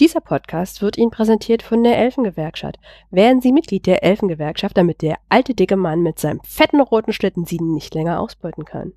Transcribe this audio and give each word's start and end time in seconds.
Dieser 0.00 0.20
Podcast 0.20 0.80
wird 0.80 0.96
Ihnen 0.96 1.10
präsentiert 1.10 1.60
von 1.60 1.82
der 1.82 1.98
Elfengewerkschaft. 1.98 2.76
Werden 3.10 3.40
Sie 3.40 3.50
Mitglied 3.50 3.84
der 3.84 4.04
Elfengewerkschaft, 4.04 4.76
damit 4.76 5.02
der 5.02 5.16
alte 5.28 5.54
dicke 5.54 5.74
Mann 5.74 6.04
mit 6.04 6.20
seinem 6.20 6.40
fetten 6.44 6.80
roten 6.80 7.12
Schlitten 7.12 7.46
Sie 7.46 7.58
nicht 7.60 7.96
länger 7.96 8.20
ausbeuten 8.20 8.64
kann. 8.64 8.92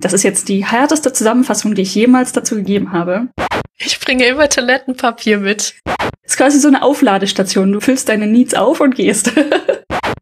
Das 0.00 0.14
ist 0.14 0.22
jetzt 0.22 0.48
die 0.48 0.64
härteste 0.64 1.12
Zusammenfassung, 1.12 1.74
die 1.74 1.82
ich 1.82 1.94
jemals 1.94 2.32
dazu 2.32 2.54
gegeben 2.54 2.92
habe. 2.92 3.28
Ich 3.76 4.00
bringe 4.00 4.24
immer 4.24 4.48
Toilettenpapier 4.48 5.36
mit. 5.36 5.74
Das 5.84 6.32
ist 6.32 6.36
quasi 6.38 6.58
so 6.58 6.68
eine 6.68 6.82
Aufladestation. 6.82 7.72
Du 7.72 7.80
füllst 7.80 8.08
deine 8.08 8.26
Needs 8.26 8.54
auf 8.54 8.80
und 8.80 8.94
gehst. 8.94 9.32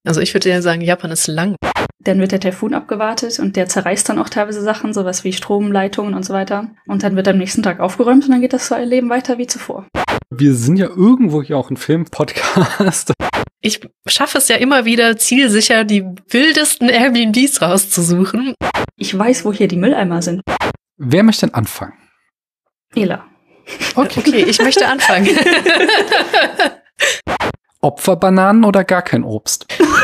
Also 0.06 0.20
ich 0.20 0.34
würde 0.34 0.50
ja 0.50 0.60
sagen, 0.60 0.82
Japan 0.82 1.12
ist 1.12 1.28
lang. 1.28 1.56
Dann 2.04 2.20
wird 2.20 2.32
der 2.32 2.40
Taifun 2.40 2.74
abgewartet 2.74 3.38
und 3.38 3.56
der 3.56 3.66
zerreißt 3.66 4.08
dann 4.08 4.18
auch 4.18 4.28
teilweise 4.28 4.60
Sachen, 4.60 4.92
sowas 4.92 5.24
wie 5.24 5.32
Stromleitungen 5.32 6.12
und 6.12 6.22
so 6.22 6.34
weiter. 6.34 6.68
Und 6.86 7.02
dann 7.02 7.16
wird 7.16 7.26
am 7.28 7.38
nächsten 7.38 7.62
Tag 7.62 7.80
aufgeräumt 7.80 8.24
und 8.24 8.30
dann 8.30 8.42
geht 8.42 8.52
das 8.52 8.70
Leben 8.70 9.08
weiter 9.08 9.38
wie 9.38 9.46
zuvor. 9.46 9.86
Wir 10.30 10.54
sind 10.54 10.76
ja 10.76 10.88
irgendwo 10.88 11.42
hier 11.42 11.56
auch 11.56 11.70
ein 11.70 11.78
Film-Podcast. 11.78 13.12
Ich 13.62 13.80
schaffe 14.06 14.36
es 14.36 14.48
ja 14.48 14.56
immer 14.56 14.84
wieder 14.84 15.16
zielsicher, 15.16 15.84
die 15.84 16.04
wildesten 16.28 16.90
Airbnbs 16.90 17.62
rauszusuchen. 17.62 18.54
Ich 18.96 19.18
weiß, 19.18 19.46
wo 19.46 19.52
hier 19.54 19.68
die 19.68 19.78
Mülleimer 19.78 20.20
sind. 20.20 20.42
Wer 20.98 21.22
möchte 21.22 21.46
denn 21.46 21.54
anfangen? 21.54 21.94
Ela. 22.94 23.24
Okay, 23.94 24.20
okay 24.20 24.44
ich 24.44 24.60
möchte 24.60 24.86
anfangen. 24.86 25.28
Opferbananen 27.80 28.64
oder 28.64 28.84
gar 28.84 29.02
kein 29.02 29.24
Obst? 29.24 29.66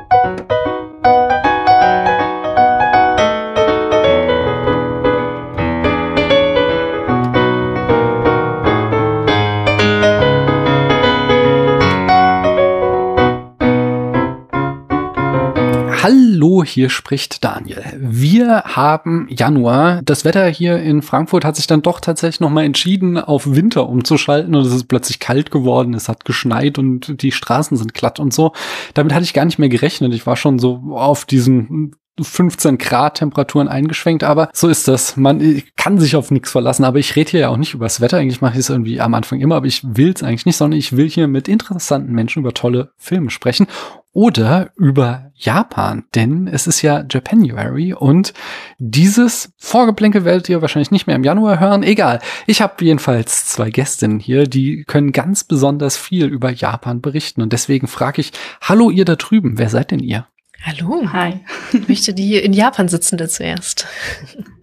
Hallo, 16.03 16.63
hier 16.63 16.89
spricht 16.89 17.43
Daniel. 17.43 17.83
Wir 17.95 18.63
haben 18.63 19.27
Januar. 19.29 20.01
Das 20.03 20.25
Wetter 20.25 20.47
hier 20.47 20.79
in 20.79 21.03
Frankfurt 21.03 21.45
hat 21.45 21.55
sich 21.55 21.67
dann 21.67 21.83
doch 21.83 21.99
tatsächlich 21.99 22.39
nochmal 22.39 22.65
entschieden, 22.65 23.19
auf 23.19 23.53
Winter 23.53 23.87
umzuschalten 23.87 24.55
und 24.55 24.65
es 24.65 24.73
ist 24.73 24.87
plötzlich 24.87 25.19
kalt 25.19 25.51
geworden. 25.51 25.93
Es 25.93 26.09
hat 26.09 26.25
geschneit 26.25 26.79
und 26.79 27.21
die 27.21 27.31
Straßen 27.31 27.77
sind 27.77 27.93
glatt 27.93 28.19
und 28.19 28.33
so. 28.33 28.53
Damit 28.95 29.13
hatte 29.13 29.25
ich 29.25 29.35
gar 29.35 29.45
nicht 29.45 29.59
mehr 29.59 29.69
gerechnet. 29.69 30.11
Ich 30.15 30.25
war 30.25 30.37
schon 30.37 30.57
so 30.57 30.81
auf 30.89 31.25
diesen 31.25 31.95
15 32.19 32.77
Grad 32.77 33.19
Temperaturen 33.19 33.67
eingeschwenkt, 33.67 34.23
aber 34.23 34.49
so 34.53 34.67
ist 34.67 34.87
das. 34.87 35.17
Man 35.17 35.63
kann 35.77 35.99
sich 35.99 36.15
auf 36.15 36.31
nichts 36.31 36.51
verlassen, 36.51 36.83
aber 36.83 36.99
ich 36.99 37.15
rede 37.15 37.31
hier 37.31 37.39
ja 37.41 37.49
auch 37.49 37.57
nicht 37.57 37.73
über 37.73 37.85
das 37.85 38.01
Wetter. 38.01 38.17
Eigentlich 38.17 38.41
mache 38.41 38.53
ich 38.53 38.59
es 38.59 38.69
irgendwie 38.69 38.99
am 38.99 39.13
Anfang 39.13 39.39
immer, 39.39 39.55
aber 39.55 39.67
ich 39.67 39.81
will 39.83 40.11
es 40.15 40.23
eigentlich 40.23 40.45
nicht, 40.45 40.57
sondern 40.57 40.77
ich 40.77 40.95
will 40.95 41.09
hier 41.09 41.27
mit 41.27 41.47
interessanten 41.47 42.13
Menschen 42.13 42.39
über 42.39 42.53
tolle 42.53 42.91
Filme 42.97 43.29
sprechen 43.29 43.67
oder 44.13 44.71
über 44.75 45.31
Japan, 45.35 46.03
denn 46.15 46.47
es 46.47 46.67
ist 46.67 46.81
ja 46.81 47.05
Japanuary 47.09 47.93
und 47.93 48.33
dieses 48.77 49.53
Vorgeplänkel 49.57 50.25
werdet 50.25 50.49
ihr 50.49 50.61
wahrscheinlich 50.61 50.91
nicht 50.91 51.07
mehr 51.07 51.15
im 51.15 51.23
Januar 51.23 51.59
hören. 51.59 51.83
Egal. 51.83 52.19
Ich 52.45 52.61
habe 52.61 52.83
jedenfalls 52.83 53.45
zwei 53.45 53.69
Gästinnen 53.69 54.19
hier, 54.19 54.47
die 54.47 54.83
können 54.83 55.13
ganz 55.13 55.45
besonders 55.45 55.95
viel 55.95 56.25
über 56.25 56.51
Japan 56.51 56.99
berichten 56.99 57.41
und 57.41 57.53
deswegen 57.53 57.87
frage 57.87 58.19
ich, 58.19 58.33
hallo 58.61 58.89
ihr 58.89 59.05
da 59.05 59.15
drüben, 59.15 59.57
wer 59.57 59.69
seid 59.69 59.91
denn 59.91 59.99
ihr? 59.99 60.27
Hallo. 60.63 61.11
Hi. 61.11 61.39
Ich 61.73 61.87
möchte 61.87 62.13
die 62.13 62.35
in 62.35 62.53
Japan 62.53 62.87
sitzende 62.87 63.27
zuerst. 63.27 63.87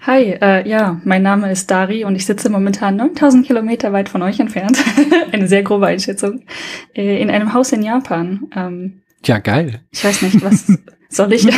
Hi, 0.07 0.39
äh, 0.41 0.69
ja, 0.69 1.01
mein 1.05 1.23
Name 1.23 1.51
ist 1.51 1.71
Dari 1.71 2.05
und 2.05 2.15
ich 2.15 2.25
sitze 2.25 2.51
momentan 2.51 2.97
9000 2.97 3.47
Kilometer 3.47 3.93
weit 3.93 4.09
von 4.09 4.23
euch 4.23 4.39
entfernt. 4.39 4.79
Eine 5.33 5.49
sehr 5.49 5.65
grobe 5.65 5.87
Einschätzung. 5.87 6.45
Äh, 6.95 7.21
in 7.21 7.31
einem 7.31 7.53
Haus 7.53 7.73
in 7.73 7.83
Japan. 7.83 8.49
Ähm, 8.55 9.03
ja, 9.25 9.39
geil. 9.39 9.81
Ich 9.91 10.05
weiß 10.05 10.23
nicht, 10.23 10.43
was 10.43 10.73
soll 11.09 11.33
ich? 11.33 11.49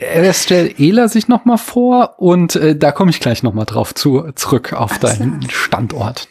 Erst 0.00 0.44
stellt 0.44 0.80
Ela 0.80 1.06
sich 1.06 1.28
noch 1.28 1.44
mal 1.44 1.56
vor 1.56 2.16
und 2.18 2.56
äh, 2.56 2.74
da 2.74 2.90
komme 2.90 3.10
ich 3.10 3.20
gleich 3.20 3.44
noch 3.44 3.54
mal 3.54 3.64
drauf 3.64 3.94
zu, 3.94 4.32
zurück 4.34 4.72
auf 4.72 4.98
deinen 4.98 5.48
Standort. 5.48 6.28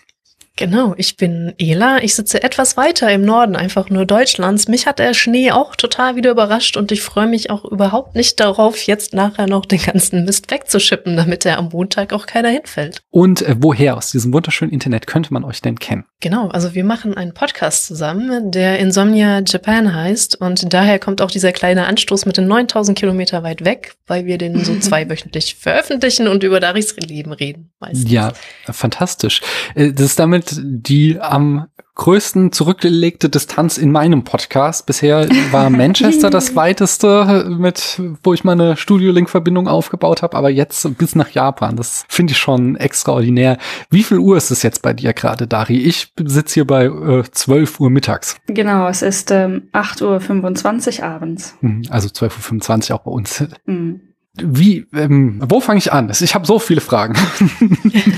Genau, 0.57 0.93
ich 0.97 1.17
bin 1.17 1.53
Ela. 1.57 2.03
Ich 2.03 2.13
sitze 2.13 2.43
etwas 2.43 2.77
weiter 2.77 3.09
im 3.09 3.23
Norden, 3.23 3.55
einfach 3.55 3.89
nur 3.89 4.05
Deutschlands. 4.05 4.67
Mich 4.67 4.85
hat 4.85 4.99
der 4.99 5.13
Schnee 5.13 5.51
auch 5.51 5.75
total 5.75 6.15
wieder 6.15 6.31
überrascht 6.31 6.77
und 6.77 6.91
ich 6.91 7.01
freue 7.01 7.27
mich 7.27 7.49
auch 7.49 7.63
überhaupt 7.65 8.15
nicht 8.15 8.39
darauf, 8.39 8.83
jetzt 8.83 9.13
nachher 9.13 9.47
noch 9.47 9.65
den 9.65 9.81
ganzen 9.81 10.25
Mist 10.25 10.51
wegzuschippen, 10.51 11.15
damit 11.15 11.45
er 11.45 11.57
am 11.57 11.69
Montag 11.69 12.13
auch 12.13 12.25
keiner 12.25 12.49
hinfällt. 12.49 13.01
Und 13.09 13.41
äh, 13.41 13.55
woher 13.59 13.97
aus 13.97 14.11
diesem 14.11 14.33
wunderschönen 14.33 14.71
Internet 14.71 15.07
könnte 15.07 15.33
man 15.33 15.43
euch 15.45 15.61
denn 15.61 15.79
kennen? 15.79 16.05
Genau, 16.19 16.49
also 16.49 16.75
wir 16.75 16.83
machen 16.83 17.15
einen 17.15 17.33
Podcast 17.33 17.87
zusammen, 17.87 18.51
der 18.51 18.77
Insomnia 18.77 19.41
Japan 19.45 19.95
heißt 19.95 20.39
und 20.39 20.71
daher 20.71 20.99
kommt 20.99 21.21
auch 21.21 21.31
dieser 21.31 21.53
kleine 21.53 21.87
Anstoß 21.87 22.25
mit 22.25 22.37
den 22.37 22.47
9000 22.47 22.97
Kilometer 22.97 23.41
weit 23.41 23.65
weg, 23.65 23.95
weil 24.05 24.25
wir 24.25 24.37
den 24.37 24.63
so 24.63 24.75
zweiwöchentlich 24.79 25.55
veröffentlichen 25.55 26.27
und 26.27 26.43
über 26.43 26.59
Daris 26.59 26.95
Leben 26.97 27.31
reden. 27.31 27.71
Meistens. 27.79 28.11
Ja, 28.11 28.33
fantastisch. 28.65 29.41
Äh, 29.73 29.93
das 29.93 30.07
ist 30.07 30.19
damit 30.19 30.40
die 30.61 31.19
am 31.19 31.67
größten 31.95 32.51
zurückgelegte 32.51 33.29
Distanz 33.29 33.77
in 33.77 33.91
meinem 33.91 34.23
Podcast. 34.23 34.85
Bisher 34.85 35.27
war 35.51 35.69
Manchester 35.69 36.29
das 36.29 36.55
weiteste, 36.55 37.45
mit 37.49 38.01
wo 38.23 38.33
ich 38.33 38.43
meine 38.43 38.77
Studio-Link-Verbindung 38.77 39.67
aufgebaut 39.67 40.21
habe, 40.21 40.37
aber 40.37 40.49
jetzt 40.49 40.97
bis 40.97 41.15
nach 41.15 41.29
Japan. 41.29 41.75
Das 41.75 42.05
finde 42.07 42.31
ich 42.31 42.39
schon 42.39 42.75
extraordinär. 42.75 43.57
Wie 43.89 44.03
viel 44.03 44.19
Uhr 44.19 44.37
ist 44.37 44.51
es 44.51 44.63
jetzt 44.63 44.81
bei 44.81 44.93
dir 44.93 45.13
gerade, 45.13 45.47
Dari? 45.47 45.77
Ich 45.77 46.13
sitze 46.23 46.55
hier 46.55 46.65
bei 46.65 46.85
äh, 46.85 47.23
12 47.29 47.79
Uhr 47.79 47.89
mittags. 47.89 48.37
Genau, 48.47 48.87
es 48.87 49.01
ist 49.01 49.29
ähm, 49.29 49.69
8.25 49.73 50.99
Uhr 50.99 51.05
abends. 51.05 51.55
Hm, 51.59 51.83
also 51.89 52.07
12.25 52.07 52.89
Uhr 52.89 52.95
auch 52.95 53.03
bei 53.03 53.11
uns. 53.11 53.43
Mhm. 53.65 54.10
Wie, 54.35 54.85
ähm, 54.93 55.41
wo 55.45 55.59
fange 55.59 55.79
ich 55.79 55.91
an? 55.91 56.09
Ich 56.17 56.35
habe 56.35 56.45
so 56.45 56.59
viele 56.59 56.81
Fragen. 56.81 57.15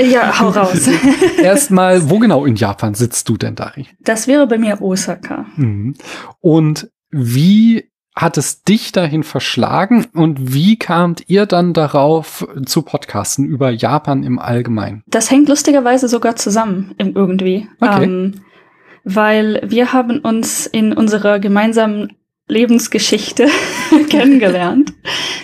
Ja, 0.03 0.39
hau 0.39 0.49
raus. 0.49 0.87
Erstmal, 1.41 2.09
wo 2.09 2.19
genau 2.19 2.45
in 2.45 2.55
Japan 2.55 2.93
sitzt 2.93 3.29
du 3.29 3.37
denn, 3.37 3.55
Dari? 3.55 3.87
Das 4.01 4.27
wäre 4.27 4.45
bei 4.47 4.57
mir 4.57 4.81
Osaka. 4.81 5.45
Mhm. 5.55 5.95
Und 6.39 6.89
wie 7.09 7.89
hat 8.15 8.37
es 8.37 8.63
dich 8.63 8.91
dahin 8.91 9.23
verschlagen 9.23 10.05
und 10.13 10.53
wie 10.53 10.77
kamt 10.77 11.23
ihr 11.27 11.45
dann 11.45 11.73
darauf 11.73 12.47
zu 12.65 12.83
podcasten 12.83 13.45
über 13.45 13.71
Japan 13.71 14.23
im 14.23 14.37
Allgemeinen? 14.37 15.03
Das 15.07 15.31
hängt 15.31 15.49
lustigerweise 15.49 16.07
sogar 16.07 16.35
zusammen 16.35 16.93
irgendwie. 16.97 17.67
Okay. 17.79 18.03
Ähm, 18.03 18.33
weil 19.03 19.61
wir 19.65 19.93
haben 19.93 20.19
uns 20.19 20.67
in 20.67 20.93
unserer 20.93 21.39
gemeinsamen 21.39 22.13
Lebensgeschichte 22.47 23.47
kennengelernt, 24.09 24.93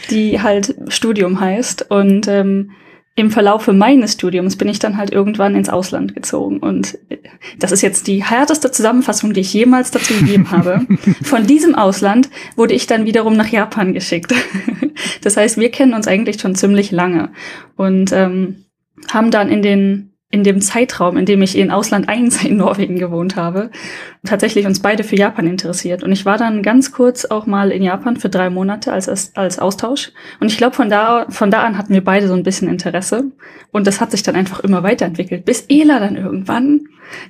die 0.09 0.41
halt 0.41 0.75
Studium 0.89 1.39
heißt. 1.39 1.89
Und 1.89 2.27
ähm, 2.27 2.71
im 3.19 3.31
Verlaufe 3.31 3.73
meines 3.73 4.13
Studiums 4.13 4.55
bin 4.55 4.69
ich 4.69 4.79
dann 4.79 4.95
halt 4.95 5.11
irgendwann 5.11 5.55
ins 5.55 5.67
Ausland 5.67 6.15
gezogen. 6.15 6.59
Und 6.59 6.97
das 7.57 7.73
ist 7.73 7.81
jetzt 7.81 8.07
die 8.07 8.23
härteste 8.23 8.71
Zusammenfassung, 8.71 9.33
die 9.33 9.41
ich 9.41 9.53
jemals 9.53 9.91
dazu 9.91 10.13
gegeben 10.13 10.51
habe. 10.51 10.85
Von 11.23 11.45
diesem 11.45 11.75
Ausland 11.75 12.29
wurde 12.55 12.73
ich 12.73 12.87
dann 12.87 13.05
wiederum 13.05 13.35
nach 13.35 13.47
Japan 13.47 13.93
geschickt. 13.93 14.33
Das 15.21 15.37
heißt, 15.37 15.57
wir 15.57 15.71
kennen 15.71 15.93
uns 15.93 16.07
eigentlich 16.07 16.41
schon 16.41 16.55
ziemlich 16.55 16.91
lange 16.91 17.29
und 17.77 18.11
ähm, 18.11 18.65
haben 19.09 19.31
dann 19.31 19.49
in 19.49 19.61
den 19.61 20.08
in 20.31 20.43
dem 20.43 20.61
Zeitraum, 20.61 21.17
in 21.17 21.25
dem 21.25 21.41
ich 21.41 21.57
in 21.57 21.71
Ausland 21.71 22.07
1 22.07 22.43
in 22.43 22.57
Norwegen 22.57 22.99
gewohnt 22.99 23.35
habe, 23.35 23.71
tatsächlich 24.23 24.67
uns 24.67 24.79
beide 24.79 25.03
für 25.03 25.15
Japan 25.15 25.47
interessiert. 25.47 26.03
Und 26.03 26.11
ich 26.11 26.23
war 26.25 26.37
dann 26.37 26.61
ganz 26.61 26.91
kurz 26.91 27.25
auch 27.25 27.47
mal 27.47 27.71
in 27.71 27.81
Japan 27.81 28.15
für 28.17 28.29
drei 28.29 28.51
Monate 28.51 28.93
als, 28.93 29.35
als 29.35 29.57
Austausch. 29.57 30.11
Und 30.39 30.51
ich 30.51 30.57
glaube, 30.57 30.75
von 30.75 30.89
da, 30.89 31.25
von 31.29 31.49
da 31.49 31.63
an 31.63 31.79
hatten 31.79 31.93
wir 31.93 32.03
beide 32.03 32.27
so 32.27 32.35
ein 32.35 32.43
bisschen 32.43 32.69
Interesse. 32.69 33.31
Und 33.71 33.87
das 33.87 34.01
hat 34.01 34.11
sich 34.11 34.21
dann 34.21 34.35
einfach 34.35 34.59
immer 34.59 34.83
weiterentwickelt, 34.83 35.45
bis 35.45 35.65
Ela 35.67 35.99
dann 35.99 36.15
irgendwann 36.15 36.81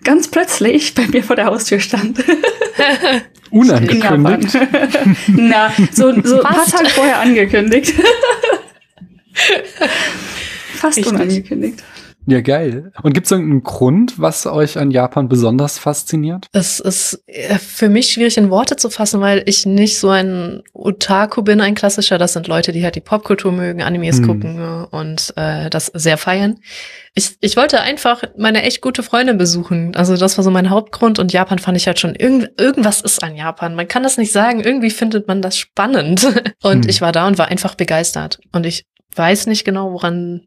ganz 0.04 0.28
plötzlich 0.28 0.94
bei 0.94 1.08
mir 1.08 1.24
vor 1.24 1.38
der 1.38 1.46
Haustür 1.46 1.80
stand. 1.80 2.20
Unangekündigt. 3.50 4.58
Na, 5.28 5.72
so, 5.92 6.12
so 6.22 6.42
ein 6.42 6.44
paar 6.44 6.66
Tage 6.66 6.90
vorher 6.90 7.22
angekündigt. 7.22 7.94
Fast 10.76 10.98
Richtig. 10.98 11.14
unangekündigt. 11.14 11.82
Ja, 12.30 12.42
geil. 12.42 12.92
Und 13.02 13.14
gibt 13.14 13.26
es 13.26 13.32
irgendeinen 13.32 13.64
Grund, 13.64 14.20
was 14.20 14.46
euch 14.46 14.78
an 14.78 14.92
Japan 14.92 15.28
besonders 15.30 15.80
fasziniert? 15.80 16.46
Es 16.52 16.80
ist 16.80 17.24
äh, 17.26 17.58
für 17.58 17.90
mich 17.90 18.12
schwierig 18.12 18.38
in 18.38 18.50
Worte 18.52 18.76
zu 18.76 18.90
fassen, 18.90 19.20
weil 19.20 19.42
ich 19.48 19.66
nicht 19.66 19.98
so 19.98 20.10
ein 20.10 20.62
Otaku 20.74 21.42
bin, 21.42 21.60
ein 21.60 21.74
klassischer. 21.76 22.18
Das 22.20 22.34
sind 22.34 22.48
Leute, 22.48 22.72
die 22.72 22.84
halt 22.84 22.96
die 22.96 23.02
Popkultur 23.02 23.52
mögen, 23.52 23.82
Animes 23.82 24.18
Hm. 24.18 24.28
gucken 24.28 24.86
und 24.92 25.34
äh, 25.38 25.70
das 25.70 25.88
sehr 25.88 26.18
feiern. 26.18 26.60
Ich, 27.16 27.36
ich 27.42 27.58
wollte 27.58 27.82
einfach 27.82 28.22
meine 28.38 28.62
echt 28.64 28.82
gute 28.82 29.02
Freundin 29.02 29.38
besuchen. 29.38 29.96
Also 29.96 30.16
das 30.16 30.38
war 30.38 30.44
so 30.44 30.52
mein 30.52 30.70
Hauptgrund 30.70 31.18
und 31.20 31.34
Japan 31.34 31.58
fand 31.58 31.78
ich 31.78 31.88
halt 31.88 32.00
schon, 32.00 32.14
irgend, 32.16 32.52
irgendwas 32.60 33.02
ist 33.02 33.24
an 33.24 33.36
Japan. 33.36 33.74
Man 33.76 33.88
kann 33.88 34.04
das 34.04 34.18
nicht 34.18 34.32
sagen, 34.32 34.60
irgendwie 34.62 34.92
findet 34.92 35.28
man 35.28 35.42
das 35.42 35.58
spannend. 35.58 36.28
Und 36.62 36.84
Hm. 36.86 36.90
ich 36.90 37.02
war 37.02 37.12
da 37.12 37.26
und 37.28 37.38
war 37.38 37.48
einfach 37.48 37.76
begeistert. 37.76 38.40
Und 38.52 38.66
ich 38.66 38.84
weiß 39.16 39.48
nicht 39.48 39.64
genau, 39.66 39.92
woran 39.94 40.42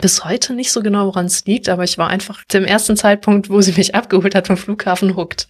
bis 0.00 0.24
heute 0.24 0.54
nicht 0.54 0.72
so 0.72 0.82
genau, 0.82 1.06
woran 1.06 1.26
es 1.26 1.44
liegt, 1.44 1.68
aber 1.68 1.84
ich 1.84 1.98
war 1.98 2.08
einfach 2.08 2.44
dem 2.44 2.64
ersten 2.64 2.96
Zeitpunkt, 2.96 3.50
wo 3.50 3.60
sie 3.60 3.72
mich 3.72 3.94
abgeholt 3.94 4.34
hat 4.34 4.46
vom 4.46 4.56
Flughafen 4.56 5.16
hooked. 5.16 5.48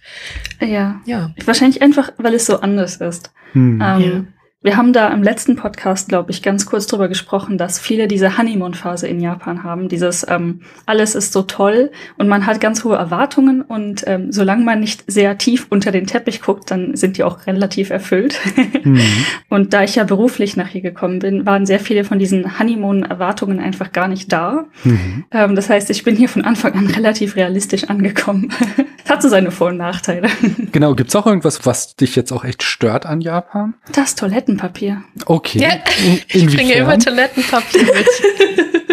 Ja. 0.59 1.01
Ja. 1.05 1.31
Wahrscheinlich 1.45 1.81
einfach, 1.81 2.11
weil 2.17 2.33
es 2.33 2.45
so 2.45 2.59
anders 2.59 2.97
ist. 2.97 3.31
Hm. 3.53 3.81
Ähm, 3.81 4.01
Ja. 4.01 4.23
Wir 4.63 4.77
haben 4.77 4.93
da 4.93 5.09
im 5.09 5.21
letzten 5.21 5.57
Podcast, 5.57 6.07
glaube 6.07 6.31
ich, 6.31 6.41
ganz 6.41 6.65
kurz 6.65 6.87
drüber 6.87 7.09
gesprochen, 7.09 7.57
dass 7.57 7.79
viele 7.79 8.07
diese 8.07 8.37
Honeymoon-Phase 8.37 9.09
in 9.09 9.19
Japan 9.19 9.63
haben. 9.63 9.89
Dieses 9.89 10.25
ähm, 10.29 10.61
alles 10.85 11.15
ist 11.15 11.33
so 11.33 11.41
toll 11.41 11.91
und 12.17 12.29
man 12.29 12.45
hat 12.45 12.61
ganz 12.61 12.85
hohe 12.85 12.95
Erwartungen 12.95 13.61
und 13.61 14.05
ähm, 14.07 14.31
solange 14.31 14.63
man 14.63 14.79
nicht 14.79 15.03
sehr 15.05 15.37
tief 15.37 15.67
unter 15.69 15.91
den 15.91 16.07
Teppich 16.07 16.41
guckt, 16.41 16.71
dann 16.71 16.95
sind 16.95 17.17
die 17.17 17.25
auch 17.25 17.45
relativ 17.45 17.89
erfüllt. 17.89 18.39
Hm. 18.83 18.99
und 19.49 19.73
da 19.73 19.83
ich 19.83 19.95
ja 19.95 20.03
beruflich 20.03 20.57
nach 20.57 20.67
hier 20.67 20.81
gekommen 20.81 21.19
bin, 21.19 21.45
waren 21.45 21.65
sehr 21.65 21.79
viele 21.79 22.03
von 22.03 22.19
diesen 22.19 22.59
Honeymoon-Erwartungen 22.59 23.59
einfach 23.59 23.91
gar 23.91 24.07
nicht 24.07 24.31
da. 24.31 24.65
Mhm. 24.83 25.25
Ähm, 25.31 25.55
das 25.55 25.69
heißt, 25.69 25.89
ich 25.89 26.03
bin 26.03 26.15
hier 26.15 26.27
von 26.27 26.43
Anfang 26.43 26.73
an 26.73 26.87
relativ 26.87 27.35
realistisch 27.35 27.85
angekommen. 27.85 28.49
Hat 29.09 29.21
so 29.21 29.29
seine 29.29 29.51
Vor- 29.51 29.69
und 29.69 29.77
Nachteile. 29.77 30.29
Genau, 30.71 30.95
gibt's 30.95 31.15
auch 31.15 31.27
irgendwas, 31.27 31.65
was 31.65 31.95
dich 31.95 32.15
jetzt 32.15 32.31
auch 32.31 32.43
echt 32.43 32.63
stört 32.63 33.05
an 33.05 33.21
Japan? 33.21 33.75
Das 33.91 34.15
Toilettenpapier. 34.57 35.03
Okay. 35.25 35.59
Ja, 35.59 35.69
Ich 36.27 36.45
bringe 36.45 36.73
immer? 36.73 36.97
Toilettenpapier 36.97 37.83
mit. 37.83 38.07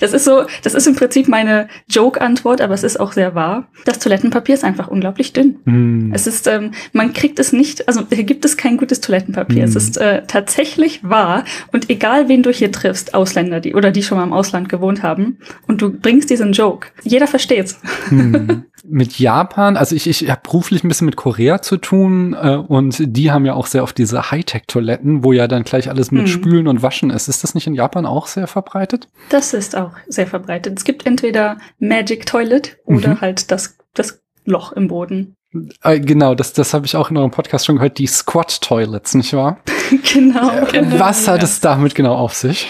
Das 0.00 0.12
ist 0.12 0.24
so, 0.24 0.44
das 0.62 0.74
ist 0.74 0.86
im 0.86 0.96
Prinzip 0.96 1.28
meine 1.28 1.68
Joke-Antwort, 1.88 2.60
aber 2.60 2.74
es 2.74 2.82
ist 2.82 2.98
auch 2.98 3.12
sehr 3.12 3.34
wahr. 3.34 3.68
Das 3.84 3.98
Toilettenpapier 3.98 4.54
ist 4.54 4.64
einfach 4.64 4.88
unglaublich 4.88 5.32
dünn. 5.32 5.56
Hm. 5.64 6.10
Es 6.14 6.26
ist, 6.26 6.46
ähm, 6.46 6.72
man 6.92 7.12
kriegt 7.12 7.38
es 7.38 7.52
nicht, 7.52 7.86
also 7.86 8.02
hier 8.10 8.24
gibt 8.24 8.44
es 8.44 8.56
kein 8.56 8.76
gutes 8.76 9.00
Toilettenpapier. 9.00 9.62
Mhm. 9.62 9.68
Es 9.68 9.76
ist 9.76 9.96
äh, 9.98 10.22
tatsächlich 10.26 11.04
wahr. 11.04 11.44
Und 11.70 11.90
egal 11.90 12.28
wen 12.28 12.42
du 12.42 12.50
hier 12.50 12.72
triffst, 12.72 13.14
Ausländer, 13.14 13.60
die 13.60 13.74
oder 13.74 13.90
die 13.90 14.02
schon 14.02 14.18
mal 14.18 14.24
im 14.24 14.32
Ausland 14.32 14.68
gewohnt 14.68 15.02
haben, 15.02 15.38
und 15.66 15.82
du 15.82 15.90
bringst 15.90 16.30
diesen 16.30 16.52
Joke, 16.52 16.88
jeder 17.02 17.26
versteht's. 17.26 17.78
Hm. 18.08 18.64
Mit 18.86 19.18
Japan, 19.18 19.78
also 19.78 19.96
ich, 19.96 20.06
ich 20.06 20.28
habe 20.30 20.40
beruflich 20.42 20.84
ein 20.84 20.88
bisschen 20.88 21.06
mit 21.06 21.16
Korea 21.16 21.62
zu 21.62 21.78
tun 21.78 22.34
äh, 22.34 22.56
und 22.56 22.96
die 23.00 23.30
haben 23.30 23.46
ja 23.46 23.54
auch 23.54 23.66
sehr 23.66 23.82
oft 23.82 23.96
diese 23.96 24.30
Hightech-Toiletten, 24.30 25.24
wo 25.24 25.32
ja 25.32 25.48
dann 25.48 25.64
gleich 25.64 25.88
alles 25.88 26.10
mit 26.10 26.22
Mhm. 26.22 26.26
Spülen 26.26 26.68
und 26.68 26.82
Waschen 26.82 27.08
ist. 27.10 27.28
Ist 27.28 27.42
das 27.42 27.54
nicht 27.54 27.66
in 27.66 27.74
Japan 27.74 28.04
auch 28.04 28.26
sehr 28.26 28.46
verbreitet? 28.46 29.08
Das 29.30 29.54
ist 29.54 29.74
auch 29.74 29.92
sehr 30.06 30.26
verbreitet. 30.26 30.76
Es 30.78 30.84
gibt 30.84 31.06
entweder 31.06 31.56
Magic 31.78 32.26
Toilet 32.26 32.76
oder 32.84 33.10
Mhm. 33.14 33.20
halt 33.22 33.50
das, 33.50 33.76
das 33.94 34.20
Loch 34.44 34.72
im 34.72 34.88
Boden. 34.88 35.34
Äh, 35.82 36.00
genau, 36.00 36.34
das, 36.34 36.52
das 36.52 36.74
habe 36.74 36.84
ich 36.84 36.96
auch 36.96 37.10
in 37.10 37.16
eurem 37.16 37.30
Podcast 37.30 37.64
schon 37.64 37.76
gehört, 37.76 37.96
die 37.98 38.06
Squat-Toilets, 38.08 39.14
nicht 39.14 39.32
wahr? 39.34 39.58
genau. 40.12 40.50
Genau, 40.70 40.98
Was 40.98 41.26
hat 41.28 41.38
ja. 41.38 41.44
es 41.44 41.60
damit 41.60 41.94
genau 41.94 42.14
auf 42.16 42.34
sich? 42.34 42.68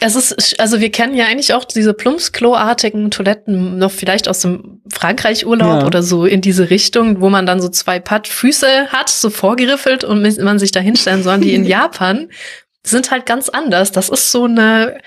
Es 0.00 0.16
ist, 0.16 0.58
also 0.58 0.80
wir 0.80 0.90
kennen 0.90 1.14
ja 1.14 1.26
eigentlich 1.26 1.54
auch 1.54 1.64
diese 1.64 1.94
Plumpsklo-artigen 1.94 3.10
Toiletten 3.10 3.78
noch 3.78 3.92
vielleicht 3.92 4.28
aus 4.28 4.40
dem 4.40 4.80
Frankreich-Urlaub 4.90 5.80
Ja. 5.82 5.86
oder 5.86 6.02
so 6.02 6.24
in 6.24 6.40
diese 6.40 6.70
Richtung, 6.70 7.20
wo 7.20 7.28
man 7.28 7.46
dann 7.46 7.60
so 7.60 7.68
zwei 7.68 8.00
Patt 8.00 8.26
Füße 8.26 8.88
hat, 8.88 9.08
so 9.10 9.30
vorgeriffelt 9.30 10.02
und 10.02 10.22
man 10.42 10.58
sich 10.58 10.72
da 10.72 10.80
hinstellen 10.80 11.22
soll. 11.22 11.38
Die 11.38 11.54
in 11.54 11.64
Japan 11.66 12.30
sind 12.84 13.12
halt 13.12 13.26
ganz 13.26 13.48
anders. 13.48 13.92
Das 13.92 14.08
ist 14.08 14.32
so 14.32 14.44
eine 14.44 14.98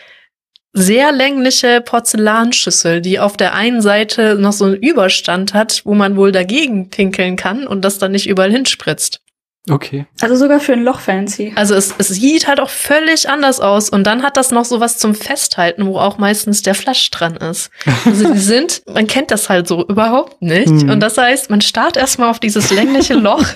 sehr 0.72 1.12
längliche 1.12 1.82
Porzellanschüssel, 1.82 3.02
die 3.02 3.20
auf 3.20 3.36
der 3.38 3.54
einen 3.54 3.82
Seite 3.82 4.36
noch 4.36 4.54
so 4.54 4.66
einen 4.66 4.76
Überstand 4.76 5.54
hat, 5.54 5.82
wo 5.86 5.94
man 5.94 6.16
wohl 6.16 6.32
dagegen 6.32 6.90
pinkeln 6.90 7.36
kann 7.36 7.66
und 7.68 7.84
das 7.84 7.98
dann 7.98 8.12
nicht 8.12 8.28
überall 8.28 8.52
hinspritzt. 8.52 9.22
Okay. 9.70 10.06
Also 10.22 10.36
sogar 10.36 10.60
für 10.60 10.74
ein 10.74 10.84
Loch 10.84 11.00
fancy. 11.00 11.52
Also 11.56 11.74
es, 11.74 11.94
es 11.98 12.10
sieht 12.10 12.48
halt 12.48 12.60
auch 12.60 12.70
völlig 12.70 13.28
anders 13.30 13.60
aus 13.60 13.90
und 13.90 14.04
dann 14.06 14.22
hat 14.22 14.38
das 14.38 14.52
noch 14.52 14.64
so 14.66 14.80
was 14.80 15.00
zum 15.00 15.16
Festhalten, 15.16 15.88
wo 15.88 15.98
auch 15.98 16.20
meistens 16.20 16.62
der 16.62 16.76
Flasch 16.76 17.10
dran 17.12 17.36
ist. 17.38 17.72
Also 18.06 18.32
die 18.32 18.40
sind, 18.40 18.84
man 18.86 19.08
kennt 19.08 19.32
das 19.32 19.50
halt 19.50 19.68
so 19.68 19.84
überhaupt 19.88 20.42
nicht 20.42 20.70
Mhm. 20.70 20.90
und 20.92 21.00
das 21.00 21.18
heißt, 21.18 21.50
man 21.50 21.62
starrt 21.62 21.98
erstmal 21.98 22.30
auf 22.30 22.40
dieses 22.40 22.70
längliche 22.72 23.16
Loch. 23.16 23.44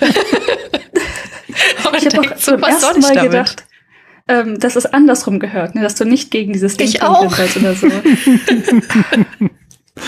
und 1.92 1.96
Ich 2.02 2.06
habe 2.16 2.20
auch 2.32 2.36
zum 2.36 2.62
ersten 2.62 3.00
Mal 3.00 3.16
gedacht, 3.28 3.64
ähm, 4.28 4.58
dass 4.58 4.76
es 4.76 4.86
andersrum 4.86 5.38
gehört, 5.38 5.74
ne? 5.76 5.82
dass 5.82 5.94
du 5.94 6.04
nicht 6.04 6.30
gegen 6.30 6.52
dieses 6.52 6.76
Ding 6.76 6.88
Ich 6.88 7.02
auch. 7.02 7.26
oder 7.26 7.74
so. 7.74 7.88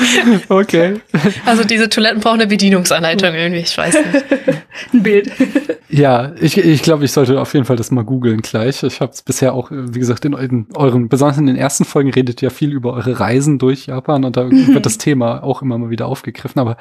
Okay. 0.49 1.01
Also 1.47 1.65
diese 1.65 1.89
Toiletten 1.89 2.21
brauchen 2.21 2.41
eine 2.41 2.47
Bedienungsanleitung 2.47 3.35
irgendwie, 3.35 3.61
ich 3.61 3.77
weiß 3.77 3.95
nicht. 3.95 4.25
Ein 4.93 5.03
Bild. 5.03 5.31
Ja, 5.89 6.33
ich, 6.41 6.57
ich 6.57 6.83
glaube, 6.83 7.05
ich 7.05 7.13
sollte 7.13 7.41
auf 7.41 7.53
jeden 7.55 7.67
Fall 7.67 7.77
das 7.77 7.91
mal 7.91 8.05
googeln 8.05 8.41
gleich. 8.41 8.83
Ich 8.83 9.01
habe 9.01 9.13
es 9.13 9.23
bisher 9.23 9.55
auch, 9.55 9.71
wie 9.71 9.99
gesagt, 9.99 10.25
in, 10.25 10.33
in 10.35 10.67
euren, 10.75 11.09
besonders 11.09 11.39
in 11.39 11.47
den 11.47 11.57
ersten 11.57 11.85
Folgen 11.85 12.11
redet 12.11 12.43
ihr 12.43 12.49
ja 12.49 12.55
viel 12.55 12.73
über 12.73 12.95
eure 12.95 13.21
Reisen 13.21 13.59
durch 13.59 13.87
Japan 13.87 14.25
und 14.25 14.37
da 14.37 14.51
wird 14.51 14.87
das 14.87 14.99
Thema 14.99 15.43
auch 15.43 15.63
immer 15.63 15.79
mal 15.79 15.91
wieder 15.91 16.07
aufgegriffen. 16.07 16.61
Aber 16.61 16.77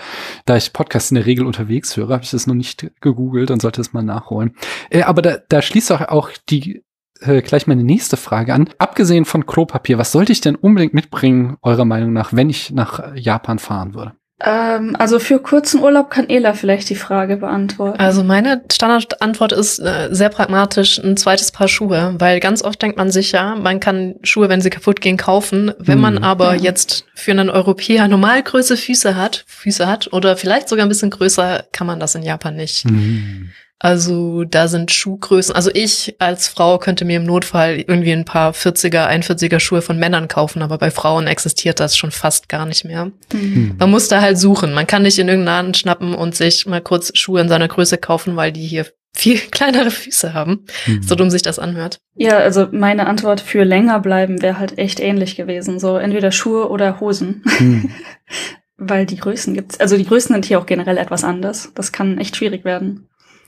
da 0.45 0.57
ich 0.57 0.73
Podcasts 0.73 1.11
in 1.11 1.15
der 1.15 1.25
Regel 1.25 1.45
unterwegs 1.45 1.97
höre, 1.97 2.09
habe 2.09 2.23
ich 2.23 2.31
das 2.31 2.47
noch 2.47 2.55
nicht 2.55 2.91
gegoogelt 3.01 3.51
und 3.51 3.61
sollte 3.61 3.81
es 3.81 3.93
mal 3.93 4.03
nachholen. 4.03 4.55
Äh, 4.89 5.03
aber 5.03 5.21
da, 5.21 5.37
da 5.49 5.61
schließt 5.61 5.91
auch, 5.91 6.01
auch 6.01 6.29
die 6.49 6.83
äh, 7.21 7.41
gleich 7.41 7.67
meine 7.67 7.83
nächste 7.83 8.17
Frage 8.17 8.53
an. 8.53 8.69
Abgesehen 8.77 9.25
von 9.25 9.45
Klopapier, 9.45 9.97
was 9.97 10.11
sollte 10.11 10.31
ich 10.31 10.41
denn 10.41 10.55
unbedingt 10.55 10.93
mitbringen, 10.93 11.57
eurer 11.61 11.85
Meinung 11.85 12.13
nach, 12.13 12.33
wenn 12.33 12.49
ich 12.49 12.71
nach 12.71 13.15
Japan 13.15 13.59
fahren 13.59 13.93
würde? 13.93 14.13
ähm, 14.43 14.95
also 14.97 15.19
für 15.19 15.37
kurzen 15.37 15.81
Urlaub 15.83 16.09
kann 16.09 16.27
Ela 16.27 16.53
vielleicht 16.53 16.89
die 16.89 16.95
Frage 16.95 17.37
beantworten. 17.37 17.99
Also 17.99 18.23
meine 18.23 18.63
Standardantwort 18.71 19.51
ist 19.51 19.77
äh, 19.77 20.09
sehr 20.09 20.29
pragmatisch 20.29 20.97
ein 20.97 21.15
zweites 21.15 21.51
Paar 21.51 21.67
Schuhe, 21.67 22.15
weil 22.17 22.39
ganz 22.39 22.63
oft 22.63 22.81
denkt 22.81 22.97
man 22.97 23.11
sich 23.11 23.33
ja, 23.33 23.53
man 23.53 23.79
kann 23.79 24.15
Schuhe, 24.23 24.49
wenn 24.49 24.59
sie 24.61 24.71
kaputt 24.71 24.99
gehen, 24.99 25.17
kaufen. 25.17 25.71
Wenn 25.77 25.99
man 25.99 26.15
Hm. 26.15 26.23
aber 26.23 26.55
Ja. 26.55 26.61
jetzt 26.61 27.05
für 27.13 27.29
einen 27.29 27.51
Europäer 27.51 28.07
Normalgröße 28.07 28.77
Füße 28.77 29.15
hat, 29.15 29.43
Füße 29.45 29.85
hat 29.85 30.11
oder 30.11 30.35
vielleicht 30.35 30.69
sogar 30.69 30.87
ein 30.87 30.89
bisschen 30.89 31.11
größer, 31.11 31.65
kann 31.71 31.85
man 31.85 31.99
das 31.99 32.15
in 32.15 32.23
Japan 32.23 32.55
nicht. 32.55 32.85
Hm. 32.85 33.49
Also 33.83 34.43
da 34.43 34.67
sind 34.67 34.91
Schuhgrößen. 34.91 35.55
Also 35.55 35.71
ich 35.73 36.15
als 36.19 36.47
Frau 36.47 36.77
könnte 36.77 37.03
mir 37.03 37.17
im 37.17 37.23
Notfall 37.23 37.77
irgendwie 37.77 38.11
ein 38.11 38.25
paar 38.25 38.51
40er, 38.51 39.07
41er 39.09 39.59
Schuhe 39.59 39.81
von 39.81 39.97
Männern 39.97 40.27
kaufen, 40.27 40.61
aber 40.61 40.77
bei 40.77 40.91
Frauen 40.91 41.25
existiert 41.25 41.79
das 41.79 41.97
schon 41.97 42.11
fast 42.11 42.47
gar 42.47 42.67
nicht 42.67 42.85
mehr. 42.85 43.11
Hm. 43.31 43.41
Hm. 43.41 43.75
Man 43.79 43.89
muss 43.89 44.07
da 44.07 44.21
halt 44.21 44.37
suchen. 44.37 44.75
Man 44.75 44.85
kann 44.85 45.01
nicht 45.01 45.17
in 45.17 45.27
irgendeinen 45.27 45.55
Laden 45.57 45.73
schnappen 45.73 46.13
und 46.13 46.35
sich 46.35 46.67
mal 46.67 46.79
kurz 46.81 47.11
Schuhe 47.17 47.41
in 47.41 47.49
seiner 47.49 47.67
Größe 47.67 47.97
kaufen, 47.97 48.35
weil 48.35 48.51
die 48.51 48.67
hier 48.67 48.85
viel 49.15 49.39
kleinere 49.51 49.89
Füße 49.89 50.35
haben, 50.35 50.67
Hm. 50.85 51.01
so 51.01 51.15
dumm 51.15 51.31
sich 51.31 51.41
das 51.41 51.57
anhört. 51.57 51.97
Ja, 52.13 52.37
also 52.37 52.67
meine 52.71 53.07
Antwort 53.07 53.41
für 53.41 53.63
länger 53.63 53.99
bleiben 53.99 54.43
wäre 54.43 54.59
halt 54.59 54.77
echt 54.77 54.99
ähnlich 54.99 55.35
gewesen. 55.37 55.79
So 55.79 55.97
entweder 55.97 56.31
Schuhe 56.31 56.69
oder 56.69 56.99
Hosen. 56.99 57.43
Hm. 57.57 57.89
Weil 58.77 59.07
die 59.07 59.17
Größen 59.17 59.55
gibt's. 59.55 59.79
Also 59.79 59.97
die 59.97 60.05
Größen 60.05 60.33
sind 60.35 60.45
hier 60.45 60.59
auch 60.59 60.67
generell 60.67 60.99
etwas 60.99 61.23
anders. 61.23 61.71
Das 61.73 61.91
kann 61.91 62.19
echt 62.19 62.35
schwierig 62.35 62.63
werden. 62.63 63.07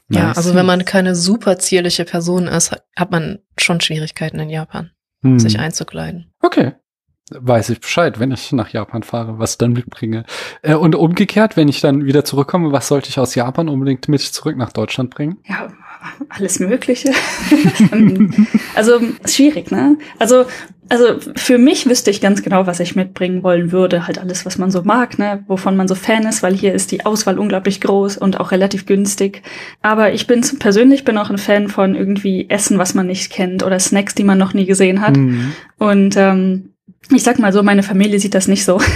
Ja, 0.09 0.27
Nice. 0.27 0.37
also 0.37 0.53
wenn 0.55 0.65
man 0.65 0.85
keine 0.85 1.15
super 1.15 1.57
zierliche 1.59 2.05
Person 2.05 2.47
ist, 2.47 2.71
hat 2.95 3.11
man 3.11 3.39
schon 3.57 3.79
Schwierigkeiten 3.81 4.39
in 4.39 4.49
Japan, 4.49 4.91
Hm. 5.23 5.39
sich 5.39 5.59
einzukleiden. 5.59 6.31
Okay. 6.41 6.73
Weiß 7.31 7.69
ich 7.69 7.79
Bescheid, 7.79 8.19
wenn 8.19 8.31
ich 8.31 8.51
nach 8.51 8.69
Japan 8.69 9.01
fahre, 9.01 9.39
was 9.39 9.57
dann 9.57 9.71
mitbringe. 9.71 10.25
Äh, 10.61 10.75
und 10.75 10.93
umgekehrt, 10.93 11.55
wenn 11.55 11.69
ich 11.69 11.79
dann 11.79 12.03
wieder 12.05 12.25
zurückkomme, 12.25 12.73
was 12.73 12.89
sollte 12.89 13.07
ich 13.09 13.17
aus 13.17 13.33
Japan 13.33 13.69
unbedingt 13.69 14.09
mit 14.09 14.21
zurück 14.21 14.57
nach 14.57 14.73
Deutschland 14.73 15.09
bringen? 15.15 15.37
Ja, 15.47 15.69
alles 16.29 16.59
Mögliche. 16.59 17.11
also 18.75 18.99
schwierig, 19.25 19.71
ne? 19.71 19.97
Also, 20.19 20.45
also 20.89 21.05
für 21.35 21.57
mich 21.57 21.85
wüsste 21.87 22.11
ich 22.11 22.21
ganz 22.21 22.43
genau, 22.43 22.67
was 22.67 22.79
ich 22.79 22.95
mitbringen 22.95 23.43
wollen 23.43 23.71
würde. 23.71 24.07
Halt 24.07 24.19
alles, 24.19 24.45
was 24.45 24.57
man 24.57 24.71
so 24.71 24.83
mag, 24.83 25.17
ne? 25.19 25.43
Wovon 25.47 25.75
man 25.75 25.87
so 25.87 25.95
Fan 25.95 26.25
ist, 26.25 26.43
weil 26.43 26.53
hier 26.53 26.73
ist 26.73 26.91
die 26.91 27.05
Auswahl 27.05 27.39
unglaublich 27.39 27.81
groß 27.81 28.17
und 28.17 28.39
auch 28.39 28.51
relativ 28.51 28.85
günstig. 28.85 29.41
Aber 29.81 30.13
ich 30.13 30.27
bin 30.27 30.41
persönlich 30.59 31.03
bin 31.03 31.17
auch 31.17 31.29
ein 31.29 31.37
Fan 31.37 31.67
von 31.69 31.95
irgendwie 31.95 32.49
Essen, 32.49 32.77
was 32.77 32.93
man 32.93 33.07
nicht 33.07 33.31
kennt 33.31 33.63
oder 33.63 33.79
Snacks, 33.79 34.15
die 34.15 34.23
man 34.23 34.37
noch 34.37 34.53
nie 34.53 34.65
gesehen 34.65 35.01
hat. 35.01 35.17
Hm. 35.17 35.53
Und 35.77 36.15
ähm, 36.17 36.73
ich 37.11 37.23
sag 37.23 37.39
mal 37.39 37.53
so, 37.53 37.63
meine 37.63 37.83
Familie 37.83 38.19
sieht 38.19 38.35
das 38.35 38.47
nicht 38.47 38.65
so. 38.65 38.79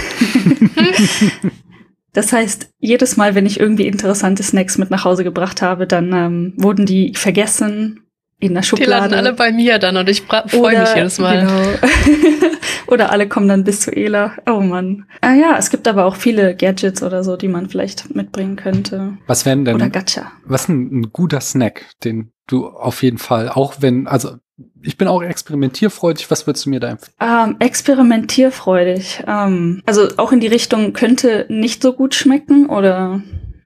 Das 2.18 2.32
heißt, 2.32 2.70
jedes 2.80 3.16
Mal, 3.16 3.36
wenn 3.36 3.46
ich 3.46 3.60
irgendwie 3.60 3.86
interessante 3.86 4.42
Snacks 4.42 4.76
mit 4.76 4.90
nach 4.90 5.04
Hause 5.04 5.22
gebracht 5.22 5.62
habe, 5.62 5.86
dann 5.86 6.12
ähm, 6.12 6.52
wurden 6.56 6.84
die 6.84 7.14
vergessen 7.14 8.00
in 8.40 8.54
der 8.54 8.62
Die 8.62 8.66
Schublade. 8.66 8.90
landen 8.90 9.14
alle 9.14 9.34
bei 9.34 9.52
mir 9.52 9.78
dann 9.78 9.96
und 9.96 10.08
ich 10.08 10.22
freue 10.22 10.80
mich 10.80 10.94
jedes 10.96 11.20
Mal. 11.20 11.46
Genau. 11.46 12.48
oder 12.88 13.12
alle 13.12 13.28
kommen 13.28 13.46
dann 13.46 13.62
bis 13.62 13.82
zu 13.82 13.92
Ela. 13.92 14.32
Oh 14.50 14.58
Mann. 14.58 15.06
Ah 15.20 15.34
ja, 15.34 15.56
es 15.58 15.70
gibt 15.70 15.86
aber 15.86 16.06
auch 16.06 16.16
viele 16.16 16.56
Gadgets 16.56 17.04
oder 17.04 17.22
so, 17.22 17.36
die 17.36 17.46
man 17.46 17.68
vielleicht 17.68 18.12
mitbringen 18.12 18.56
könnte. 18.56 19.16
Was 19.28 19.46
wären 19.46 19.64
denn, 19.64 19.76
Oder 19.76 19.88
Gacha. 19.88 20.32
was 20.44 20.62
ist 20.62 20.70
ein, 20.70 20.90
ein 21.02 21.12
guter 21.12 21.40
Snack, 21.40 21.84
den 22.02 22.32
du 22.48 22.66
auf 22.66 23.04
jeden 23.04 23.18
Fall, 23.18 23.48
auch 23.48 23.76
wenn, 23.78 24.08
also 24.08 24.38
ich 24.82 24.96
bin 24.96 25.08
auch 25.08 25.22
experimentierfreudig, 25.22 26.30
was 26.30 26.46
würdest 26.46 26.66
du 26.66 26.70
mir 26.70 26.80
da 26.80 26.88
empfehlen? 26.88 27.14
Ähm, 27.20 27.56
experimentierfreudig. 27.58 29.24
Ähm, 29.26 29.82
also 29.86 30.08
auch 30.16 30.32
in 30.32 30.40
die 30.40 30.46
Richtung 30.46 30.92
könnte 30.92 31.46
nicht 31.48 31.82
so 31.82 31.92
gut 31.92 32.14
schmecken 32.14 32.66
oder 32.66 33.22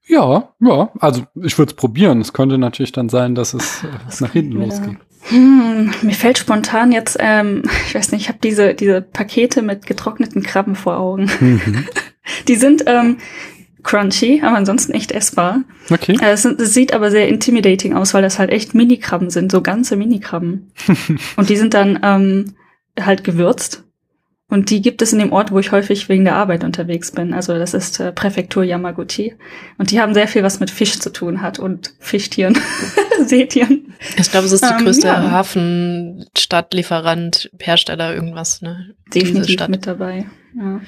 Ja, 0.07 0.51
ja, 0.61 0.91
also 1.01 1.23
ich 1.43 1.59
würde 1.59 1.71
es 1.71 1.77
probieren. 1.77 2.21
Es 2.21 2.33
könnte 2.33 2.59
natürlich 2.59 2.93
dann 2.93 3.09
sein, 3.09 3.35
dass 3.35 3.55
es 3.55 3.85
äh, 3.85 3.89
Was 4.07 4.21
nach 4.21 4.33
hinten 4.33 4.53
losgeht. 4.53 4.97
Hm, 5.29 5.93
mir 6.03 6.15
fällt 6.15 6.39
spontan 6.39 6.93
jetzt, 6.93 7.17
ähm, 7.21 7.63
ich 7.87 7.95
weiß 7.95 8.13
nicht, 8.13 8.23
ich 8.23 8.29
habe 8.29 8.39
diese, 8.43 8.75
diese 8.75 9.01
Pakete 9.01 9.63
mit 9.63 9.87
getrockneten 9.87 10.43
Krabben 10.43 10.75
vor 10.75 10.99
Augen. 10.99 11.31
Mhm. 11.41 11.87
Die 12.49 12.55
sind 12.55 12.85
ähm, 12.87 13.19
crunchy, 13.83 14.41
aber 14.45 14.57
ansonsten 14.57 14.93
echt 14.93 15.13
essbar. 15.13 15.63
Okay. 15.91 16.17
Äh, 16.21 16.31
Es, 16.33 16.45
es 16.45 16.75
sieht 16.75 16.93
aber 16.93 17.11
sehr 17.11 17.29
intimidating 17.29 17.95
aus, 17.95 18.15
weil 18.15 18.23
das 18.23 18.39
halt 18.39 18.51
echt 18.51 18.75
Mini-Krabben 18.75 19.31
sind, 19.31 19.51
so 19.53 19.61
ganze 19.63 19.97
Mini-Krabben. 19.97 20.73
Und 21.37 21.49
die 21.49 21.57
sind 21.57 21.75
dann 21.75 21.99
ähm, 22.03 22.55
halt 23.01 23.25
gewürzt. 23.25 23.85
Und 24.49 24.69
die 24.69 24.83
gibt 24.83 25.01
es 25.01 25.15
in 25.15 25.19
dem 25.19 25.33
Ort, 25.33 25.51
wo 25.51 25.59
ich 25.61 25.73
häufig 25.73 26.11
wegen 26.11 26.25
der 26.25 26.37
Arbeit 26.37 26.63
unterwegs 26.63 27.11
bin. 27.11 27.33
Also 27.33 27.55
das 27.59 27.73
ist 27.73 27.99
äh, 28.01 28.13
Präfektur 28.13 28.63
Yamaguchi. 28.63 29.35
Und 29.79 29.91
die 29.91 29.99
haben 29.99 30.13
sehr 30.13 30.29
viel, 30.29 30.43
was 30.43 30.61
mit 30.61 30.71
Fisch 30.71 30.99
zu 31.01 31.11
tun 31.11 31.41
hat 31.41 31.59
und 31.59 31.95
Fischtieren, 32.01 32.59
Seetieren. 33.25 33.95
Ich 34.19 34.31
glaube, 34.31 34.45
es 34.47 34.53
ist 34.53 34.63
die 34.63 34.75
Ähm, 34.75 34.85
größte 34.85 35.07
ja. 35.07 35.31
Hafenstadt, 35.31 36.75
Lieferant, 36.75 37.51
Hersteller, 37.59 38.15
irgendwas, 38.15 38.61
ne? 38.61 38.95
Diese 39.15 39.25
Definitiv 39.27 39.55
Stadt. 39.55 39.71
mit 39.71 39.87
dabei. 39.87 40.27
Ja. 40.55 40.81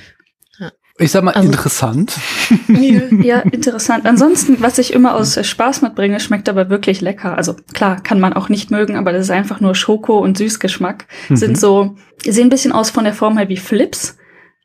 Ich 0.98 1.10
sag 1.10 1.24
mal, 1.24 1.32
Also- 1.34 1.48
interessant. 1.48 2.16
ja, 2.68 3.40
interessant. 3.40 4.06
Ansonsten, 4.06 4.60
was 4.60 4.78
ich 4.78 4.92
immer 4.92 5.14
aus 5.16 5.38
Spaß 5.44 5.82
mitbringe, 5.82 6.20
schmeckt 6.20 6.48
aber 6.48 6.70
wirklich 6.70 7.00
lecker. 7.00 7.36
Also 7.36 7.56
klar, 7.72 8.00
kann 8.00 8.20
man 8.20 8.32
auch 8.32 8.48
nicht 8.48 8.70
mögen, 8.70 8.96
aber 8.96 9.12
das 9.12 9.22
ist 9.22 9.30
einfach 9.30 9.60
nur 9.60 9.74
Schoko 9.74 10.18
und 10.18 10.38
Süßgeschmack. 10.38 11.06
Mhm. 11.28 11.36
Sind 11.36 11.58
so, 11.58 11.96
sehen 12.24 12.46
ein 12.46 12.50
bisschen 12.50 12.72
aus 12.72 12.90
von 12.90 13.04
der 13.04 13.12
Form 13.14 13.36
her 13.38 13.48
wie 13.48 13.56
Flips, 13.56 14.16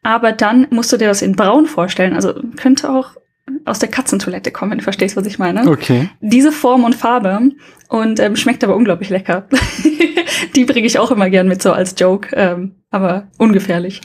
aber 0.04 0.32
dann 0.32 0.68
musst 0.70 0.92
du 0.94 0.98
dir 0.98 1.08
das 1.08 1.22
in 1.24 1.36
braun 1.36 1.66
vorstellen. 1.66 2.14
Also 2.14 2.34
könnte 2.58 2.92
auch 2.92 3.12
aus 3.66 3.80
der 3.80 3.90
Katzentoilette 3.90 4.52
kommen, 4.52 4.72
wenn 4.72 4.78
du 4.78 4.84
verstehst, 4.84 5.18
was 5.18 5.26
ich 5.26 5.40
meine. 5.40 5.68
Okay. 5.68 6.10
Diese 6.22 6.52
Form 6.52 6.84
und 6.84 6.94
Farbe 6.96 7.52
und 7.88 8.20
ähm, 8.20 8.36
schmeckt 8.36 8.64
aber 8.64 8.76
unglaublich 8.76 9.10
lecker. 9.10 9.48
Die 10.56 10.66
bringe 10.66 10.86
ich 10.86 11.00
auch 11.00 11.10
immer 11.10 11.30
gern 11.32 11.48
mit 11.48 11.62
so 11.64 11.72
als 11.74 11.96
Joke, 11.98 12.36
ähm, 12.36 12.76
aber 12.92 13.28
ungefährlich. 13.40 14.02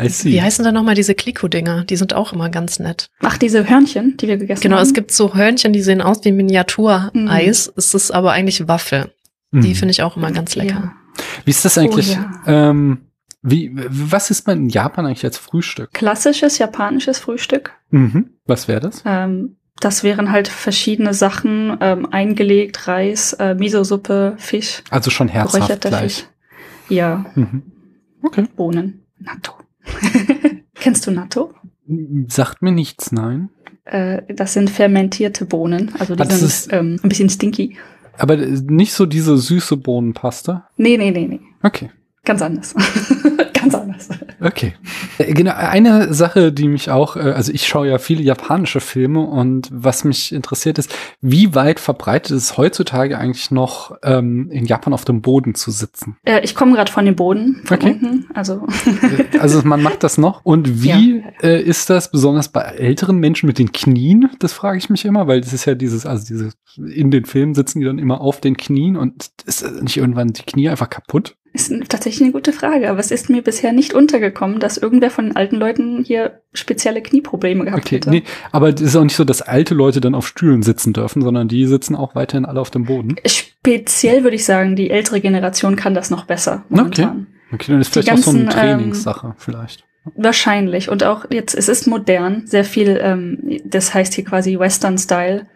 I 0.00 0.08
see. 0.08 0.30
Wie 0.32 0.42
heißen 0.42 0.64
da 0.64 0.72
nochmal 0.72 0.94
diese 0.94 1.14
Kliko-Dinger? 1.14 1.84
Die 1.84 1.96
sind 1.96 2.14
auch 2.14 2.32
immer 2.32 2.48
ganz 2.50 2.78
nett. 2.78 3.10
Ach, 3.20 3.36
diese 3.38 3.68
Hörnchen, 3.68 4.16
die 4.16 4.28
wir 4.28 4.36
gegessen 4.36 4.62
Genau, 4.62 4.76
haben. 4.76 4.82
es 4.84 4.94
gibt 4.94 5.10
so 5.12 5.34
Hörnchen, 5.34 5.72
die 5.72 5.82
sehen 5.82 6.00
aus 6.00 6.24
wie 6.24 6.32
Miniatureis. 6.32 7.68
Mhm. 7.68 7.72
Es 7.76 7.94
ist 7.94 8.10
aber 8.10 8.32
eigentlich 8.32 8.68
Waffel. 8.68 9.12
Mhm. 9.50 9.60
Die 9.62 9.74
finde 9.74 9.92
ich 9.92 10.02
auch 10.02 10.16
immer 10.16 10.30
ganz 10.30 10.54
lecker. 10.56 10.92
Wie 11.44 11.50
ist 11.50 11.64
das 11.64 11.76
eigentlich? 11.78 12.16
Oh, 12.46 12.50
ähm, 12.50 12.98
wie, 13.42 13.72
was 13.74 14.30
ist 14.30 14.46
man 14.46 14.58
in 14.58 14.68
Japan 14.68 15.06
eigentlich 15.06 15.24
als 15.24 15.38
Frühstück? 15.38 15.92
Klassisches 15.94 16.58
japanisches 16.58 17.18
Frühstück. 17.18 17.72
Mhm. 17.90 18.30
Was 18.46 18.68
wäre 18.68 18.80
das? 18.80 19.02
Ähm, 19.06 19.56
das 19.80 20.02
wären 20.02 20.32
halt 20.32 20.48
verschiedene 20.48 21.14
Sachen, 21.14 21.76
ähm, 21.80 22.06
eingelegt, 22.12 22.88
Reis, 22.88 23.32
äh, 23.34 23.54
Miso-Suppe, 23.54 24.34
Fisch, 24.38 24.82
Also 24.90 25.10
schon 25.10 25.28
herzhaft 25.28 25.54
geräucherter 25.54 25.88
gleich. 25.90 26.14
Fisch. 26.16 26.24
Ja, 26.88 27.26
Mhm. 27.36 27.62
Okay. 28.22 28.46
Bohnen. 28.56 29.04
Natto. 29.20 29.52
Kennst 30.74 31.06
du 31.06 31.10
Natto? 31.10 31.52
Sagt 32.28 32.62
mir 32.62 32.72
nichts, 32.72 33.12
nein. 33.12 33.50
Äh, 33.84 34.22
das 34.34 34.52
sind 34.52 34.68
fermentierte 34.70 35.44
Bohnen. 35.46 35.92
Also 35.98 36.14
die 36.14 36.22
Ah, 36.22 36.26
sind 36.30 36.46
ist- 36.46 36.72
ähm, 36.72 36.98
ein 37.02 37.08
bisschen 37.08 37.30
stinky. 37.30 37.76
Aber 38.18 38.36
nicht 38.36 38.92
so 38.92 39.06
diese 39.06 39.38
süße 39.38 39.76
Bohnenpaste. 39.76 40.64
Nee, 40.76 40.96
nee, 40.96 41.10
nee, 41.10 41.26
nee. 41.28 41.40
Okay. 41.62 41.90
Ganz 42.24 42.42
anders. 42.42 42.74
Ganz 43.54 43.74
anders. 43.74 44.08
Okay. 44.40 44.74
Äh, 45.18 45.34
Genau, 45.34 45.52
eine 45.54 46.12
Sache, 46.14 46.52
die 46.52 46.68
mich 46.68 46.90
auch, 46.90 47.16
äh, 47.16 47.20
also 47.20 47.52
ich 47.52 47.66
schaue 47.66 47.88
ja 47.88 47.98
viele 47.98 48.22
japanische 48.22 48.80
Filme 48.80 49.20
und 49.20 49.68
was 49.70 50.04
mich 50.04 50.32
interessiert 50.32 50.78
ist, 50.78 50.94
wie 51.20 51.54
weit 51.54 51.80
verbreitet 51.80 52.32
ist 52.32 52.42
es 52.44 52.56
heutzutage 52.58 53.18
eigentlich 53.18 53.50
noch 53.50 53.96
ähm, 54.02 54.50
in 54.50 54.64
Japan 54.64 54.92
auf 54.92 55.04
dem 55.04 55.22
Boden 55.22 55.54
zu 55.54 55.70
sitzen? 55.70 56.16
Äh, 56.24 56.40
ich 56.42 56.54
komme 56.54 56.72
gerade 56.74 56.90
von 56.90 57.04
dem 57.04 57.16
Boden, 57.16 57.62
von 57.64 57.76
Okay. 57.78 57.92
unten. 57.92 58.26
Also 58.34 58.66
Äh, 59.02 59.38
also 59.38 59.62
man 59.62 59.82
macht 59.82 60.02
das 60.02 60.18
noch. 60.18 60.44
Und 60.44 60.82
wie 60.82 61.22
äh, 61.42 61.60
ist 61.62 61.90
das 61.90 62.10
besonders 62.10 62.48
bei 62.48 62.62
älteren 62.62 63.18
Menschen 63.18 63.46
mit 63.46 63.58
den 63.58 63.72
Knien? 63.72 64.30
Das 64.38 64.52
frage 64.52 64.78
ich 64.78 64.90
mich 64.90 65.04
immer, 65.04 65.26
weil 65.28 65.40
das 65.40 65.52
ist 65.52 65.64
ja 65.64 65.74
dieses, 65.74 66.06
also 66.06 66.26
diese, 66.26 66.50
in 66.76 67.10
den 67.10 67.24
Filmen 67.24 67.54
sitzen 67.54 67.80
die 67.80 67.86
dann 67.86 67.98
immer 67.98 68.20
auf 68.20 68.40
den 68.40 68.56
Knien 68.56 68.96
und 68.96 69.30
ist 69.46 69.64
nicht 69.82 69.96
irgendwann 69.96 70.28
die 70.32 70.42
Knie 70.42 70.68
einfach 70.68 70.90
kaputt? 70.90 71.36
Ist 71.52 71.72
tatsächlich 71.88 72.22
eine 72.22 72.32
gute 72.32 72.52
Frage, 72.52 72.90
aber 72.90 73.00
es 73.00 73.10
ist 73.10 73.30
mir 73.30 73.42
bisher 73.42 73.72
nicht 73.72 73.94
untergekommen, 73.94 74.60
dass 74.60 74.76
irgendwer 74.76 75.10
von 75.10 75.26
den 75.26 75.36
alten 75.36 75.56
Leuten 75.56 76.04
hier 76.04 76.40
spezielle 76.52 77.02
Knieprobleme 77.02 77.64
gehabt 77.64 77.86
Okay, 77.86 77.96
hätte. 77.96 78.10
nee, 78.10 78.22
aber 78.52 78.68
es 78.68 78.80
ist 78.80 78.96
auch 78.96 79.04
nicht 79.04 79.16
so, 79.16 79.24
dass 79.24 79.42
alte 79.42 79.74
Leute 79.74 80.00
dann 80.00 80.14
auf 80.14 80.26
Stühlen 80.26 80.62
sitzen 80.62 80.92
dürfen, 80.92 81.22
sondern 81.22 81.48
die 81.48 81.66
sitzen 81.66 81.96
auch 81.96 82.14
weiterhin 82.14 82.44
alle 82.44 82.60
auf 82.60 82.70
dem 82.70 82.84
Boden. 82.84 83.16
Speziell 83.26 84.22
würde 84.24 84.36
ich 84.36 84.44
sagen, 84.44 84.76
die 84.76 84.90
ältere 84.90 85.20
Generation 85.20 85.76
kann 85.76 85.94
das 85.94 86.10
noch 86.10 86.26
besser. 86.26 86.64
Momentan. 86.68 87.26
Okay, 87.52 87.72
dann 87.72 87.80
ist 87.80 87.92
vielleicht 87.92 88.12
auch 88.12 88.16
so 88.18 88.30
eine 88.30 88.44
ganzen, 88.44 88.58
ähm, 88.60 88.78
Trainingssache 88.78 89.34
vielleicht. 89.38 89.84
Wahrscheinlich. 90.16 90.88
Und 90.88 91.04
auch 91.04 91.26
jetzt, 91.30 91.54
es 91.54 91.68
ist 91.68 91.86
modern, 91.86 92.46
sehr 92.46 92.64
viel, 92.64 92.98
ähm, 93.02 93.60
das 93.64 93.94
heißt 93.94 94.14
hier 94.14 94.24
quasi 94.24 94.58
Western 94.58 94.98
Style, 94.98 95.46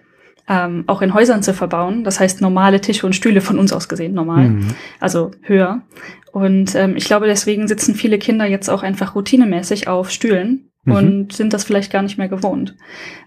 ähm, 0.49 0.85
auch 0.87 1.03
in 1.03 1.15
Häusern 1.15 1.43
zu 1.43 1.55
verbauen. 1.55 2.05
Das 2.05 2.21
heißt 2.21 2.41
normale 2.41 2.81
Tische 2.81 3.07
und 3.07 3.15
Stühle 3.15 3.41
von 3.41 3.59
uns 3.59 3.73
aus 3.73 3.89
gesehen, 3.89 4.15
normal. 4.15 4.51
Mhm. 4.51 4.69
Also 5.01 5.31
höher. 5.43 5.83
Und 6.33 6.75
ähm, 6.75 6.97
ich 6.97 7.05
glaube, 7.05 7.27
deswegen 7.27 7.69
sitzen 7.69 7.95
viele 7.95 8.19
Kinder 8.19 8.47
jetzt 8.47 8.69
auch 8.71 8.83
einfach 8.83 9.15
routinemäßig 9.15 9.89
auf 9.89 10.11
Stühlen 10.11 10.69
Mhm. 10.85 10.93
und 10.93 11.33
sind 11.33 11.53
das 11.53 11.65
vielleicht 11.65 11.93
gar 11.93 12.03
nicht 12.03 12.19
mehr 12.19 12.29
gewohnt. 12.29 12.75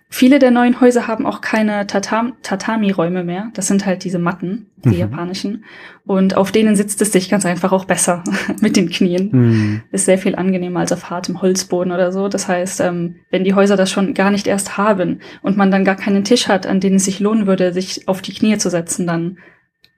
Viele 0.09 0.39
der 0.39 0.51
neuen 0.51 0.79
Häuser 0.79 1.07
haben 1.07 1.25
auch 1.25 1.41
keine 1.41 1.87
Tatam 1.87 2.33
Tatami-Räume 2.43 3.23
mehr. 3.23 3.49
Das 3.55 3.67
sind 3.67 3.85
halt 3.85 4.03
diese 4.03 4.19
Matten, 4.19 4.67
die 4.83 4.89
Mhm. 4.89 4.95
japanischen. 4.95 5.65
Und 6.05 6.37
auf 6.37 6.51
denen 6.51 6.75
sitzt 6.75 7.01
es 7.01 7.11
sich 7.11 7.29
ganz 7.29 7.45
einfach 7.45 7.71
auch 7.71 7.85
besser 7.85 8.23
mit 8.61 8.77
den 8.77 8.89
Knien 8.89 9.29
Mhm. 9.31 9.81
ist 9.91 10.05
sehr 10.05 10.17
viel 10.19 10.35
angenehmer 10.35 10.81
als 10.81 10.91
auf 10.93 11.09
hartem 11.09 11.41
Holzboden 11.41 11.91
oder 11.91 12.11
so. 12.11 12.27
Das 12.29 12.47
heißt, 12.47 12.81
ähm, 12.81 13.15
wenn 13.31 13.43
die 13.43 13.55
Häuser 13.55 13.75
das 13.77 13.91
schon 13.91 14.13
gar 14.13 14.29
nicht 14.31 14.47
erst 14.47 14.77
haben 14.77 15.21
und 15.41 15.57
man 15.57 15.71
dann 15.71 15.83
gar 15.83 15.95
keinen 15.95 16.23
Tisch 16.23 16.47
hat, 16.47 16.67
an 16.67 16.79
den 16.79 16.95
es 16.95 17.05
sich 17.05 17.19
lohnen 17.19 17.47
würde, 17.47 17.73
sich 17.73 18.07
auf 18.07 18.21
die 18.21 18.33
Knie 18.33 18.57
zu 18.57 18.69
setzen, 18.69 19.07
dann 19.07 19.39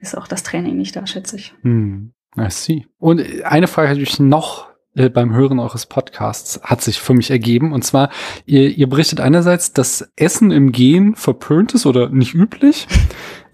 ist 0.00 0.16
auch 0.16 0.26
das 0.26 0.42
Training 0.42 0.76
nicht 0.78 0.96
da, 0.96 1.06
schätze 1.06 1.36
ich. 1.36 1.54
Hm, 1.62 2.12
I 2.38 2.46
see. 2.50 2.86
Und 2.98 3.22
eine 3.44 3.66
Frage 3.66 3.90
hatte 3.90 4.00
ich 4.00 4.18
noch 4.18 4.67
äh, 4.94 5.08
beim 5.08 5.34
Hören 5.34 5.58
eures 5.58 5.86
Podcasts, 5.86 6.60
hat 6.62 6.80
sich 6.82 6.98
für 7.00 7.14
mich 7.14 7.30
ergeben. 7.30 7.72
Und 7.72 7.84
zwar, 7.84 8.10
ihr, 8.46 8.68
ihr 8.76 8.88
berichtet 8.88 9.20
einerseits, 9.20 9.72
dass 9.72 10.10
Essen 10.16 10.50
im 10.50 10.72
Gehen 10.72 11.14
verpönt 11.14 11.74
ist 11.74 11.86
oder 11.86 12.08
nicht 12.08 12.34
üblich. 12.34 12.86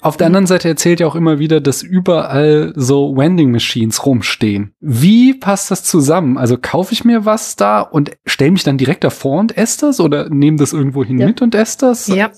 Auf 0.01 0.19
der 0.19 0.27
anderen 0.27 0.47
Seite 0.47 0.69
erzählt 0.69 1.01
ihr 1.01 1.09
auch 1.09 1.15
immer 1.15 1.39
wieder, 1.39 1.63
dass 1.63 1.83
überall 1.83 2.75
so 2.77 3.17
Wending 3.17 3.51
Machines 3.51 4.05
rumstehen. 4.05 4.75
Wie 4.81 5.33
passt 5.33 5.71
das 5.71 5.83
zusammen? 5.83 6.37
Also 6.37 6.59
kaufe 6.61 6.93
ich 6.93 7.07
mir 7.07 7.25
was 7.25 7.57
da 7.57 7.81
und 7.81 8.11
stelle 8.27 8.51
mich 8.51 8.65
dann 8.65 8.77
direkt 8.77 9.03
davor 9.03 9.41
und 9.41 9.57
esse 9.57 9.87
das 9.87 10.01
oder 10.01 10.29
nehme 10.29 10.59
das 10.59 10.75
irgendwo 10.75 11.05
hin 11.05 11.19
Ja. 11.19 11.27
mit 11.27 11.41
und 11.41 11.55
esse 11.55 11.79
das? 11.79 12.07
Ja, 12.09 12.31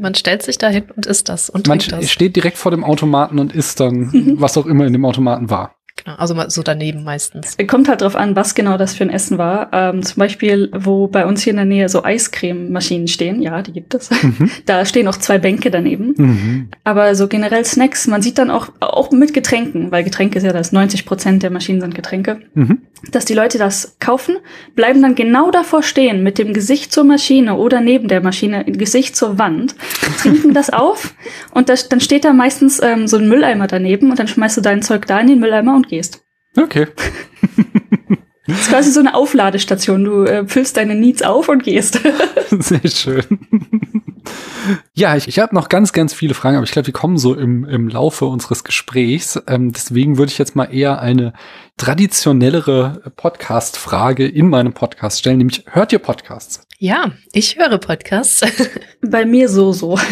man 0.00 0.14
stellt 0.14 0.42
sich 0.42 0.58
da 0.58 0.68
hin 0.68 0.84
und 0.94 1.06
isst 1.06 1.30
das 1.30 1.48
und 1.48 1.66
Man 1.66 1.78
trinkt 1.78 2.02
das. 2.02 2.10
steht 2.10 2.36
direkt 2.36 2.58
vor 2.58 2.70
dem 2.70 2.84
Automaten 2.84 3.38
und 3.38 3.54
isst 3.54 3.80
dann, 3.80 4.10
was 4.38 4.58
auch 4.58 4.66
immer 4.66 4.84
in 4.86 4.92
dem 4.92 5.04
Automaten 5.06 5.48
war. 5.48 5.74
Genau, 6.04 6.16
also 6.16 6.34
so 6.48 6.62
daneben 6.62 7.02
meistens. 7.02 7.56
Kommt 7.66 7.88
halt 7.88 8.02
drauf 8.02 8.14
an, 8.14 8.36
was 8.36 8.54
genau 8.54 8.76
das 8.76 8.94
für 8.94 9.04
ein 9.04 9.10
Essen 9.10 9.38
war. 9.38 9.70
Ähm, 9.72 10.02
zum 10.02 10.18
Beispiel, 10.18 10.70
wo 10.74 11.06
bei 11.06 11.24
uns 11.24 11.42
hier 11.42 11.52
in 11.52 11.56
der 11.56 11.64
Nähe 11.64 11.88
so 11.88 12.04
Eiscrememaschinen 12.04 13.08
stehen, 13.08 13.40
ja, 13.40 13.62
die 13.62 13.72
gibt 13.72 13.94
es. 13.94 14.10
Mhm. 14.10 14.50
Da 14.66 14.84
stehen 14.84 15.08
auch 15.08 15.16
zwei 15.16 15.38
Bänke 15.38 15.70
daneben. 15.70 16.14
Mhm. 16.16 16.68
Aber 16.84 17.14
so 17.14 17.28
generell 17.28 17.64
Snacks, 17.64 18.06
man 18.06 18.22
sieht 18.22 18.38
dann 18.38 18.50
auch, 18.50 18.68
auch 18.80 19.10
mit 19.10 19.34
Getränken, 19.34 19.90
weil 19.90 20.04
Getränke 20.04 20.38
ist 20.38 20.44
ja 20.44 20.52
das 20.52 20.72
90 20.72 21.06
Prozent 21.06 21.42
der 21.42 21.50
Maschinen 21.50 21.80
sind 21.80 21.94
Getränke. 21.94 22.40
Mhm. 22.54 22.78
dass 23.10 23.24
die 23.24 23.34
Leute 23.34 23.58
das 23.58 23.96
kaufen, 24.00 24.36
bleiben 24.74 25.02
dann 25.02 25.14
genau 25.14 25.50
davor 25.50 25.82
stehen, 25.82 26.22
mit 26.22 26.38
dem 26.38 26.54
Gesicht 26.54 26.92
zur 26.92 27.04
Maschine 27.04 27.56
oder 27.56 27.80
neben 27.80 28.08
der 28.08 28.22
Maschine, 28.22 28.64
Gesicht 28.64 29.16
zur 29.16 29.38
Wand, 29.38 29.74
trinken 30.18 30.54
das 30.54 30.70
auf 30.70 31.14
und 31.52 31.68
das, 31.68 31.88
dann 31.88 32.00
steht 32.00 32.24
da 32.24 32.32
meistens 32.32 32.80
ähm, 32.82 33.06
so 33.06 33.18
ein 33.18 33.28
Mülleimer 33.28 33.66
daneben 33.66 34.10
und 34.10 34.18
dann 34.18 34.28
schmeißt 34.28 34.56
du 34.56 34.60
dein 34.60 34.82
Zeug 34.82 35.06
da 35.06 35.20
in 35.20 35.26
den 35.28 35.40
Mülleimer 35.40 35.76
und 35.76 35.90
gehst. 35.94 36.24
Okay. 36.56 36.86
Das 38.46 38.60
ist 38.60 38.68
quasi 38.68 38.92
so 38.92 39.00
eine 39.00 39.14
Aufladestation. 39.14 40.04
Du 40.04 40.24
äh, 40.24 40.46
füllst 40.46 40.76
deine 40.76 40.94
Needs 40.94 41.22
auf 41.22 41.48
und 41.48 41.62
gehst. 41.62 41.98
Sehr 42.50 42.86
schön. 42.90 43.24
Ja, 44.92 45.16
ich, 45.16 45.28
ich 45.28 45.38
habe 45.38 45.54
noch 45.54 45.70
ganz, 45.70 45.94
ganz 45.94 46.12
viele 46.12 46.34
Fragen, 46.34 46.56
aber 46.56 46.64
ich 46.64 46.70
glaube, 46.70 46.84
die 46.84 46.92
kommen 46.92 47.16
so 47.16 47.34
im, 47.34 47.64
im 47.64 47.88
Laufe 47.88 48.26
unseres 48.26 48.62
Gesprächs. 48.62 49.42
Ähm, 49.46 49.72
deswegen 49.72 50.18
würde 50.18 50.30
ich 50.30 50.38
jetzt 50.38 50.56
mal 50.56 50.66
eher 50.66 51.00
eine 51.00 51.32
traditionellere 51.78 53.12
Podcast-Frage 53.16 54.26
in 54.26 54.48
meinem 54.48 54.74
Podcast 54.74 55.20
stellen, 55.20 55.38
nämlich 55.38 55.64
hört 55.70 55.92
ihr 55.92 55.98
Podcasts? 55.98 56.66
Ja, 56.84 57.12
ich 57.32 57.56
höre 57.56 57.78
Podcasts. 57.78 58.42
Bei 59.00 59.24
mir 59.24 59.48
so, 59.48 59.72
so. 59.72 59.98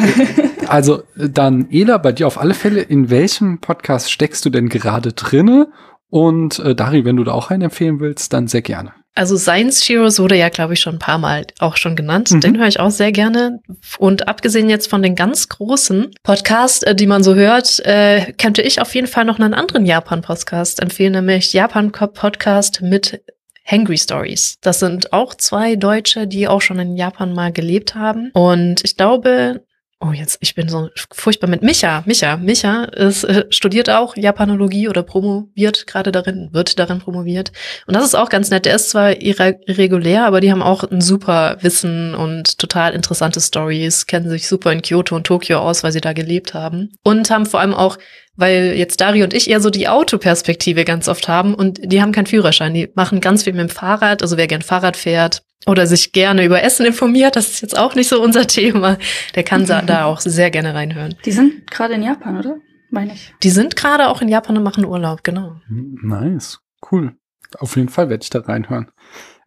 Also 0.69 1.03
dann, 1.17 1.69
Ela, 1.71 1.99
bei 1.99 2.13
dir 2.13 2.27
auf 2.27 2.41
alle 2.41 2.55
Fälle, 2.55 2.81
in 2.81 3.11
welchem 3.11 3.61
Podcast 3.61 4.11
steckst 4.11 4.43
du 4.47 4.49
denn 4.49 4.71
gerade 4.71 5.13
drinne? 5.13 5.69
Und 6.09 6.61
äh, 6.61 6.75
Dari, 6.75 7.05
wenn 7.05 7.17
du 7.17 7.25
da 7.25 7.33
auch 7.33 7.51
einen 7.51 7.65
empfehlen 7.65 8.01
willst, 8.01 8.33
dann 8.33 8.49
sehr 8.49 8.63
gerne. 8.63 8.95
Also 9.15 9.37
Science 9.37 9.87
Heroes 9.87 10.19
wurde 10.19 10.39
ja, 10.39 10.49
glaube 10.49 10.73
ich, 10.73 10.81
schon 10.81 10.95
ein 10.95 10.99
paar 10.99 11.19
Mal 11.19 11.45
auch 11.59 11.77
schon 11.77 11.95
genannt. 11.95 12.31
Mhm. 12.31 12.41
Den 12.41 12.59
höre 12.59 12.69
ich 12.69 12.81
auch 12.81 12.91
sehr 12.91 13.13
gerne. 13.13 13.59
Und 13.99 14.29
abgesehen 14.29 14.71
jetzt 14.71 14.89
von 14.89 15.03
den 15.03 15.15
ganz 15.15 15.51
großen 15.51 16.13
Podcasts, 16.23 16.83
äh, 16.85 16.95
die 16.95 17.07
man 17.07 17.23
so 17.23 17.35
hört, 17.35 17.85
äh, 17.85 18.33
könnte 18.39 18.63
ich 18.63 18.81
auf 18.81 18.95
jeden 18.95 19.09
Fall 19.09 19.27
noch 19.27 19.39
einen 19.39 19.53
anderen 19.53 19.85
Japan-Podcast 19.85 20.81
empfehlen, 20.81 21.13
nämlich 21.13 21.53
Japan-Podcast 21.53 22.81
mit 22.81 23.21
Hangry 23.65 23.99
Stories. 23.99 24.59
Das 24.61 24.81
sind 24.81 25.13
auch 25.13 25.35
zwei 25.35 25.77
Deutsche, 25.77 26.27
die 26.27 26.49
auch 26.49 26.61
schon 26.61 26.79
in 26.79 26.97
Japan 26.97 27.33
mal 27.33 27.53
gelebt 27.53 27.95
haben. 27.95 28.31
Und 28.33 28.85
ich 28.85 28.97
glaube, 28.97 29.63
Oh, 30.05 30.11
jetzt, 30.11 30.39
ich 30.41 30.57
bin 30.57 30.69
so 30.69 30.89
furchtbar 31.13 31.49
mit 31.49 31.63
Micha. 31.63 32.03
Micha, 32.07 32.37
Micha 32.37 32.87
ist, 32.87 33.23
äh, 33.23 33.45
studiert 33.51 33.89
auch 33.89 34.17
Japanologie 34.17 34.89
oder 34.89 35.05
promoviert 35.05 35.87
gerade 35.87 36.11
darin, 36.11 36.49
wird 36.51 36.81
darin 36.81 36.99
promoviert. 36.99 37.53
Und 37.87 37.95
das 37.95 38.03
ist 38.03 38.17
auch 38.17 38.29
ganz 38.29 38.51
nett. 38.51 38.65
Der 38.65 38.75
ist 38.75 38.91
zwar 38.91 39.23
irre 39.23 39.61
irregulär, 39.65 40.27
aber 40.27 40.41
die 40.41 40.51
haben 40.51 40.61
auch 40.61 40.83
ein 40.83 41.01
super 41.01 41.57
Wissen 41.61 42.17
und 42.17 42.59
total 42.59 42.95
interessante 42.95 43.41
Stories, 43.41 44.09
kennen 44.09 44.29
sich 44.29 44.49
super 44.49 44.73
in 44.73 44.83
Kyoto 44.83 45.15
und 45.15 45.25
Tokio 45.25 45.61
aus, 45.61 45.85
weil 45.85 45.93
sie 45.93 46.01
da 46.01 46.13
gelebt 46.15 46.53
haben. 46.53 46.91
Und 47.05 47.31
haben 47.31 47.47
vor 47.47 47.61
allem 47.61 47.73
auch, 47.73 47.97
weil 48.37 48.75
jetzt 48.77 49.01
Dari 49.01 49.23
und 49.23 49.35
ich 49.35 49.51
eher 49.51 49.61
so 49.61 49.71
die 49.71 49.89
Autoperspektive 49.89 50.85
ganz 50.85 51.09
oft 51.09 51.29
haben 51.29 51.55
und 51.55 51.81
die 51.83 52.01
haben 52.01 52.13
keinen 52.13 52.27
Führerschein. 52.27 52.75
Die 52.75 52.91
machen 52.95 53.21
ganz 53.21 53.45
viel 53.45 53.53
mit 53.53 53.61
dem 53.61 53.69
Fahrrad, 53.69 54.23
also 54.23 54.37
wer 54.37 54.47
gern 54.47 54.63
Fahrrad 54.63 54.97
fährt, 54.97 55.43
oder 55.67 55.87
sich 55.87 56.13
gerne 56.13 56.45
über 56.45 56.63
Essen 56.63 56.87
informiert, 56.87 57.37
das 57.37 57.49
ist 57.51 57.63
jetzt 57.63 57.79
auch 57.79 57.95
nicht 57.95 58.09
so 58.09 58.23
unser 58.23 58.47
Thema, 58.47 58.99
der 59.35 59.45
kann 59.45 59.67
da 59.67 60.05
auch 60.05 60.21
sehr 60.21 60.51
gerne 60.51 60.75
reinhören. 60.75 61.15
Die 61.25 61.33
sind 61.33 61.71
gerade 61.71 61.95
in 61.95 62.03
Japan, 62.03 62.39
oder? 62.39 62.57
Meine 62.91 63.15
ich. 63.15 63.35
Die 63.43 63.51
sind 63.51 63.77
gerade 63.77 64.09
auch 64.09 64.21
in 64.21 64.29
Japan 64.29 64.57
und 64.57 64.65
machen 64.65 64.85
Urlaub, 64.85 65.25
genau. 65.25 65.57
Nice, 65.69 66.61
cool. 66.91 67.15
Auf 67.59 67.77
jeden 67.77 67.89
Fall 67.89 68.09
werde 68.09 68.23
ich 68.23 68.31
da 68.31 68.41
reinhören. 68.41 68.91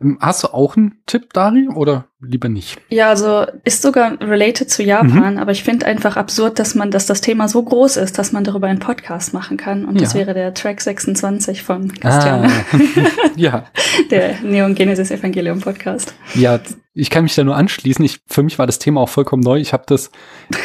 Ähm, 0.05 0.17
Hast 0.21 0.43
du 0.43 0.47
auch 0.53 0.77
einen 0.77 0.99
Tipp, 1.07 1.33
Dari, 1.33 1.67
oder 1.67 2.05
lieber 2.21 2.47
nicht? 2.49 2.79
Ja, 2.89 3.09
also 3.09 3.45
ist 3.63 3.81
sogar 3.81 4.19
related 4.21 4.69
zu 4.69 4.83
Japan, 4.83 5.37
aber 5.37 5.51
ich 5.51 5.63
finde 5.63 5.85
einfach 5.85 6.15
absurd, 6.17 6.59
dass 6.59 6.75
man, 6.75 6.91
dass 6.91 7.05
das 7.05 7.21
Thema 7.21 7.47
so 7.47 7.61
groß 7.63 7.97
ist, 7.97 8.17
dass 8.17 8.31
man 8.31 8.43
darüber 8.43 8.67
einen 8.67 8.79
Podcast 8.79 9.33
machen 9.33 9.57
kann. 9.57 9.85
Und 9.85 9.99
das 10.01 10.13
Ja. 10.13 10.19
wäre 10.19 10.33
der 10.33 10.53
Track 10.53 10.81
26 10.81 11.61
von 11.63 11.91
Christian, 11.93 12.45
Ah, 12.45 12.49
ja, 13.35 13.65
der 14.11 14.41
Neon 14.43 14.75
Genesis 14.75 15.11
Evangelium 15.11 15.59
Podcast. 15.59 16.13
ja, 16.35 16.59
ich 16.97 17.09
kann 17.09 17.23
mich 17.23 17.35
da 17.35 17.43
nur 17.43 17.57
anschließen. 17.57 18.05
Ich, 18.05 18.21
für 18.25 18.41
mich 18.41 18.57
war 18.57 18.65
das 18.67 18.79
Thema 18.79 19.01
auch 19.01 19.09
vollkommen 19.09 19.43
neu. 19.43 19.59
Ich 19.59 19.73
habe 19.73 19.83
das 19.85 20.11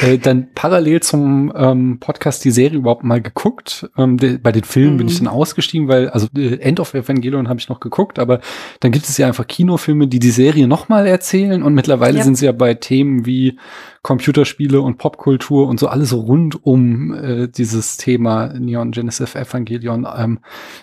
äh, 0.00 0.16
dann 0.16 0.46
parallel 0.54 1.00
zum 1.00 1.52
ähm, 1.56 1.98
Podcast 1.98 2.44
die 2.44 2.52
Serie 2.52 2.78
überhaupt 2.78 3.02
mal 3.02 3.20
geguckt. 3.20 3.90
Ähm, 3.98 4.16
de, 4.16 4.38
bei 4.38 4.52
den 4.52 4.62
Filmen 4.62 4.96
bin 4.96 5.06
Mhm. 5.08 5.12
ich 5.12 5.18
dann 5.18 5.26
ausgestiegen, 5.26 5.88
weil 5.88 6.08
also 6.08 6.28
äh, 6.36 6.54
End 6.60 6.78
of 6.78 6.94
Evangelion 6.94 7.48
habe 7.48 7.58
ich 7.58 7.68
noch 7.68 7.80
geguckt, 7.80 8.20
aber 8.20 8.40
dann 8.78 8.92
gibt 8.92 9.08
es 9.08 9.18
ja 9.18 9.29
einfach 9.30 9.46
Kinofilme, 9.46 10.06
die 10.06 10.18
die 10.18 10.30
Serie 10.30 10.68
nochmal 10.68 11.06
erzählen 11.06 11.62
und 11.62 11.72
mittlerweile 11.74 12.18
Ja. 12.18 12.24
sind 12.24 12.36
sie 12.36 12.46
ja 12.46 12.52
bei 12.52 12.74
Themen 12.74 13.24
wie 13.24 13.58
Computerspiele 14.02 14.80
und 14.80 14.96
Popkultur 14.96 15.68
und 15.68 15.78
so 15.78 15.86
alles 15.88 16.14
rund 16.14 16.64
um 16.64 17.12
äh, 17.12 17.48
dieses 17.48 17.98
Thema 17.98 18.48
Neon 18.58 18.92
Genesis 18.92 19.34
Evangelion 19.34 20.06
ähm, 20.16 20.38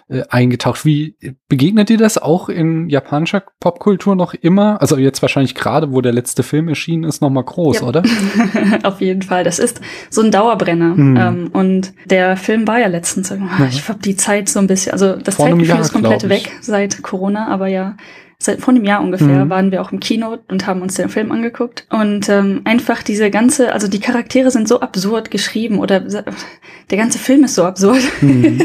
äh, 0.07 0.21
eingetaucht. 0.29 0.85
Wie 0.85 1.15
begegnet 1.49 1.89
dir 1.89 1.97
das 1.97 2.19
auch 2.19 2.47
in 2.47 2.89
japanischer 2.89 3.41
Popkultur 3.59 4.15
noch 4.15 4.35
immer? 4.35 4.79
Also 4.81 4.97
jetzt 4.97 5.21
wahrscheinlich 5.23 5.55
gerade, 5.55 5.91
wo 5.91 6.01
der 6.01 6.13
letzte 6.13 6.43
Film 6.43 6.67
erschienen 6.67 7.05
ist, 7.05 7.21
noch 7.21 7.31
mal 7.31 7.41
groß, 7.43 7.81
Ja. 7.81 7.87
oder? 7.87 8.03
Auf 8.83 9.01
jeden 9.01 9.23
Fall. 9.23 9.43
Das 9.43 9.57
ist 9.57 9.81
so 10.11 10.21
ein 10.21 10.29
Dauerbrenner. 10.29 10.95
Mhm. 10.95 11.17
Ähm, 11.17 11.49
und 11.53 11.93
der 12.05 12.37
Film 12.37 12.67
war 12.67 12.79
ja 12.79 12.87
letztens, 12.87 13.31
ich 13.71 13.89
habe 13.89 13.99
die 13.99 14.15
Zeit 14.15 14.47
so 14.47 14.59
ein 14.59 14.67
bisschen, 14.67 14.91
also 14.93 15.15
das 15.15 15.35
Vor 15.35 15.45
Zeitgefühl 15.47 15.69
Jahr, 15.69 15.81
ist 15.81 15.91
komplett 15.91 16.29
weg 16.29 16.51
seit 16.61 17.01
Corona, 17.01 17.47
aber 17.47 17.67
ja, 17.67 17.97
seit 18.39 18.61
vor 18.61 18.73
einem 18.73 18.85
Jahr 18.85 19.01
ungefähr 19.01 19.45
Mhm. 19.45 19.49
waren 19.49 19.71
wir 19.71 19.81
auch 19.81 19.91
im 19.91 19.99
Kino 19.99 20.37
und 20.47 20.67
haben 20.67 20.81
uns 20.81 20.93
den 20.95 21.09
Film 21.09 21.31
angeguckt. 21.31 21.87
Und 21.89 22.29
ähm, 22.29 22.61
einfach 22.65 23.01
diese 23.03 23.31
ganze, 23.31 23.73
also 23.73 23.87
die 23.87 23.99
Charaktere 23.99 24.51
sind 24.51 24.67
so 24.67 24.79
absurd 24.79 25.31
geschrieben 25.31 25.79
oder 25.79 26.01
der 26.01 26.97
ganze 26.97 27.17
Film 27.19 27.43
ist 27.43 27.55
so 27.55 27.63
absurd. 27.63 28.01
Mhm. 28.21 28.61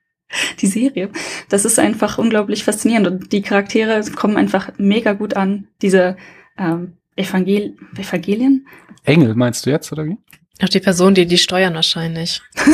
die 0.60 0.66
Serie. 0.66 1.10
Das 1.48 1.64
ist 1.64 1.78
einfach 1.78 2.18
unglaublich 2.18 2.64
faszinierend 2.64 3.06
und 3.06 3.32
die 3.32 3.42
Charaktere 3.42 4.00
kommen 4.14 4.36
einfach 4.36 4.70
mega 4.78 5.12
gut 5.12 5.34
an. 5.34 5.68
Diese 5.82 6.16
ähm, 6.58 6.94
Evangel 7.16 7.76
Evangelien? 7.96 8.66
Engel 9.04 9.34
meinst 9.34 9.66
du 9.66 9.70
jetzt, 9.70 9.90
oder 9.92 10.04
wie? 10.04 10.18
Auch 10.62 10.68
die 10.68 10.80
Person, 10.80 11.14
die 11.14 11.26
die 11.26 11.38
steuern 11.38 11.74
wahrscheinlich. 11.74 12.42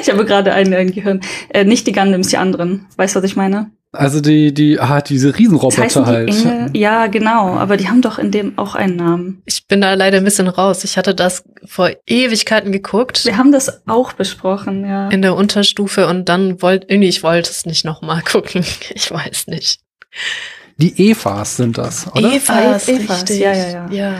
Ich 0.00 0.10
habe 0.12 0.24
gerade 0.24 0.52
einen 0.52 0.72
im 0.72 0.92
Gehirn. 0.92 1.20
Äh, 1.48 1.64
nicht 1.64 1.86
die 1.86 1.92
Gundams, 1.92 2.28
die 2.28 2.36
anderen. 2.36 2.86
Weißt 2.96 3.16
du, 3.16 3.18
was 3.20 3.24
ich 3.24 3.34
meine? 3.34 3.70
Also 3.98 4.20
die, 4.20 4.52
die, 4.52 4.78
ah, 4.78 5.00
diese 5.00 5.30
Das 5.30 5.38
Riesenroboter 5.38 5.82
heißen 5.82 6.04
die 6.04 6.10
halt. 6.10 6.28
Engel? 6.28 6.70
Ja, 6.74 7.06
genau. 7.06 7.54
Aber 7.56 7.76
die 7.76 7.88
haben 7.88 8.02
doch 8.02 8.18
in 8.18 8.30
dem 8.30 8.58
auch 8.58 8.74
einen 8.74 8.96
Namen. 8.96 9.42
Ich 9.46 9.66
bin 9.66 9.80
da 9.80 9.94
leider 9.94 10.18
ein 10.18 10.24
bisschen 10.24 10.48
raus. 10.48 10.84
Ich 10.84 10.96
hatte 10.96 11.14
das 11.14 11.44
vor 11.64 11.90
Ewigkeiten 12.06 12.72
geguckt 12.72 13.24
Wir 13.24 13.36
haben 13.36 13.52
das 13.52 13.82
auch 13.86 14.12
besprochen, 14.12 14.84
ja. 14.84 15.08
in 15.08 15.22
der 15.22 15.34
Unterstufe 15.34 16.06
und 16.06 16.28
dann 16.28 16.62
wollte, 16.62 16.86
irgendwie, 16.88 17.08
ich 17.08 17.22
wollte 17.22 17.50
es 17.50 17.66
nicht 17.66 17.84
nochmal 17.84 18.22
gucken. 18.30 18.64
Ich 18.94 19.10
weiß 19.10 19.48
nicht. 19.48 19.80
Die 20.78 21.10
Evas 21.10 21.56
sind 21.56 21.78
das, 21.78 22.06
oder? 22.14 22.32
Evas, 22.32 22.88
Evas, 22.88 23.22
richtig. 23.22 23.40
ja, 23.40 23.52
ja, 23.52 23.68
ja. 23.68 23.88
ja. 23.90 24.14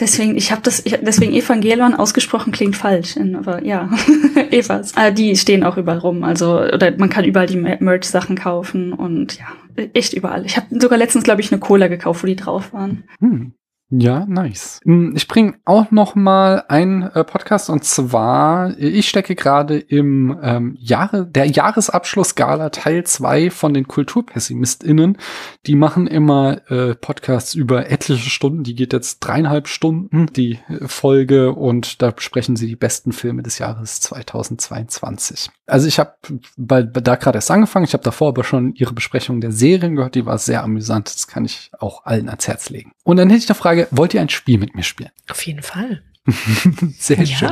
Deswegen, 0.00 0.36
ich 0.36 0.50
habe 0.50 0.62
das, 0.62 0.84
ich, 0.84 0.98
deswegen 1.02 1.32
Evangelion 1.34 1.94
ausgesprochen 1.94 2.52
klingt 2.52 2.74
falsch, 2.76 3.16
in, 3.16 3.36
aber 3.36 3.62
ja, 3.64 3.90
Evas. 4.50 4.92
Äh, 4.96 5.12
die 5.12 5.36
stehen 5.36 5.62
auch 5.62 5.76
überall 5.76 5.98
rum, 5.98 6.24
also 6.24 6.60
oder 6.60 6.90
man 6.96 7.10
kann 7.10 7.24
überall 7.24 7.46
die 7.46 7.56
Mer- 7.58 7.78
Merch-Sachen 7.80 8.36
kaufen 8.36 8.92
und 8.92 9.38
ja, 9.38 9.46
echt 9.92 10.14
überall. 10.14 10.46
Ich 10.46 10.56
habe 10.56 10.66
sogar 10.80 10.98
letztens, 10.98 11.24
glaube 11.24 11.40
ich, 11.42 11.52
eine 11.52 11.60
Cola 11.60 11.88
gekauft, 11.88 12.22
wo 12.22 12.26
die 12.26 12.36
drauf 12.36 12.72
waren. 12.72 13.04
Hm. 13.20 13.52
Ja, 13.92 14.24
nice. 14.24 14.80
Hm, 14.84 15.14
Ich 15.16 15.26
bringe 15.26 15.54
auch 15.64 15.90
noch 15.90 16.14
mal 16.14 16.62
einen 16.68 17.02
äh, 17.02 17.24
Podcast 17.24 17.68
und 17.70 17.84
zwar, 17.84 18.78
äh, 18.78 18.88
ich 18.88 19.08
stecke 19.08 19.34
gerade 19.34 19.78
im 19.78 20.38
ähm, 20.42 20.76
Jahre, 20.78 21.26
der 21.26 21.46
Jahresabschluss-Gala 21.46 22.70
Teil 22.70 23.02
2 23.02 23.50
von 23.50 23.74
den 23.74 23.88
KulturpessimistInnen. 23.88 25.18
Die 25.66 25.74
machen 25.74 26.06
immer 26.06 26.70
äh, 26.70 26.94
Podcasts 26.94 27.54
über 27.54 27.90
etliche 27.90 28.30
Stunden. 28.30 28.62
Die 28.62 28.76
geht 28.76 28.92
jetzt 28.92 29.18
dreieinhalb 29.20 29.66
Stunden, 29.66 30.26
die 30.36 30.60
äh, 30.68 30.86
Folge, 30.86 31.52
und 31.52 32.00
da 32.00 32.12
besprechen 32.12 32.54
sie 32.54 32.68
die 32.68 32.76
besten 32.76 33.10
Filme 33.10 33.42
des 33.42 33.58
Jahres 33.58 34.00
2022. 34.00 35.50
Also 35.66 35.86
ich 35.86 35.98
habe 35.98 36.14
da 36.56 36.80
gerade 37.16 37.38
erst 37.38 37.50
angefangen. 37.50 37.84
Ich 37.84 37.92
habe 37.92 38.04
davor 38.04 38.28
aber 38.28 38.44
schon 38.44 38.74
ihre 38.74 38.92
Besprechung 38.92 39.40
der 39.40 39.52
Serien 39.52 39.96
gehört. 39.96 40.14
Die 40.14 40.26
war 40.26 40.38
sehr 40.38 40.62
amüsant. 40.62 41.12
Das 41.12 41.26
kann 41.26 41.44
ich 41.44 41.70
auch 41.78 42.04
allen 42.04 42.28
ans 42.28 42.46
Herz 42.48 42.70
legen. 42.70 42.92
Und 43.04 43.16
dann 43.16 43.30
hätte 43.30 43.42
ich 43.42 43.48
eine 43.48 43.54
Frage, 43.54 43.79
wollt 43.90 44.14
ihr 44.14 44.20
ein 44.20 44.28
Spiel 44.28 44.58
mit 44.58 44.74
mir 44.74 44.82
spielen? 44.82 45.10
Auf 45.28 45.44
jeden 45.46 45.62
Fall. 45.62 46.02
Sehr 46.98 47.24
schön. 47.24 47.50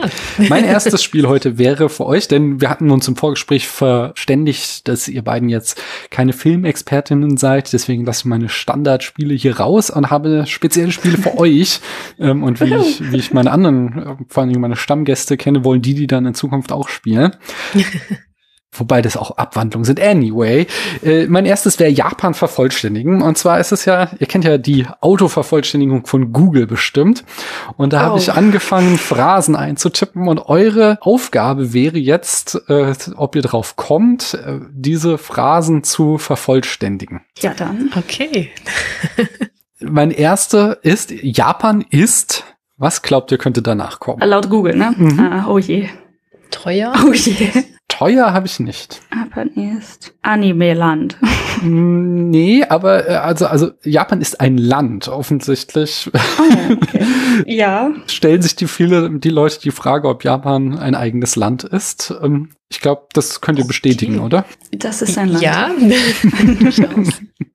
Mein 0.49 0.65
erstes 0.65 1.03
Spiel 1.03 1.27
heute 1.27 1.59
wäre 1.59 1.89
für 1.89 2.07
euch, 2.07 2.29
denn 2.29 2.61
wir 2.61 2.69
hatten 2.69 2.91
uns 2.91 3.09
im 3.09 3.17
Vorgespräch 3.17 3.67
verständigt, 3.67 4.87
dass 4.89 5.09
ihr 5.09 5.23
beiden 5.23 5.49
jetzt 5.49 5.81
keine 6.11 6.33
Filmexpertinnen 6.33 7.39
seid. 7.39 7.73
Deswegen 7.73 8.05
lasse 8.05 8.21
ich 8.21 8.25
meine 8.27 8.49
Standardspiele 8.49 9.35
hier 9.35 9.59
raus 9.59 9.91
und 9.91 10.11
habe 10.11 10.45
spezielle 10.47 10.93
Spiele 10.93 11.17
für 11.19 11.39
euch. 11.39 11.81
Ähm, 12.19 12.43
und 12.43 12.61
wie 12.61 12.75
ich, 12.75 13.13
wie 13.13 13.17
ich 13.17 13.33
meine 13.33 13.51
anderen, 13.51 13.99
äh, 13.99 14.17
vor 14.29 14.43
allem 14.43 14.61
meine 14.61 14.77
Stammgäste 14.77 15.37
kenne, 15.37 15.65
wollen 15.65 15.83
die, 15.83 15.95
die 15.95 16.07
dann 16.07 16.27
in 16.27 16.35
Zukunft 16.35 16.71
auch 16.71 16.89
spielen. 16.89 17.37
Wobei 18.73 19.01
das 19.01 19.17
auch 19.17 19.39
Abwandlungen 19.39 19.85
sind. 19.87 19.99
Anyway, 19.99 20.67
äh, 21.03 21.27
mein 21.27 21.47
erstes 21.47 21.79
wäre 21.79 21.91
Japan 21.91 22.35
vervollständigen. 22.35 23.23
Und 23.23 23.39
zwar 23.39 23.59
ist 23.59 23.73
es 23.73 23.87
ja, 23.87 24.11
ihr 24.19 24.27
kennt 24.27 24.45
ja 24.45 24.59
die 24.59 24.87
Autovervollständigung 25.01 26.05
von 26.07 26.33
Google 26.35 26.67
bestimmt. 26.67 27.25
Und 27.79 27.95
da 27.95 28.01
habe 28.01 28.15
Oh. 28.15 28.19
ich 28.19 28.33
angefangen, 28.33 28.99
Phrasen 28.99 29.57
einzutippen. 29.57 30.29
Und 30.29 30.39
eure 30.49 30.99
Aufgabe 31.01 31.73
wäre 31.73 31.97
jetzt, 31.99 32.61
äh, 32.69 32.93
ob 33.17 33.37
ihr 33.37 33.43
drauf 33.43 33.77
kommt, 33.77 34.35
äh, 34.35 34.61
diese 34.71 35.17
Phrasen 35.17 35.83
zu 35.83 36.19
vervollständigen. 36.19 37.23
Ja, 37.39 37.55
dann. 37.55 37.91
Okay. 37.97 38.51
Mein 39.81 40.11
erster 40.11 40.85
ist, 40.85 41.11
Japan 41.11 41.85
ist, 41.89 42.45
was 42.77 43.01
glaubt 43.03 43.33
ihr 43.33 43.39
könnte 43.39 43.63
danach 43.63 43.99
kommen? 43.99 44.21
Laut 44.29 44.51
Google, 44.51 44.77
ne? 44.77 44.93
Mhm. 44.97 45.21
Ah, 45.21 45.47
oh 45.49 45.59
je. 45.59 45.89
Teuer? 46.51 46.93
Oh 47.07 47.13
je. 47.13 47.49
Teuer 47.89 48.33
habe 48.33 48.47
ich 48.47 48.61
nicht. 48.61 49.01
Japan 49.13 49.49
ist 49.49 50.15
Anime-Land. 50.23 51.17
Mm, 51.63 52.31
Nee, 52.31 52.65
aber 52.69 53.09
äh, 53.09 53.15
also, 53.15 53.47
also 53.47 53.71
Japan 53.83 54.21
ist 54.21 54.41
ein 54.41 54.59
Land, 54.59 55.09
offensichtlich. 55.09 56.09
Oh, 56.15 56.73
okay. 56.75 57.05
ja. 57.47 57.91
Stellen 58.07 58.43
sich 58.43 58.55
die 58.55 58.69
viele, 58.69 59.11
die 59.19 59.31
Leute 59.31 59.59
die 59.61 59.71
Frage, 59.71 60.07
ob 60.09 60.23
Japan 60.25 60.79
ein 60.79 60.95
eigenes 60.95 61.35
Land 61.37 61.65
ist. 61.65 62.15
Ähm, 62.23 62.51
Ich 62.69 62.81
glaube, 62.81 63.07
das 63.15 63.41
könnt 63.41 63.59
ihr 63.59 63.67
bestätigen, 63.67 64.17
Okay. 64.17 64.25
oder? 64.27 64.45
Das 64.73 65.01
ist 65.03 65.17
ein 65.19 65.31
Land. 65.31 65.43
Ja, 65.43 65.71
durchaus. 66.61 67.09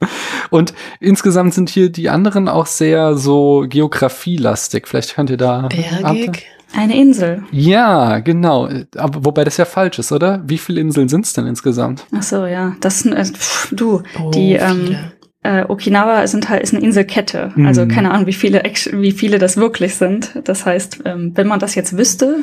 Und 0.49 0.73
insgesamt 0.99 1.53
sind 1.53 1.69
hier 1.69 1.89
die 1.89 2.09
anderen 2.09 2.49
auch 2.49 2.65
sehr 2.65 3.15
so 3.15 3.65
geografielastig. 3.69 4.87
Vielleicht 4.87 5.13
könnt 5.15 5.29
ihr 5.29 5.37
da. 5.37 5.69
Bergig. 5.69 6.45
Eine 6.75 6.97
Insel. 6.99 7.43
Ja, 7.51 8.19
genau. 8.19 8.67
Aber 8.97 9.25
wobei 9.25 9.43
das 9.43 9.57
ja 9.57 9.65
falsch 9.65 9.99
ist, 9.99 10.11
oder? 10.11 10.41
Wie 10.45 10.57
viele 10.57 10.81
Inseln 10.81 11.07
sind 11.07 11.25
es 11.25 11.33
denn 11.33 11.45
insgesamt? 11.47 12.05
Ach 12.15 12.23
so, 12.23 12.45
ja. 12.45 12.75
Das 12.81 12.99
sind, 13.01 13.13
äh, 13.13 13.23
pff, 13.25 13.69
du, 13.71 14.01
Oh, 14.19 14.31
die, 14.31 14.53
ähm, 14.53 14.95
äh, 15.43 15.65
Okinawa 15.67 16.25
sind 16.27 16.49
halt, 16.49 16.63
ist 16.63 16.73
eine 16.73 16.83
Inselkette. 16.83 17.51
Mhm. 17.55 17.65
Also 17.67 17.85
keine 17.87 18.11
Ahnung, 18.11 18.25
wie 18.27 18.33
viele, 18.33 18.63
wie 18.91 19.11
viele 19.11 19.37
das 19.39 19.57
wirklich 19.57 19.95
sind. 19.95 20.39
Das 20.45 20.65
heißt, 20.65 21.01
ähm, 21.05 21.31
wenn 21.35 21.47
man 21.47 21.59
das 21.59 21.75
jetzt 21.75 21.95
wüsste, 21.97 22.37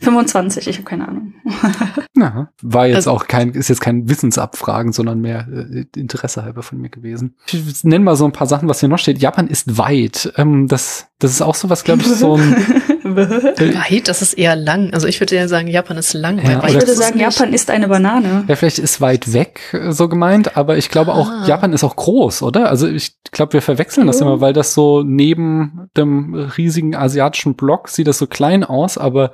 25, 0.00 0.68
ich 0.68 0.76
habe 0.76 0.84
keine 0.84 1.08
Ahnung. 1.08 1.34
Ja, 2.18 2.48
war 2.62 2.86
jetzt 2.86 2.96
Also- 2.96 3.10
auch 3.10 3.26
kein, 3.28 3.50
ist 3.50 3.68
jetzt 3.68 3.80
kein 3.82 4.08
Wissensabfragen, 4.08 4.92
sondern 4.92 5.20
mehr 5.20 5.46
äh, 5.52 5.84
Interesse 5.96 6.42
halber 6.44 6.62
von 6.62 6.78
mir 6.80 6.88
gewesen. 6.88 7.34
Ich 7.46 7.84
nenne 7.84 8.04
mal 8.04 8.16
so 8.16 8.24
ein 8.24 8.32
paar 8.32 8.46
Sachen, 8.46 8.68
was 8.70 8.80
hier 8.80 8.88
noch 8.88 8.98
steht. 8.98 9.18
Japan 9.18 9.46
ist 9.48 9.76
weit. 9.76 10.32
Ähm, 10.36 10.66
das, 10.66 11.08
das 11.18 11.30
ist 11.32 11.42
auch 11.42 11.54
sowas, 11.54 11.84
glaube 11.84 12.00
ich, 12.02 12.08
so 12.08 12.36
ein. 12.36 12.56
Weit, 13.16 14.08
das 14.08 14.22
ist 14.22 14.32
eher 14.34 14.56
lang. 14.56 14.92
Also 14.94 15.06
ich 15.06 15.20
würde 15.20 15.36
ja 15.36 15.46
sagen, 15.46 15.68
Japan 15.68 15.96
ist 15.98 16.14
lang. 16.14 16.38
Ja, 16.38 16.66
ich 16.66 16.74
würde 16.74 16.92
sagen. 16.94 17.18
Japan 17.20 17.52
ist 17.52 17.70
eine 17.70 17.86
Banane. 17.88 18.44
ja, 18.48 18.56
vielleicht 18.56 18.78
ist 18.78 19.00
weit 19.00 19.32
weg 19.32 19.60
äh, 19.72 19.92
so 19.92 20.08
gemeint, 20.08 20.56
aber 20.56 20.76
ich 20.78 20.88
glaube 20.88 21.12
auch, 21.14 21.28
Ah. 21.30 21.44
Japan 21.46 21.72
ist 21.72 21.84
auch 21.84 21.94
groß, 21.96 22.42
oder? 22.42 22.68
Also 22.70 22.88
ich 22.88 23.16
glaube, 23.30 23.52
wir 23.52 23.62
verwechseln 23.62 24.06
das 24.06 24.20
Ja. 24.20 24.26
immer, 24.26 24.40
weil 24.40 24.52
das 24.52 24.74
so 24.74 25.02
neben 25.02 25.88
dem 25.96 26.34
riesigen 26.56 26.96
asiatischen 26.96 27.54
Block 27.54 27.88
sieht 27.88 28.06
das 28.08 28.18
so 28.18 28.26
klein 28.26 28.64
aus, 28.64 28.96
aber 28.98 29.32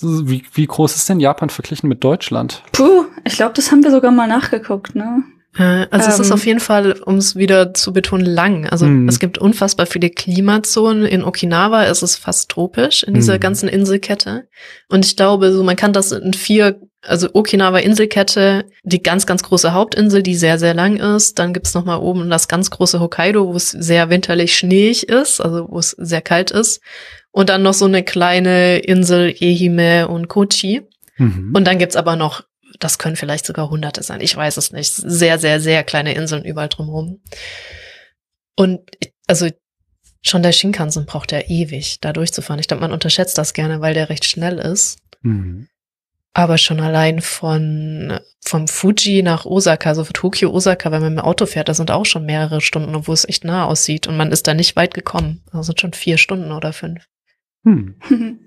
wie, 0.00 0.42
wie 0.54 0.66
groß 0.66 0.96
ist 0.96 1.08
denn 1.08 1.20
Japan 1.20 1.50
verglichen 1.50 1.88
mit 1.88 2.02
Deutschland? 2.02 2.62
Puh, 2.72 3.04
ich 3.24 3.34
glaube, 3.34 3.52
das 3.54 3.70
haben 3.70 3.84
wir 3.84 3.90
sogar 3.90 4.10
mal 4.10 4.26
nachgeguckt, 4.26 4.94
ne? 4.94 5.22
Äh, 5.58 5.86
Also 5.90 6.08
es 6.08 6.18
ist 6.18 6.26
Ähm. 6.28 6.32
auf 6.32 6.46
jeden 6.46 6.60
Fall, 6.60 6.92
um 7.04 7.16
es 7.16 7.36
wieder 7.36 7.74
zu 7.74 7.92
betonen, 7.92 8.24
lang. 8.24 8.66
Also 8.68 8.86
Mhm. 8.86 9.08
es 9.08 9.18
gibt 9.18 9.36
unfassbar 9.38 9.86
viele 9.86 10.08
Klimazonen. 10.10 11.04
In 11.04 11.22
Okinawa 11.24 11.84
ist 11.84 12.02
es 12.02 12.16
fast 12.16 12.50
tropisch 12.50 13.02
in 13.02 13.14
dieser 13.14 13.34
Mhm. 13.34 13.40
ganzen 13.40 13.68
Inselkette. 13.68 14.48
Und 14.88 15.04
ich 15.04 15.16
glaube, 15.16 15.52
so 15.52 15.62
man 15.62 15.76
kann 15.76 15.92
das 15.92 16.10
in 16.12 16.32
vier, 16.32 16.80
also 17.02 17.28
Okinawa 17.34 17.78
Inselkette, 17.80 18.64
die 18.82 19.02
ganz, 19.02 19.26
ganz 19.26 19.42
große 19.42 19.74
Hauptinsel, 19.74 20.22
die 20.22 20.36
sehr, 20.36 20.58
sehr 20.58 20.72
lang 20.72 20.96
ist. 20.96 21.38
Dann 21.38 21.52
gibt's 21.52 21.74
noch 21.74 21.84
mal 21.84 21.96
oben 21.96 22.30
das 22.30 22.48
ganz 22.48 22.70
große 22.70 23.00
Hokkaido, 23.00 23.46
wo 23.52 23.56
es 23.56 23.70
sehr 23.70 24.08
winterlich 24.08 24.56
schneeig 24.56 25.02
ist, 25.02 25.40
also 25.40 25.66
wo 25.68 25.78
es 25.78 25.90
sehr 25.90 26.22
kalt 26.22 26.50
ist. 26.50 26.80
Und 27.30 27.48
dann 27.50 27.62
noch 27.62 27.74
so 27.74 27.84
eine 27.86 28.02
kleine 28.02 28.78
Insel 28.78 29.34
Ehime 29.38 30.08
und 30.08 30.28
Kochi. 30.28 30.82
Mhm. 31.18 31.50
Und 31.54 31.66
dann 31.66 31.78
gibt's 31.78 31.96
aber 31.96 32.16
noch, 32.16 32.42
das 32.84 32.98
können 32.98 33.16
vielleicht 33.16 33.46
sogar 33.46 33.70
Hunderte 33.70 34.02
sein, 34.02 34.20
ich 34.20 34.36
weiß 34.36 34.56
es 34.56 34.72
nicht, 34.72 34.92
sehr, 34.94 35.38
sehr, 35.38 35.60
sehr 35.60 35.84
kleine 35.84 36.14
Inseln 36.14 36.44
überall 36.44 36.68
drumherum. 36.68 37.20
Und 38.56 38.80
ich- 39.00 39.12
also 39.26 39.48
schon 40.24 40.42
der 40.42 40.52
Shinkansen 40.52 41.06
braucht 41.06 41.32
ja 41.32 41.40
ewig, 41.48 41.98
da 42.00 42.12
durchzufahren. 42.12 42.60
Ich 42.60 42.68
glaube, 42.68 42.80
man 42.82 42.92
unterschätzt 42.92 43.38
das 43.38 43.54
gerne, 43.54 43.80
weil 43.80 43.94
der 43.94 44.08
recht 44.08 44.24
schnell 44.24 44.58
ist. 44.58 44.98
Mhm. 45.22 45.68
Aber 46.34 46.56
schon 46.58 46.80
allein 46.80 47.20
von 47.20 48.18
vom 48.44 48.66
Fuji 48.66 49.22
nach 49.22 49.44
Osaka, 49.44 49.90
also 49.90 50.04
von 50.04 50.14
Tokio, 50.14 50.50
Osaka, 50.50 50.90
wenn 50.90 51.02
man 51.02 51.14
mit 51.14 51.22
dem 51.22 51.26
Auto 51.26 51.44
fährt, 51.46 51.68
das 51.68 51.76
sind 51.76 51.90
auch 51.90 52.06
schon 52.06 52.24
mehrere 52.24 52.60
Stunden, 52.60 52.94
obwohl 52.94 53.14
es 53.14 53.28
echt 53.28 53.44
nah 53.44 53.66
aussieht 53.66 54.06
und 54.06 54.16
man 54.16 54.32
ist 54.32 54.46
da 54.46 54.54
nicht 54.54 54.74
weit 54.74 54.94
gekommen. 54.94 55.42
Das 55.52 55.66
sind 55.66 55.80
schon 55.80 55.92
vier 55.92 56.16
Stunden 56.18 56.50
oder 56.52 56.72
fünf. 56.72 57.06
Hm. 57.64 57.96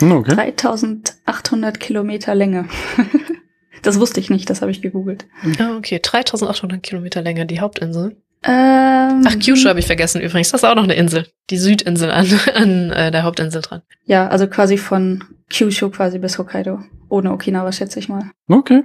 Okay. 0.00 0.34
3800 0.36 1.80
Kilometer 1.80 2.34
Länge. 2.36 2.68
das 3.82 4.00
wusste 4.00 4.20
ich 4.20 4.30
nicht, 4.30 4.48
das 4.50 4.60
habe 4.62 4.70
ich 4.70 4.82
gegoogelt. 4.82 5.26
Ah, 5.58 5.76
okay. 5.76 6.00
3800 6.02 6.82
Kilometer 6.82 7.22
Länge, 7.22 7.46
die 7.46 7.60
Hauptinsel. 7.60 8.16
Ähm, 8.42 9.24
Ach, 9.26 9.38
Kyushu 9.38 9.68
habe 9.68 9.80
ich 9.80 9.86
vergessen 9.86 10.20
übrigens. 10.20 10.52
Das 10.52 10.62
ist 10.62 10.68
auch 10.68 10.74
noch 10.74 10.84
eine 10.84 10.94
Insel. 10.94 11.26
Die 11.50 11.56
Südinsel 11.56 12.10
an, 12.10 12.28
an 12.54 12.90
äh, 12.90 13.10
der 13.10 13.24
Hauptinsel 13.24 13.62
dran. 13.62 13.82
Ja, 14.04 14.28
also 14.28 14.46
quasi 14.46 14.78
von 14.78 15.24
Kyushu 15.50 15.90
quasi 15.90 16.18
bis 16.18 16.38
Hokkaido. 16.38 16.80
Ohne 17.08 17.32
Okinawa, 17.32 17.72
schätze 17.72 17.98
ich 17.98 18.08
mal. 18.08 18.30
Okay. 18.48 18.84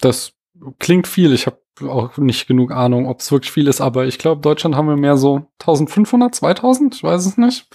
Das 0.00 0.32
klingt 0.78 1.06
viel. 1.06 1.32
Ich 1.32 1.46
habe 1.46 1.58
auch 1.88 2.16
nicht 2.18 2.46
genug 2.46 2.70
Ahnung, 2.70 3.08
ob 3.08 3.20
es 3.20 3.32
wirklich 3.32 3.52
viel 3.52 3.66
ist, 3.66 3.80
aber 3.80 4.04
ich 4.04 4.18
glaube, 4.18 4.40
Deutschland 4.42 4.76
haben 4.76 4.88
wir 4.88 4.96
mehr 4.96 5.16
so 5.16 5.46
1500, 5.60 6.34
2000, 6.34 6.94
ich 6.96 7.02
weiß 7.02 7.26
es 7.26 7.38
nicht. 7.38 7.66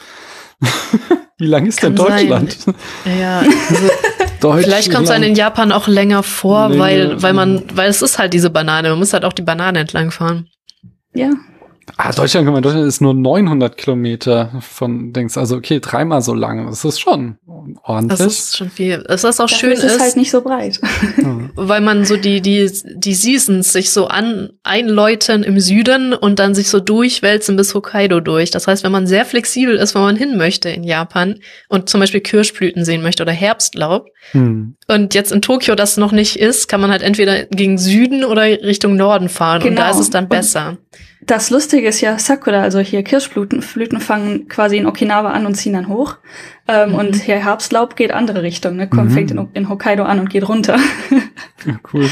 Wie 1.40 1.48
lang 1.48 1.66
ist 1.66 1.82
denn 1.84 1.96
Kann 1.96 2.08
sein. 2.08 2.28
Deutschland? 2.28 2.58
Ja, 3.20 3.40
also 3.70 3.90
Deutschland. 4.40 4.66
vielleicht 4.66 4.92
kommt 4.92 5.06
es 5.06 5.12
einem 5.12 5.26
in 5.26 5.36
Japan 5.36 5.72
auch 5.72 5.88
länger 5.88 6.24
vor, 6.24 6.70
Nee, 6.70 6.80
weil, 6.80 7.22
weil 7.22 7.34
man, 7.34 7.64
weil 7.74 7.90
es 7.90 8.02
ist 8.02 8.20
halt 8.20 8.34
diese 8.34 8.50
Banane. 8.50 8.90
Man 8.90 9.00
muss 9.00 9.14
halt 9.14 9.26
auch 9.26 9.34
die 9.34 9.42
Banane 9.42 9.80
entlang 9.80 10.12
fahren. 10.12 10.48
Ja, 11.14 11.32
Ah, 11.96 12.12
Deutschland, 12.12 12.46
guck 12.46 12.54
mal, 12.54 12.62
Deutschland 12.62 12.86
ist 12.86 13.00
nur 13.00 13.14
900 13.14 13.78
Kilometer 13.78 14.52
von 14.60 15.14
Dings. 15.14 15.38
Also 15.38 15.56
okay, 15.56 15.80
dreimal 15.80 16.22
so 16.22 16.34
lang. 16.34 16.66
Das 16.68 16.84
ist 16.84 17.00
schon 17.00 17.38
ordentlich. 17.84 18.20
Das 18.20 18.28
ist 18.28 18.58
schon 18.58 18.70
viel. 18.70 19.06
Es 19.08 19.24
ist 19.24 19.40
auch 19.40 19.48
dafür 19.48 19.58
schön 19.58 19.72
ist 19.72 19.84
es 19.86 19.94
ist, 19.96 20.02
halt 20.02 20.18
nicht 20.18 20.30
so 20.30 20.42
breit. 20.42 20.82
Weil 21.56 21.80
man 21.82 22.04
so 22.06 22.18
die, 22.18 22.42
die, 22.42 22.70
die 22.96 23.14
Seasons 23.14 23.72
sich 23.72 23.92
so 23.92 24.08
an, 24.08 24.50
einläuten 24.64 25.44
im 25.44 25.60
Süden 25.62 26.14
und 26.14 26.40
dann 26.40 26.56
sich 26.56 26.68
so 26.70 26.82
durchwälzen 26.82 27.56
bis 27.56 27.74
Hokkaido 27.74 28.20
durch. 28.20 28.52
Das 28.52 28.68
heißt, 28.68 28.84
wenn 28.84 28.92
man 28.92 29.08
sehr 29.08 29.24
flexibel 29.24 29.76
ist, 29.78 29.96
wo 29.96 30.00
man 30.00 30.18
hin 30.18 30.38
möchte 30.38 30.70
in 30.70 30.84
Japan 30.84 31.40
und 31.70 31.88
zum 31.88 32.02
Beispiel 32.02 32.20
Kirschblüten 32.22 32.84
sehen 32.84 33.02
möchte 33.02 33.24
oder 33.24 33.32
Herbstlaub 33.34 34.08
Hm. 34.32 34.76
und 34.90 35.14
jetzt 35.14 35.32
in 35.32 35.42
Tokio 35.42 35.74
das 35.76 35.96
noch 35.96 36.12
nicht 36.12 36.36
ist, 36.38 36.68
kann 36.68 36.82
man 36.82 36.92
halt 36.92 37.02
entweder 37.02 37.46
gegen 37.46 37.78
Süden 37.78 38.26
oder 38.26 38.42
Richtung 38.44 38.98
Norden 38.98 39.30
fahren 39.30 39.64
und 39.64 39.76
da 39.78 39.84
Genau. 39.88 39.94
ist 39.96 40.02
es 40.02 40.10
dann 40.10 40.26
Und- 40.26 40.30
besser. 40.32 40.78
Das 41.28 41.50
Lustige 41.50 41.88
ist 41.90 42.00
ja, 42.02 42.18
Sakura, 42.18 42.62
also 42.62 42.80
hier 42.80 43.04
Kirschblüten 43.04 43.60
Blüten 43.60 44.00
fangen 44.00 44.48
quasi 44.48 44.78
in 44.78 44.86
Okinawa 44.88 45.32
an 45.32 45.46
und 45.46 45.56
ziehen 45.56 45.74
dann 45.74 45.88
hoch. 45.90 46.16
Ähm, 46.68 46.90
Mhm. 46.92 46.96
Und 46.96 47.16
hier 47.18 47.36
Herbstlaub 47.36 47.96
geht 47.98 48.12
andere 48.12 48.44
Richtung, 48.44 48.78
ne? 48.78 48.88
Kommt, 48.88 49.10
Mhm. 49.10 49.14
fängt 49.14 49.32
in, 49.32 49.48
in 49.54 49.70
Hokkaido 49.70 50.04
an 50.04 50.20
und 50.20 50.30
geht 50.30 50.48
runter. 50.48 50.78
Ja, 51.66 51.78
cool. 51.94 52.10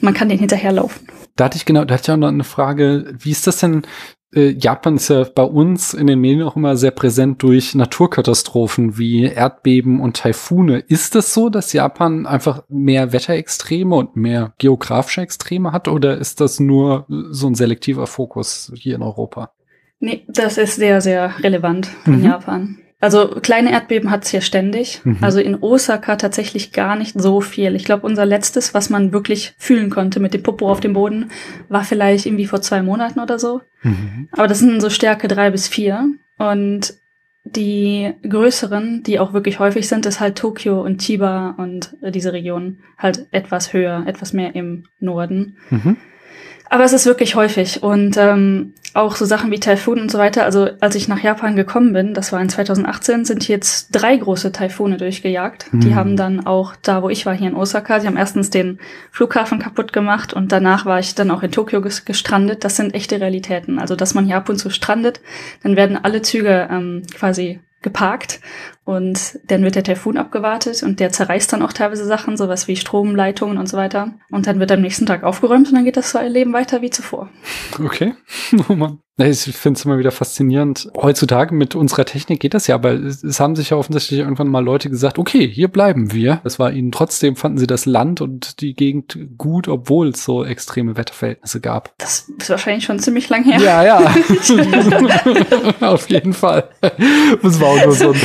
Man 0.00 0.14
kann 0.14 0.28
den 0.28 0.38
hinterherlaufen. 0.38 1.06
Da 1.36 1.44
hatte 1.44 1.56
ich 1.56 1.64
genau, 1.64 1.84
da 1.84 1.94
hatte 1.94 2.02
ich 2.04 2.10
auch 2.10 2.16
noch 2.16 2.28
eine 2.28 2.44
Frage, 2.44 3.14
wie 3.18 3.30
ist 3.30 3.46
das 3.46 3.58
denn? 3.58 3.82
Äh, 4.36 4.50
Japan 4.58 4.96
ist 4.96 5.08
ja 5.08 5.24
bei 5.34 5.42
uns 5.42 5.94
in 5.94 6.06
den 6.06 6.20
Medien 6.20 6.42
auch 6.42 6.56
immer 6.56 6.76
sehr 6.76 6.90
präsent 6.90 7.42
durch 7.42 7.74
Naturkatastrophen 7.74 8.98
wie 8.98 9.24
Erdbeben 9.24 10.00
und 10.00 10.18
Taifune. 10.18 10.78
Ist 10.78 11.16
es 11.16 11.32
so, 11.34 11.48
dass 11.48 11.72
Japan 11.72 12.26
einfach 12.26 12.62
mehr 12.68 13.12
Wetterextreme 13.12 13.94
und 13.94 14.14
mehr 14.14 14.52
geografische 14.58 15.22
Extreme 15.22 15.72
hat 15.72 15.88
oder 15.88 16.18
ist 16.18 16.40
das 16.40 16.60
nur 16.60 17.06
so 17.30 17.46
ein 17.48 17.54
selektiver 17.54 18.06
Fokus 18.06 18.70
hier 18.76 18.94
in 18.96 19.02
Europa? 19.02 19.50
Nee, 19.98 20.24
das 20.28 20.58
ist 20.58 20.76
sehr, 20.76 21.00
sehr 21.00 21.32
relevant 21.42 21.88
in 22.04 22.18
Mhm. 22.18 22.24
Japan. 22.24 22.78
Also 22.98 23.28
kleine 23.42 23.72
Erdbeben 23.72 24.10
hat's 24.10 24.30
hier 24.30 24.40
ständig. 24.40 25.00
Mhm. 25.04 25.18
Also 25.20 25.38
in 25.38 25.56
Osaka 25.60 26.16
tatsächlich 26.16 26.72
gar 26.72 26.96
nicht 26.96 27.20
so 27.20 27.40
viel. 27.40 27.74
Ich 27.74 27.84
glaube, 27.84 28.06
unser 28.06 28.24
letztes, 28.24 28.72
was 28.72 28.88
man 28.88 29.12
wirklich 29.12 29.54
fühlen 29.58 29.90
konnte 29.90 30.18
mit 30.18 30.32
dem 30.32 30.42
Popo 30.42 30.70
auf 30.70 30.80
dem 30.80 30.94
Boden, 30.94 31.30
war 31.68 31.84
vielleicht 31.84 32.26
irgendwie 32.26 32.46
vor 32.46 32.62
zwei 32.62 32.82
Monaten 32.82 33.20
oder 33.20 33.38
so. 33.38 33.60
Mhm. 33.82 34.28
Aber 34.32 34.48
das 34.48 34.60
sind 34.60 34.80
so 34.80 34.88
Stärke 34.88 35.28
drei 35.28 35.50
bis 35.50 35.68
vier. 35.68 36.08
Und 36.38 36.94
die 37.44 38.12
größeren, 38.28 39.02
die 39.02 39.20
auch 39.20 39.32
wirklich 39.32 39.58
häufig 39.58 39.88
sind, 39.88 40.06
ist 40.06 40.18
halt 40.18 40.36
Tokio 40.36 40.80
und 40.80 41.00
Chiba 41.00 41.54
und 41.58 41.94
diese 42.02 42.32
Region 42.32 42.78
halt 42.98 43.26
etwas 43.30 43.72
höher, 43.72 44.04
etwas 44.06 44.32
mehr 44.32 44.54
im 44.54 44.84
Norden. 44.98 45.56
Mhm. 45.70 45.96
Aber 46.68 46.84
es 46.84 46.92
ist 46.92 47.06
wirklich 47.06 47.34
häufig 47.36 47.82
und 47.82 48.16
ähm, 48.16 48.74
auch 48.94 49.14
so 49.14 49.24
Sachen 49.24 49.50
wie 49.50 49.60
Taifun 49.60 50.00
und 50.00 50.10
so 50.10 50.18
weiter. 50.18 50.44
Also 50.44 50.68
als 50.80 50.94
ich 50.94 51.06
nach 51.06 51.22
Japan 51.22 51.54
gekommen 51.54 51.92
bin, 51.92 52.14
das 52.14 52.32
war 52.32 52.40
in 52.40 52.48
2018, 52.48 53.24
sind 53.24 53.46
jetzt 53.46 53.88
drei 53.92 54.16
große 54.16 54.52
Taifune 54.52 54.96
durchgejagt. 54.96 55.66
Die 55.72 55.88
Mhm. 55.88 55.94
haben 55.94 56.16
dann 56.16 56.46
auch 56.46 56.74
da, 56.82 57.02
wo 57.02 57.10
ich 57.10 57.26
war, 57.26 57.34
hier 57.34 57.48
in 57.48 57.54
Osaka, 57.54 58.00
sie 58.00 58.06
haben 58.06 58.16
erstens 58.16 58.50
den 58.50 58.78
Flughafen 59.12 59.58
kaputt 59.58 59.92
gemacht 59.92 60.32
und 60.32 60.50
danach 60.50 60.86
war 60.86 60.98
ich 60.98 61.14
dann 61.14 61.30
auch 61.30 61.42
in 61.42 61.52
Tokio 61.52 61.82
ges 61.82 62.04
gestrandet. 62.04 62.64
Das 62.64 62.76
sind 62.76 62.94
echte 62.94 63.20
Realitäten. 63.20 63.78
Also 63.78 63.94
dass 63.94 64.14
man 64.14 64.24
hier 64.24 64.36
ab 64.36 64.48
und 64.48 64.58
zu 64.58 64.70
strandet, 64.70 65.20
dann 65.62 65.76
werden 65.76 65.98
alle 66.02 66.22
Züge 66.22 66.68
ähm, 66.70 67.02
quasi 67.14 67.60
geparkt 67.82 68.40
und 68.86 69.40
dann 69.48 69.64
wird 69.64 69.74
der 69.74 69.82
Taifun 69.82 70.16
abgewartet 70.16 70.84
und 70.84 71.00
der 71.00 71.10
zerreißt 71.10 71.52
dann 71.52 71.62
auch 71.62 71.72
teilweise 71.72 72.04
Sachen, 72.04 72.36
sowas 72.36 72.68
wie 72.68 72.76
Stromleitungen 72.76 73.58
und 73.58 73.68
so 73.68 73.76
weiter. 73.76 74.14
Und 74.30 74.46
dann 74.46 74.60
wird 74.60 74.70
am 74.70 74.80
nächsten 74.80 75.06
Tag 75.06 75.24
aufgeräumt 75.24 75.66
und 75.68 75.74
dann 75.74 75.84
geht 75.84 75.96
das 75.96 76.14
Leben 76.14 76.52
weiter 76.52 76.82
wie 76.82 76.90
zuvor. 76.90 77.28
Okay. 77.84 78.14
Oh 78.68 78.74
Mann. 78.74 79.00
Ich 79.18 79.44
finde 79.56 79.78
es 79.78 79.84
immer 79.86 79.98
wieder 79.98 80.10
faszinierend. 80.10 80.90
Heutzutage 80.94 81.54
mit 81.54 81.74
unserer 81.74 82.04
Technik 82.04 82.38
geht 82.38 82.52
das 82.52 82.66
ja, 82.66 82.74
aber 82.74 82.92
es, 82.92 83.40
haben 83.40 83.56
sich 83.56 83.70
ja 83.70 83.78
offensichtlich 83.78 84.20
irgendwann 84.20 84.48
mal 84.48 84.62
Leute 84.62 84.90
gesagt, 84.90 85.18
okay, 85.18 85.48
hier 85.48 85.68
bleiben 85.68 86.12
wir. 86.12 86.42
Es 86.44 86.58
war 86.58 86.70
ihnen 86.70 86.92
trotzdem, 86.92 87.34
fanden 87.34 87.56
sie 87.56 87.66
das 87.66 87.86
Land 87.86 88.20
und 88.20 88.60
die 88.60 88.74
Gegend 88.74 89.18
gut, 89.38 89.68
obwohl 89.68 90.08
es 90.08 90.22
so 90.22 90.44
extreme 90.44 90.98
Wetterverhältnisse 90.98 91.62
gab. 91.62 91.96
Das 91.96 92.28
ist 92.38 92.50
wahrscheinlich 92.50 92.84
schon 92.84 92.98
ziemlich 92.98 93.30
lang 93.30 93.44
her. 93.44 93.58
Ja, 93.58 93.82
ja. 93.82 94.14
Auf 95.80 96.10
jeden 96.10 96.34
Fall. 96.34 96.68
Das 97.42 97.58
war 97.58 97.68
auch 97.68 97.84
nur 97.86 97.94
so 97.94 98.10
ein, 98.10 98.20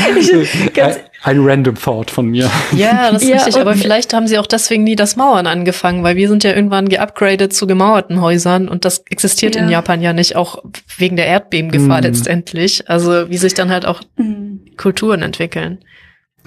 Ganz- 0.73 0.97
ein, 1.23 1.37
ein 1.39 1.39
random 1.47 1.75
Thought 1.75 2.11
von 2.11 2.27
mir. 2.27 2.49
Ja, 2.75 3.11
das 3.11 3.21
ist 3.23 3.29
Ja, 3.29 3.35
richtig. 3.37 3.57
Aber 3.61 3.75
vielleicht 3.75 4.13
haben 4.13 4.27
sie 4.27 4.37
auch 4.39 4.47
deswegen 4.47 4.83
nie 4.83 4.95
das 4.95 5.15
Mauern 5.15 5.47
angefangen, 5.47 6.03
weil 6.03 6.15
wir 6.15 6.27
sind 6.27 6.43
ja 6.43 6.53
irgendwann 6.53 6.89
geupgradet 6.89 7.53
zu 7.53 7.67
gemauerten 7.67 8.21
Häusern 8.21 8.67
und 8.67 8.85
das 8.85 9.03
existiert 9.09 9.55
in 9.55 9.65
Ja. 9.65 9.71
Japan 9.71 10.01
ja 10.01 10.13
nicht, 10.13 10.35
auch 10.35 10.63
wegen 10.97 11.15
der 11.15 11.27
Erdbebengefahr 11.27 11.97
Mhm. 11.99 12.03
letztendlich. 12.03 12.89
Also 12.89 13.29
wie 13.29 13.37
sich 13.37 13.53
dann 13.53 13.69
halt 13.69 13.85
auch 13.85 14.01
Mhm. 14.17 14.61
Kulturen 14.77 15.21
entwickeln. 15.21 15.79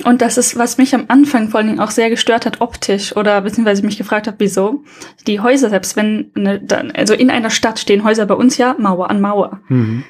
Und 0.02 0.22
das 0.22 0.38
ist, 0.38 0.58
was 0.58 0.76
mich 0.76 0.92
am 0.96 1.04
Anfang 1.06 1.50
vor 1.50 1.58
allen 1.60 1.68
Dingen 1.68 1.78
auch 1.80 1.92
sehr 1.92 2.10
gestört 2.10 2.46
hat, 2.46 2.60
optisch, 2.60 3.14
oder 3.16 3.40
beziehungsweise 3.42 3.84
mich 3.86 3.96
gefragt 3.96 4.26
hat, 4.26 4.34
wieso. 4.38 4.82
Die 5.28 5.38
Häuser, 5.38 5.70
selbst 5.70 5.94
wenn, 5.94 6.32
eine, 6.34 6.60
also 6.94 7.14
in 7.14 7.30
einer 7.30 7.50
Stadt 7.50 7.78
stehen 7.78 8.02
Häuser 8.02 8.26
bei 8.26 8.34
uns 8.34 8.56
ja 8.58 8.74
Mauer 8.76 9.08
an 9.08 9.20
Mauer. 9.20 9.60
Mhm. 9.68 10.02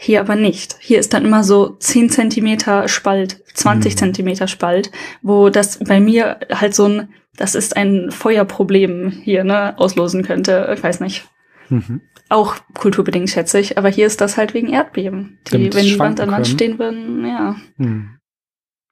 Hier 0.00 0.20
aber 0.20 0.36
nicht. 0.36 0.76
Hier 0.78 1.00
ist 1.00 1.12
dann 1.12 1.24
immer 1.24 1.42
so 1.42 1.70
10 1.70 2.08
Zentimeter 2.10 2.86
Spalt, 2.86 3.42
20 3.54 3.92
mhm. 3.92 3.98
Zentimeter 3.98 4.46
Spalt, 4.46 4.92
wo 5.22 5.50
das 5.50 5.80
bei 5.80 5.98
mir 5.98 6.38
halt 6.52 6.72
so 6.76 6.86
ein, 6.86 7.08
das 7.36 7.56
ist 7.56 7.76
ein 7.76 8.12
Feuerproblem 8.12 9.10
hier, 9.10 9.42
ne, 9.42 9.76
auslosen 9.76 10.22
könnte. 10.22 10.72
Ich 10.72 10.84
weiß 10.84 11.00
nicht. 11.00 11.26
Mhm. 11.68 12.00
Auch 12.28 12.54
kulturbedingt 12.74 13.28
schätze 13.28 13.58
ich, 13.58 13.76
aber 13.76 13.88
hier 13.88 14.06
ist 14.06 14.20
das 14.20 14.36
halt 14.36 14.54
wegen 14.54 14.68
Erdbeben. 14.68 15.40
Die, 15.48 15.74
wenn 15.74 15.84
die 15.84 15.98
Wand 15.98 16.20
an 16.20 16.30
Wand 16.30 16.46
stehen 16.46 16.78
würden, 16.78 17.26
ja. 17.26 17.56
Mhm. 17.76 18.20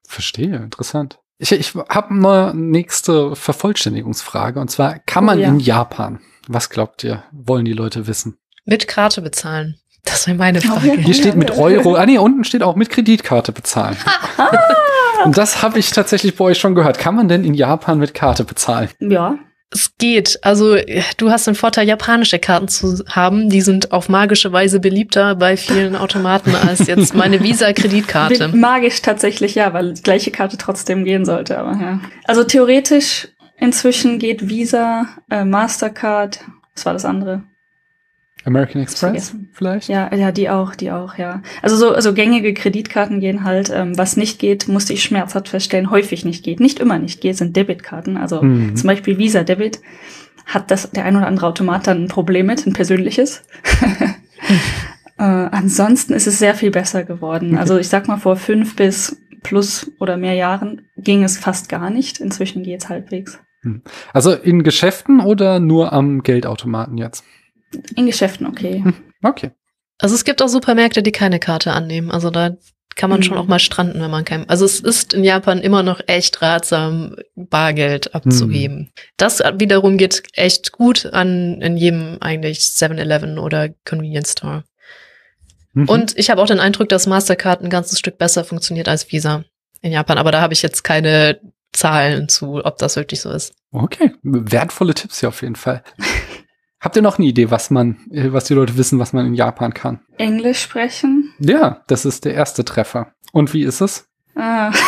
Verstehe, 0.05 0.57
interessant. 0.57 1.19
Ich, 1.37 1.53
ich 1.53 1.73
habe 1.73 2.09
eine 2.09 2.53
nächste 2.53 3.33
Vervollständigungsfrage 3.33 4.59
und 4.59 4.69
zwar, 4.69 4.99
kann 4.99 5.23
man 5.23 5.37
oh, 5.37 5.41
ja. 5.41 5.47
in 5.47 5.61
Japan, 5.61 6.19
was 6.49 6.69
glaubt 6.69 7.05
ihr, 7.05 7.23
wollen 7.31 7.63
die 7.63 7.73
Leute 7.73 8.07
wissen? 8.07 8.37
Mit 8.65 8.89
Karte 8.89 9.21
bezahlen. 9.21 9.79
Das 10.07 10.27
wäre 10.27 10.37
meine 10.37 10.61
Frage. 10.61 10.93
Hier 10.93 11.13
steht 11.13 11.35
mit 11.35 11.51
Euro, 11.51 11.95
ah 11.95 12.05
nee, 12.05 12.17
unten 12.17 12.43
steht 12.43 12.63
auch 12.63 12.75
mit 12.75 12.89
Kreditkarte 12.89 13.51
bezahlen. 13.51 13.97
und 15.25 15.37
das 15.37 15.61
habe 15.61 15.79
ich 15.79 15.91
tatsächlich 15.91 16.35
bei 16.35 16.45
euch 16.45 16.57
schon 16.57 16.75
gehört. 16.75 16.97
Kann 16.97 17.15
man 17.15 17.27
denn 17.27 17.43
in 17.43 17.53
Japan 17.53 17.99
mit 17.99 18.13
Karte 18.13 18.43
bezahlen? 18.43 18.89
Ja, 18.99 19.37
es 19.69 19.91
geht. 19.97 20.39
Also 20.43 20.77
du 21.17 21.29
hast 21.29 21.47
den 21.47 21.55
Vorteil, 21.55 21.87
japanische 21.87 22.39
Karten 22.39 22.67
zu 22.67 23.03
haben. 23.09 23.49
Die 23.49 23.61
sind 23.61 23.91
auf 23.91 24.07
magische 24.07 24.51
Weise 24.51 24.79
beliebter 24.79 25.35
bei 25.35 25.57
vielen 25.57 25.95
Automaten 25.95 26.55
als 26.55 26.87
jetzt 26.87 27.13
meine 27.13 27.43
Visa-Kreditkarte. 27.43 28.49
Magisch 28.49 29.01
tatsächlich 29.01 29.55
ja, 29.55 29.73
weil 29.73 29.93
die 29.93 30.03
gleiche 30.03 30.31
Karte 30.31 30.57
trotzdem 30.57 31.03
gehen 31.03 31.25
sollte. 31.25 31.57
Aber 31.57 31.73
ja. 31.73 31.99
Also 32.25 32.43
theoretisch 32.43 33.27
inzwischen 33.59 34.19
geht 34.19 34.47
Visa, 34.47 35.07
äh, 35.29 35.43
Mastercard. 35.43 36.39
Was 36.75 36.85
war 36.85 36.93
das 36.93 37.05
andere? 37.05 37.43
American 38.47 38.81
Express 38.81 39.35
vielleicht? 39.51 39.89
Ja, 39.89 40.13
ja, 40.15 40.31
die 40.31 40.49
auch, 40.49 40.73
die 40.73 40.89
auch, 40.89 41.17
ja. 41.17 41.41
Also 41.61 41.75
so 41.75 41.91
also 41.91 42.13
gängige 42.13 42.53
Kreditkarten 42.53 43.19
gehen 43.19 43.43
halt. 43.43 43.69
Ähm, 43.69 43.97
was 43.97 44.15
nicht 44.15 44.39
geht, 44.39 44.69
musste 44.69 44.93
ich 44.93 45.03
schmerzhaft 45.03 45.49
feststellen, 45.49 45.91
häufig 45.91 46.23
nicht 46.23 46.43
geht. 46.43 46.61
Nicht 46.61 46.79
immer 46.79 46.97
nicht 46.97 47.19
geht, 47.19 47.35
sind 47.35 47.57
Debitkarten. 47.57 48.15
Also 48.15 48.41
mhm. 48.41 48.77
zum 48.77 48.87
Beispiel 48.87 49.17
Visa 49.17 49.43
Debit 49.43 49.81
hat 50.45 50.71
das 50.71 50.89
der 50.91 51.03
ein 51.03 51.17
oder 51.17 51.27
andere 51.27 51.45
Automat 51.45 51.87
dann 51.87 52.05
ein 52.05 52.07
Problem 52.07 52.45
mit, 52.45 52.65
ein 52.65 52.71
persönliches. 52.71 53.43
äh, 55.17 55.23
ansonsten 55.23 56.13
ist 56.13 56.27
es 56.27 56.39
sehr 56.39 56.55
viel 56.55 56.71
besser 56.71 57.03
geworden. 57.03 57.49
Okay. 57.49 57.59
Also 57.59 57.77
ich 57.77 57.89
sag 57.89 58.07
mal, 58.07 58.17
vor 58.17 58.37
fünf 58.37 58.77
bis 58.77 59.21
plus 59.43 59.91
oder 59.99 60.15
mehr 60.15 60.35
Jahren 60.35 60.83
ging 60.95 61.25
es 61.25 61.37
fast 61.37 61.67
gar 61.67 61.89
nicht. 61.89 62.21
Inzwischen 62.21 62.63
geht's 62.63 62.87
halbwegs. 62.87 63.39
Hm. 63.63 63.81
Also 64.13 64.31
in 64.31 64.63
Geschäften 64.63 65.19
oder 65.19 65.59
nur 65.59 65.91
am 65.91 66.23
Geldautomaten 66.23 66.97
jetzt? 66.97 67.25
In 67.95 68.05
Geschäften, 68.05 68.47
okay. 68.47 68.81
Hm, 68.83 68.93
okay. 69.23 69.51
Also 69.99 70.15
es 70.15 70.23
gibt 70.23 70.41
auch 70.41 70.47
Supermärkte, 70.47 71.01
die 71.03 71.11
keine 71.11 71.39
Karte 71.39 71.71
annehmen. 71.73 72.11
Also 72.11 72.29
da 72.29 72.55
kann 72.95 73.09
man 73.09 73.19
mhm. 73.19 73.23
schon 73.23 73.37
auch 73.37 73.47
mal 73.47 73.59
stranden, 73.59 74.01
wenn 74.01 74.11
man 74.11 74.25
kein. 74.25 74.49
Also 74.49 74.65
es 74.65 74.79
ist 74.79 75.13
in 75.13 75.23
Japan 75.23 75.59
immer 75.59 75.83
noch 75.83 76.01
echt 76.07 76.41
ratsam, 76.41 77.15
Bargeld 77.35 78.13
abzugeben. 78.13 78.77
Mhm. 78.77 78.89
Das 79.17 79.39
wiederum 79.39 79.97
geht 79.97 80.23
echt 80.33 80.71
gut 80.71 81.05
an 81.05 81.61
in 81.61 81.77
jedem 81.77 82.17
eigentlich 82.19 82.59
7-Eleven 82.59 83.37
oder 83.37 83.69
Convenience 83.85 84.33
Store. 84.33 84.63
Mhm. 85.73 85.89
Und 85.89 86.17
ich 86.17 86.29
habe 86.29 86.41
auch 86.41 86.47
den 86.47 86.59
Eindruck, 86.59 86.89
dass 86.89 87.07
Mastercard 87.07 87.61
ein 87.61 87.69
ganzes 87.69 87.99
Stück 87.99 88.17
besser 88.17 88.43
funktioniert 88.43 88.89
als 88.89 89.11
Visa 89.11 89.43
in 89.81 89.91
Japan. 89.91 90.17
Aber 90.17 90.31
da 90.31 90.41
habe 90.41 90.53
ich 90.53 90.63
jetzt 90.63 90.83
keine 90.83 91.39
Zahlen 91.73 92.29
zu, 92.29 92.65
ob 92.65 92.77
das 92.79 92.95
wirklich 92.95 93.21
so 93.21 93.29
ist. 93.29 93.53
Okay, 93.71 94.11
wertvolle 94.23 94.95
Tipps 94.95 95.19
hier 95.19 95.29
auf 95.29 95.41
jeden 95.43 95.55
Fall. 95.55 95.83
Habt 96.87 96.95
ihr 96.95 97.01
noch 97.01 97.17
eine 97.17 97.27
Idee, 97.27 97.51
was 97.51 97.69
man, 97.69 97.97
äh, 98.11 98.31
was 98.31 98.45
die 98.45 98.53
Leute 98.53 98.77
wissen, 98.77 98.97
was 98.97 99.11
man 99.11 99.25
in 99.25 99.33
Japan 99.33 99.73
kann? 99.73 99.99
Englisch 100.17 100.61
sprechen? 100.61 101.33
Ja, 101.37 101.83
das 101.87 102.05
ist 102.05 102.23
der 102.23 102.33
erste 102.33 102.63
Treffer. 102.63 103.11
Und 103.33 103.53
wie 103.53 103.63
ist 103.63 103.81
es? 103.81 104.07
Ah. 104.35 104.71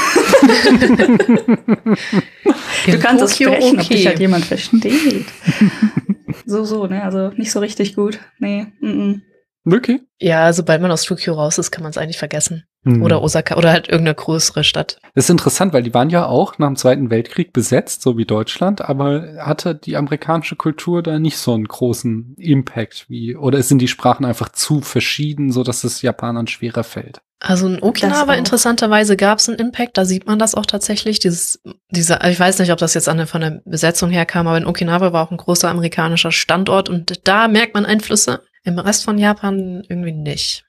du 2.85 2.99
kannst 2.99 3.21
es 3.21 3.35
sprechen, 3.35 3.77
okay. 3.77 3.81
ob 3.81 3.89
dich 3.89 4.07
halt 4.07 4.21
jemand 4.21 4.45
versteht. 4.45 5.25
so, 6.45 6.63
so, 6.63 6.87
ne? 6.87 7.03
Also 7.03 7.31
nicht 7.35 7.51
so 7.51 7.59
richtig 7.59 7.97
gut. 7.97 8.17
Nee. 8.37 8.67
Mm 8.79 8.87
-mm. 8.87 9.19
Okay. 9.65 10.01
Ja, 10.19 10.51
sobald 10.53 10.81
man 10.81 10.91
aus 10.91 11.03
Tokio 11.03 11.33
raus 11.33 11.57
ist, 11.57 11.71
kann 11.71 11.83
man 11.83 11.91
es 11.91 11.97
eigentlich 11.97 12.17
vergessen. 12.17 12.63
Mhm. 12.83 13.03
Oder 13.03 13.21
Osaka 13.21 13.57
oder 13.57 13.71
halt 13.71 13.89
irgendeine 13.89 14.15
größere 14.15 14.63
Stadt. 14.63 14.99
Das 15.13 15.25
ist 15.25 15.29
interessant, 15.29 15.73
weil 15.73 15.83
die 15.83 15.93
waren 15.93 16.09
ja 16.09 16.25
auch 16.25 16.57
nach 16.59 16.67
dem 16.67 16.77
Zweiten 16.77 17.09
Weltkrieg 17.09 17.51
besetzt, 17.51 18.01
so 18.01 18.17
wie 18.17 18.25
Deutschland, 18.25 18.81
aber 18.81 19.35
hatte 19.39 19.75
die 19.75 19.97
amerikanische 19.97 20.55
Kultur 20.55 21.03
da 21.03 21.19
nicht 21.19 21.37
so 21.37 21.53
einen 21.53 21.65
großen 21.65 22.35
Impact 22.37 23.05
wie, 23.09 23.35
oder 23.35 23.61
sind 23.61 23.79
die 23.79 23.89
Sprachen 23.89 24.25
einfach 24.25 24.49
zu 24.49 24.79
verschieden, 24.81 25.51
so 25.51 25.63
dass 25.63 25.83
es 25.83 26.01
Japanern 26.01 26.47
schwerer 26.47 26.85
fällt? 26.85 27.21
Also 27.41 27.67
in 27.67 27.81
Okinawa 27.81 28.33
interessanterweise 28.33 29.15
gab 29.15 29.39
es 29.39 29.47
einen 29.47 29.59
Impact, 29.59 29.97
da 29.97 30.03
sieht 30.03 30.27
man 30.27 30.39
das 30.39 30.55
auch 30.55 30.65
tatsächlich. 30.65 31.19
Dieses, 31.19 31.61
diese, 31.89 32.19
ich 32.29 32.39
weiß 32.39 32.59
nicht, 32.59 32.71
ob 32.71 32.79
das 32.79 32.93
jetzt 32.93 33.07
an, 33.07 33.25
von 33.27 33.39
der 33.41 33.61
Besetzung 33.63 34.09
herkam, 34.09 34.47
aber 34.47 34.57
in 34.57 34.65
Okinawa 34.65 35.13
war 35.13 35.25
auch 35.25 35.31
ein 35.31 35.37
großer 35.37 35.69
amerikanischer 35.69 36.33
Standort 36.33 36.89
und 36.89 37.27
da 37.27 37.47
merkt 37.47 37.75
man 37.75 37.85
Einflüsse. 37.85 38.41
Im 38.63 38.79
Rest 38.79 39.05
von 39.05 39.17
Japan 39.17 39.83
irgendwie 39.87 40.11
nicht. 40.11 40.65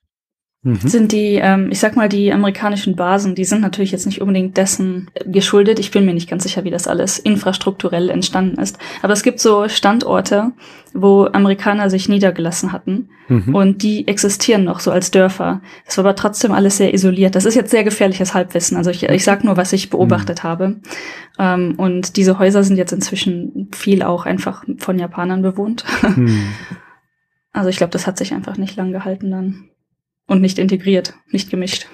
Mhm. 0.62 0.76
Sind 0.76 1.12
die, 1.12 1.37
ähm, 1.37 1.68
ich 1.70 1.79
sag 1.79 1.96
mal, 1.96 2.11
die 2.11 2.35
amerikanischen 2.35 2.94
Basen, 2.94 3.35
die 3.35 3.46
sind 3.46 3.62
natürlich 3.62 3.92
jetzt 3.92 4.05
nicht 4.05 4.20
unbedingt 4.20 4.59
dessen 4.59 5.11
geschuldet. 5.24 5.79
Ich 5.79 5.90
bin 5.90 6.05
mir 6.05 6.12
nicht 6.12 6.29
ganz 6.29 6.42
sicher, 6.42 6.64
wie 6.64 6.70
das 6.70 6.87
alles 6.87 7.18
infrastrukturell 7.18 8.11
entstanden 8.11 8.61
ist. 8.61 8.79
Aber 9.00 9.14
es 9.14 9.22
gibt 9.22 9.40
so 9.40 9.68
Standorte, 9.70 10.53
wo 10.92 11.24
Amerikaner 11.33 11.88
sich 11.88 12.11
niedergelassen 12.11 12.72
hatten. 12.72 13.09
Mhm. 13.29 13.55
Und 13.55 13.83
die 13.83 14.07
existieren 14.07 14.64
noch 14.64 14.81
so 14.81 14.90
als 14.90 15.11
Dörfer. 15.11 15.62
Das 15.87 15.96
war 15.96 16.05
aber 16.05 16.14
trotzdem 16.14 16.53
alles 16.53 16.76
sehr 16.76 16.92
isoliert. 16.92 17.37
Das 17.37 17.46
ist 17.46 17.55
jetzt 17.55 17.70
sehr 17.70 17.85
gefährliches 17.85 18.35
Halbwissen. 18.35 18.76
Also 18.76 18.90
ich, 18.90 19.05
ich 19.05 19.24
sag 19.24 19.44
nur, 19.44 19.57
was 19.57 19.72
ich 19.72 19.88
beobachtet 19.88 20.44
mhm. 20.44 20.48
habe. 20.48 20.76
Ähm, 21.38 21.74
und 21.79 22.18
diese 22.18 22.38
Häuser 22.38 22.64
sind 22.64 22.76
jetzt 22.76 22.92
inzwischen 22.92 23.70
viel 23.72 24.03
auch 24.03 24.26
einfach 24.26 24.62
von 24.76 24.98
Japanern 24.98 25.40
bewohnt. 25.40 25.87
Also 27.52 27.68
ich 27.68 27.76
glaube, 27.76 27.90
das 27.90 28.06
hat 28.06 28.18
sich 28.18 28.32
einfach 28.32 28.56
nicht 28.56 28.76
lang 28.76 28.92
gehalten 28.92 29.30
dann. 29.30 29.70
Und 30.26 30.40
nicht 30.40 30.58
integriert, 30.58 31.14
nicht 31.30 31.50
gemischt. 31.50 31.86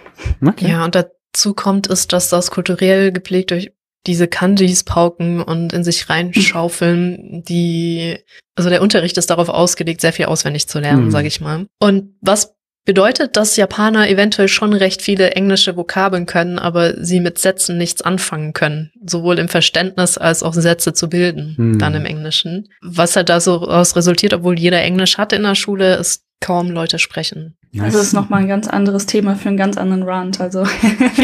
Okay. 0.44 0.68
Ja, 0.68 0.84
und 0.84 0.94
dazu 0.94 1.54
kommt 1.54 1.88
es, 1.88 2.06
dass 2.06 2.28
das 2.28 2.50
kulturell 2.50 3.10
geprägt 3.10 3.50
durch 3.50 3.72
diese 4.06 4.28
Kanjis 4.28 4.84
pauken 4.84 5.42
und 5.42 5.72
in 5.72 5.84
sich 5.84 6.08
reinschaufeln, 6.08 7.42
die, 7.48 8.18
also 8.54 8.70
der 8.70 8.82
Unterricht 8.82 9.16
ist 9.16 9.30
darauf 9.30 9.48
ausgelegt, 9.48 10.00
sehr 10.00 10.12
viel 10.12 10.26
auswendig 10.26 10.68
zu 10.68 10.78
lernen, 10.78 11.06
mhm. 11.06 11.10
sage 11.10 11.28
ich 11.28 11.40
mal. 11.40 11.66
Und 11.80 12.14
was 12.20 12.54
bedeutet, 12.86 13.36
dass 13.36 13.56
Japaner 13.56 14.08
eventuell 14.08 14.48
schon 14.48 14.72
recht 14.72 15.02
viele 15.02 15.32
englische 15.32 15.76
Vokabeln 15.76 16.24
können, 16.24 16.58
aber 16.58 17.04
sie 17.04 17.20
mit 17.20 17.38
Sätzen 17.38 17.76
nichts 17.76 18.00
anfangen 18.00 18.54
können, 18.54 18.92
sowohl 19.04 19.38
im 19.38 19.48
Verständnis 19.48 20.16
als 20.16 20.42
auch 20.42 20.54
Sätze 20.54 20.94
zu 20.94 21.10
bilden, 21.10 21.54
hm. 21.56 21.78
dann 21.78 21.94
im 21.94 22.06
Englischen. 22.06 22.68
Was 22.80 23.16
halt 23.16 23.28
da 23.28 23.40
so 23.40 23.60
aus 23.60 23.96
resultiert, 23.96 24.32
obwohl 24.32 24.58
jeder 24.58 24.80
Englisch 24.80 25.18
hat 25.18 25.34
in 25.34 25.42
der 25.42 25.56
Schule, 25.56 25.96
ist 25.96 26.24
kaum 26.40 26.70
Leute 26.70 26.98
sprechen. 26.98 27.56
Nice. 27.72 27.92
Das 27.92 28.02
ist 28.02 28.12
nochmal 28.14 28.42
ein 28.42 28.48
ganz 28.48 28.68
anderes 28.68 29.04
Thema 29.04 29.34
für 29.34 29.48
einen 29.48 29.58
ganz 29.58 29.76
anderen 29.76 30.04
Rant, 30.04 30.40
also. 30.40 30.64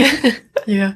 ja. 0.67 0.95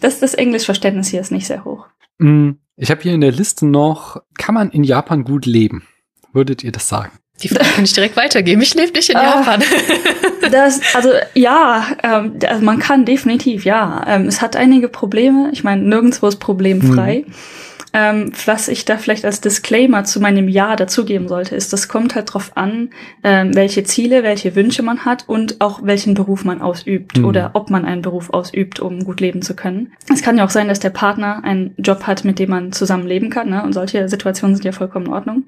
Das, 0.00 0.20
das 0.20 0.34
Englischverständnis 0.34 1.08
hier 1.08 1.20
ist 1.20 1.32
nicht 1.32 1.46
sehr 1.46 1.64
hoch. 1.64 1.86
Hm. 2.20 2.58
Ich 2.76 2.90
habe 2.90 3.02
hier 3.02 3.12
in 3.12 3.20
der 3.20 3.32
Liste 3.32 3.66
noch, 3.66 4.18
kann 4.38 4.54
man 4.54 4.70
in 4.70 4.84
Japan 4.84 5.24
gut 5.24 5.46
leben? 5.46 5.86
Würdet 6.32 6.62
ihr 6.62 6.72
das 6.72 6.88
sagen? 6.88 7.12
Die 7.42 7.48
Frage 7.48 7.68
kann 7.74 7.84
ich 7.84 7.92
direkt 7.92 8.16
weitergeben. 8.16 8.62
Ich 8.62 8.74
lebe 8.74 8.92
nicht 8.92 9.10
in 9.10 9.16
ah, 9.16 9.36
Japan. 9.36 9.62
das, 10.50 10.80
also 10.94 11.10
ja, 11.34 11.86
ähm, 12.02 12.38
also 12.46 12.64
man 12.64 12.78
kann 12.78 13.04
definitiv, 13.04 13.64
ja. 13.64 14.04
Ähm, 14.06 14.26
es 14.26 14.40
hat 14.40 14.56
einige 14.56 14.88
Probleme. 14.88 15.50
Ich 15.52 15.64
meine, 15.64 15.82
nirgendwo 15.82 16.28
ist 16.28 16.36
problemfrei. 16.36 17.24
Mhm. 17.26 17.32
Ähm, 17.94 18.32
was 18.46 18.68
ich 18.68 18.84
da 18.84 18.96
vielleicht 18.96 19.24
als 19.24 19.40
Disclaimer 19.40 20.04
zu 20.04 20.20
meinem 20.20 20.48
Ja 20.48 20.76
dazugeben 20.76 21.28
sollte, 21.28 21.54
ist, 21.54 21.72
das 21.72 21.88
kommt 21.88 22.14
halt 22.14 22.32
drauf 22.32 22.52
an, 22.54 22.90
ähm, 23.22 23.54
welche 23.54 23.84
Ziele, 23.84 24.22
welche 24.22 24.56
Wünsche 24.56 24.82
man 24.82 25.04
hat 25.04 25.28
und 25.28 25.60
auch 25.60 25.80
welchen 25.82 26.14
Beruf 26.14 26.44
man 26.44 26.62
ausübt 26.62 27.18
mhm. 27.18 27.26
oder 27.26 27.50
ob 27.52 27.70
man 27.70 27.84
einen 27.84 28.02
Beruf 28.02 28.30
ausübt, 28.30 28.80
um 28.80 29.04
gut 29.04 29.20
leben 29.20 29.42
zu 29.42 29.54
können. 29.54 29.92
Es 30.12 30.22
kann 30.22 30.38
ja 30.38 30.44
auch 30.44 30.50
sein, 30.50 30.68
dass 30.68 30.80
der 30.80 30.90
Partner 30.90 31.44
einen 31.44 31.74
Job 31.76 32.06
hat, 32.06 32.24
mit 32.24 32.38
dem 32.38 32.50
man 32.50 32.72
zusammen 32.72 33.06
leben 33.06 33.28
kann, 33.28 33.50
ne? 33.50 33.62
und 33.62 33.74
solche 33.74 34.08
Situationen 34.08 34.56
sind 34.56 34.64
ja 34.64 34.72
vollkommen 34.72 35.06
in 35.06 35.12
Ordnung. 35.12 35.44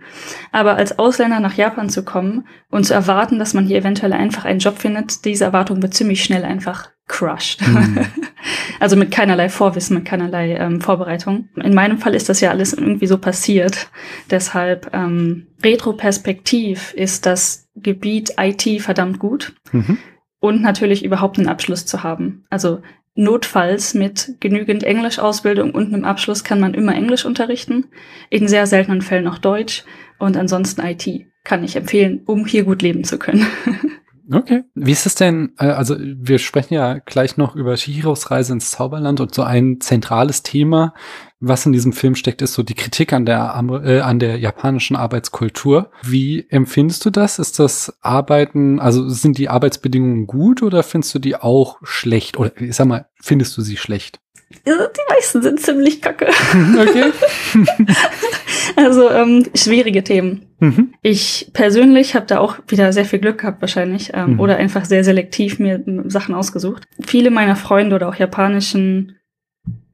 Aber 0.52 0.76
als 0.76 0.98
Ausländer 0.98 1.40
nach 1.40 1.54
Japan 1.54 1.88
zu 1.88 2.04
kommen 2.04 2.46
und 2.70 2.84
zu 2.84 2.92
erwarten, 2.92 3.38
dass 3.38 3.54
man 3.54 3.66
hier 3.66 3.78
eventuell 3.78 4.12
einfach 4.12 4.44
einen 4.44 4.60
Job 4.60 4.78
findet, 4.78 5.24
diese 5.24 5.44
Erwartung 5.44 5.80
wird 5.82 5.94
ziemlich 5.94 6.22
schnell 6.22 6.44
einfach 6.44 6.90
crushed. 7.06 7.66
Mhm. 7.66 8.06
also 8.80 8.96
mit 8.96 9.10
keinerlei 9.10 9.48
Vorwissen, 9.48 9.96
mit 9.96 10.04
keinerlei 10.04 10.56
ähm, 10.56 10.80
Vorbereitung. 10.80 11.48
In 11.56 11.74
meinem 11.74 11.98
Fall 11.98 12.14
ist 12.14 12.28
das 12.28 12.40
ja 12.40 12.50
alles 12.50 12.72
irgendwie 12.72 13.06
so 13.06 13.18
passiert. 13.18 13.88
Deshalb 14.30 14.90
ähm, 14.92 15.46
retroperspektiv 15.62 16.92
ist 16.94 17.26
das 17.26 17.68
Gebiet 17.76 18.34
IT 18.38 18.82
verdammt 18.82 19.18
gut. 19.18 19.54
Mhm. 19.72 19.98
Und 20.40 20.62
natürlich 20.62 21.04
überhaupt 21.04 21.38
einen 21.38 21.48
Abschluss 21.48 21.86
zu 21.86 22.02
haben. 22.02 22.44
Also 22.50 22.82
notfalls 23.14 23.94
mit 23.94 24.34
genügend 24.40 24.82
Englischausbildung 24.82 25.70
und 25.70 25.94
einem 25.94 26.04
Abschluss 26.04 26.44
kann 26.44 26.60
man 26.60 26.74
immer 26.74 26.94
Englisch 26.94 27.24
unterrichten, 27.24 27.86
in 28.28 28.48
sehr 28.48 28.66
seltenen 28.66 29.02
Fällen 29.02 29.28
auch 29.28 29.38
Deutsch 29.38 29.84
und 30.18 30.36
ansonsten 30.36 30.82
IT 30.84 31.08
kann 31.44 31.62
ich 31.62 31.76
empfehlen, 31.76 32.22
um 32.26 32.44
hier 32.46 32.64
gut 32.64 32.82
leben 32.82 33.04
zu 33.04 33.18
können. 33.18 33.46
Okay. 34.32 34.64
Wie 34.74 34.92
ist 34.92 35.06
es 35.06 35.14
denn, 35.14 35.52
äh, 35.58 35.66
also 35.66 35.96
wir 35.98 36.38
sprechen 36.38 36.74
ja 36.74 36.98
gleich 36.98 37.36
noch 37.36 37.56
über 37.56 37.76
Shihiros 37.76 38.30
Reise 38.30 38.54
ins 38.54 38.70
Zauberland 38.70 39.20
und 39.20 39.34
so 39.34 39.42
ein 39.42 39.80
zentrales 39.80 40.42
Thema, 40.42 40.94
was 41.40 41.66
in 41.66 41.72
diesem 41.72 41.92
Film 41.92 42.14
steckt, 42.14 42.40
ist 42.40 42.54
so 42.54 42.62
die 42.62 42.74
Kritik 42.74 43.12
an 43.12 43.26
der, 43.26 43.54
äh, 43.84 44.00
an 44.00 44.18
der 44.18 44.38
japanischen 44.38 44.96
Arbeitskultur. 44.96 45.90
Wie 46.02 46.46
empfindest 46.48 47.04
du 47.04 47.10
das? 47.10 47.38
Ist 47.38 47.58
das 47.58 47.98
Arbeiten, 48.00 48.80
also 48.80 49.08
sind 49.08 49.36
die 49.36 49.50
Arbeitsbedingungen 49.50 50.26
gut 50.26 50.62
oder 50.62 50.82
findest 50.82 51.14
du 51.14 51.18
die 51.18 51.36
auch 51.36 51.78
schlecht? 51.82 52.38
Oder 52.38 52.58
ich 52.60 52.76
sag 52.76 52.86
mal, 52.86 53.06
findest 53.20 53.56
du 53.58 53.62
sie 53.62 53.76
schlecht? 53.76 54.20
Die 54.66 55.12
meisten 55.14 55.42
sind 55.42 55.60
ziemlich 55.60 56.00
kacke. 56.00 56.26
Okay. 56.78 57.12
also 58.76 59.10
ähm, 59.10 59.46
schwierige 59.54 60.02
Themen. 60.04 60.46
Mhm. 60.60 60.94
Ich 61.02 61.50
persönlich 61.52 62.14
habe 62.14 62.26
da 62.26 62.38
auch 62.38 62.56
wieder 62.68 62.92
sehr 62.92 63.04
viel 63.04 63.18
Glück 63.18 63.38
gehabt 63.38 63.60
wahrscheinlich 63.60 64.10
ähm, 64.14 64.34
Mhm. 64.34 64.40
oder 64.40 64.56
einfach 64.56 64.84
sehr 64.84 65.04
selektiv 65.04 65.58
mir 65.58 65.82
Sachen 66.06 66.34
ausgesucht. 66.34 66.84
Viele 67.04 67.30
meiner 67.30 67.56
Freunde 67.56 67.96
oder 67.96 68.08
auch 68.08 68.14
japanischen 68.16 69.16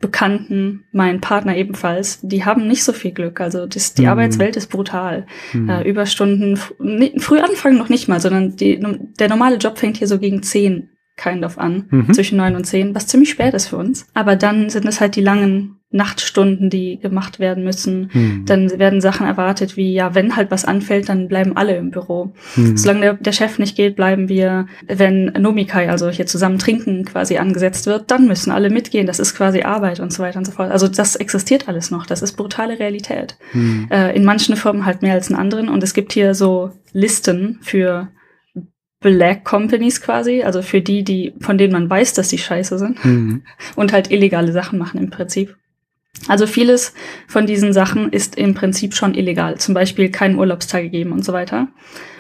Bekannten, 0.01 0.85
mein 0.93 1.21
Partner 1.21 1.57
ebenfalls, 1.57 2.21
die 2.23 2.45
haben 2.47 2.67
nicht 2.67 2.85
so 2.85 2.93
viel 2.95 3.11
Glück. 3.13 3.39
Also 3.41 3.67
das, 3.67 3.93
die 3.93 4.03
Mhm. 4.03 4.09
Arbeitswelt 4.09 4.57
ist 4.57 4.69
brutal. 4.69 5.27
Hm. 5.51 5.69
Äh, 5.69 5.83
Überstunden, 5.89 6.55
f- 6.55 6.75
ni- 6.79 7.13
früh 7.19 7.39
anfangen 7.39 7.77
noch 7.77 7.91
nicht 7.91 8.09
mal, 8.09 8.19
sondern 8.19 8.57
die, 8.57 8.81
der 9.19 9.29
normale 9.29 9.57
Job 9.57 9.79
fängt 9.79 9.99
hier 9.99 10.07
so 10.09 10.19
gegen 10.19 10.43
zehn 10.43 10.89
kind 11.21 11.45
of 11.45 11.59
an, 11.59 11.85
Mhm. 11.91 12.13
zwischen 12.15 12.39
neun 12.39 12.57
und 12.57 12.65
zehn, 12.65 12.95
was 12.95 13.07
ziemlich 13.07 13.31
spät 13.31 13.55
ist 13.55 13.69
für 13.69 13.77
uns. 13.77 14.07
Aber 14.15 14.37
dann 14.37 14.71
sind 14.71 14.87
es 14.87 15.01
halt 15.01 15.17
die 15.17 15.21
langen 15.23 15.77
Nachtstunden, 15.93 16.71
die 16.71 17.01
gemacht 17.01 17.41
werden 17.41 17.65
müssen. 17.65 18.11
Hm. 18.13 18.45
Dann 18.47 18.79
werden 18.79 19.01
Sachen 19.01 19.27
erwartet 19.27 19.77
wie, 19.77 19.93
ja, 19.93 20.15
wenn 20.15 20.37
halt 20.37 20.53
was 20.53 20.65
anfällt, 20.65 21.09
dann 21.09 21.27
bleiben 21.27 21.57
alle 21.57 21.77
im 21.77 21.91
Büro. 21.91 22.33
Hm. 22.55 22.77
Solange 22.77 23.01
der, 23.01 23.15
der 23.15 23.33
Chef 23.33 23.59
nicht 23.59 23.75
geht, 23.75 23.97
bleiben 23.97 24.29
wir, 24.29 24.67
wenn 24.87 25.33
Nomikai, 25.37 25.91
also 25.91 26.09
hier 26.09 26.27
zusammen 26.27 26.59
trinken 26.61 27.05
quasi 27.07 27.39
angesetzt 27.39 27.87
wird, 27.87 28.09
dann 28.13 28.29
müssen 28.29 28.53
alle 28.53 28.71
mitgehen. 28.71 29.09
Das 29.09 29.19
ist 29.19 29.35
quasi 29.35 29.63
Arbeit 29.63 29.99
und 29.99 30.13
so 30.13 30.23
weiter 30.23 30.39
und 30.39 30.45
so 30.45 30.53
fort. 30.53 30.71
Also 30.71 30.87
das 30.87 31.17
existiert 31.17 31.67
alles 31.67 31.91
noch. 31.91 32.07
Das 32.07 32.23
ist 32.23 32.37
brutale 32.37 32.79
Realität. 32.79 33.37
Hm. 33.51 33.89
Äh, 33.91 34.15
in 34.15 34.25
manchen 34.25 34.55
Firmen 34.55 34.87
halt 34.87 35.03
mehr 35.03 35.15
als 35.15 35.29
in 35.29 35.35
anderen. 35.35 35.69
Und 35.69 35.83
es 35.83 35.93
gibt 35.93 36.13
hier 36.13 36.35
so 36.35 36.71
Listen 36.93 37.59
für 37.63 38.09
Black 39.01 39.45
Companies 39.45 40.01
quasi, 40.03 40.43
also 40.43 40.61
für 40.63 40.81
die, 40.83 41.03
die, 41.03 41.33
von 41.41 41.57
denen 41.57 41.73
man 41.73 41.89
weiß, 41.89 42.13
dass 42.15 42.29
die 42.29 42.39
scheiße 42.39 42.79
sind 42.79 43.03
Hm. 43.03 43.43
und 43.77 43.93
halt 43.93 44.11
illegale 44.11 44.53
Sachen 44.53 44.79
machen 44.79 45.01
im 45.01 45.11
Prinzip. 45.11 45.57
Also 46.29 46.47
vieles 46.47 46.93
von 47.27 47.47
diesen 47.47 47.73
Sachen 47.73 48.13
ist 48.13 48.37
im 48.37 48.53
Prinzip 48.55 48.95
schon 48.95 49.15
illegal. 49.15 49.57
Zum 49.59 49.73
Beispiel 49.75 50.11
keinen 50.11 50.39
Urlaubstage 50.39 50.91
geben 50.91 51.13
und 51.13 51.25
so 51.25 51.33
weiter. 51.33 51.69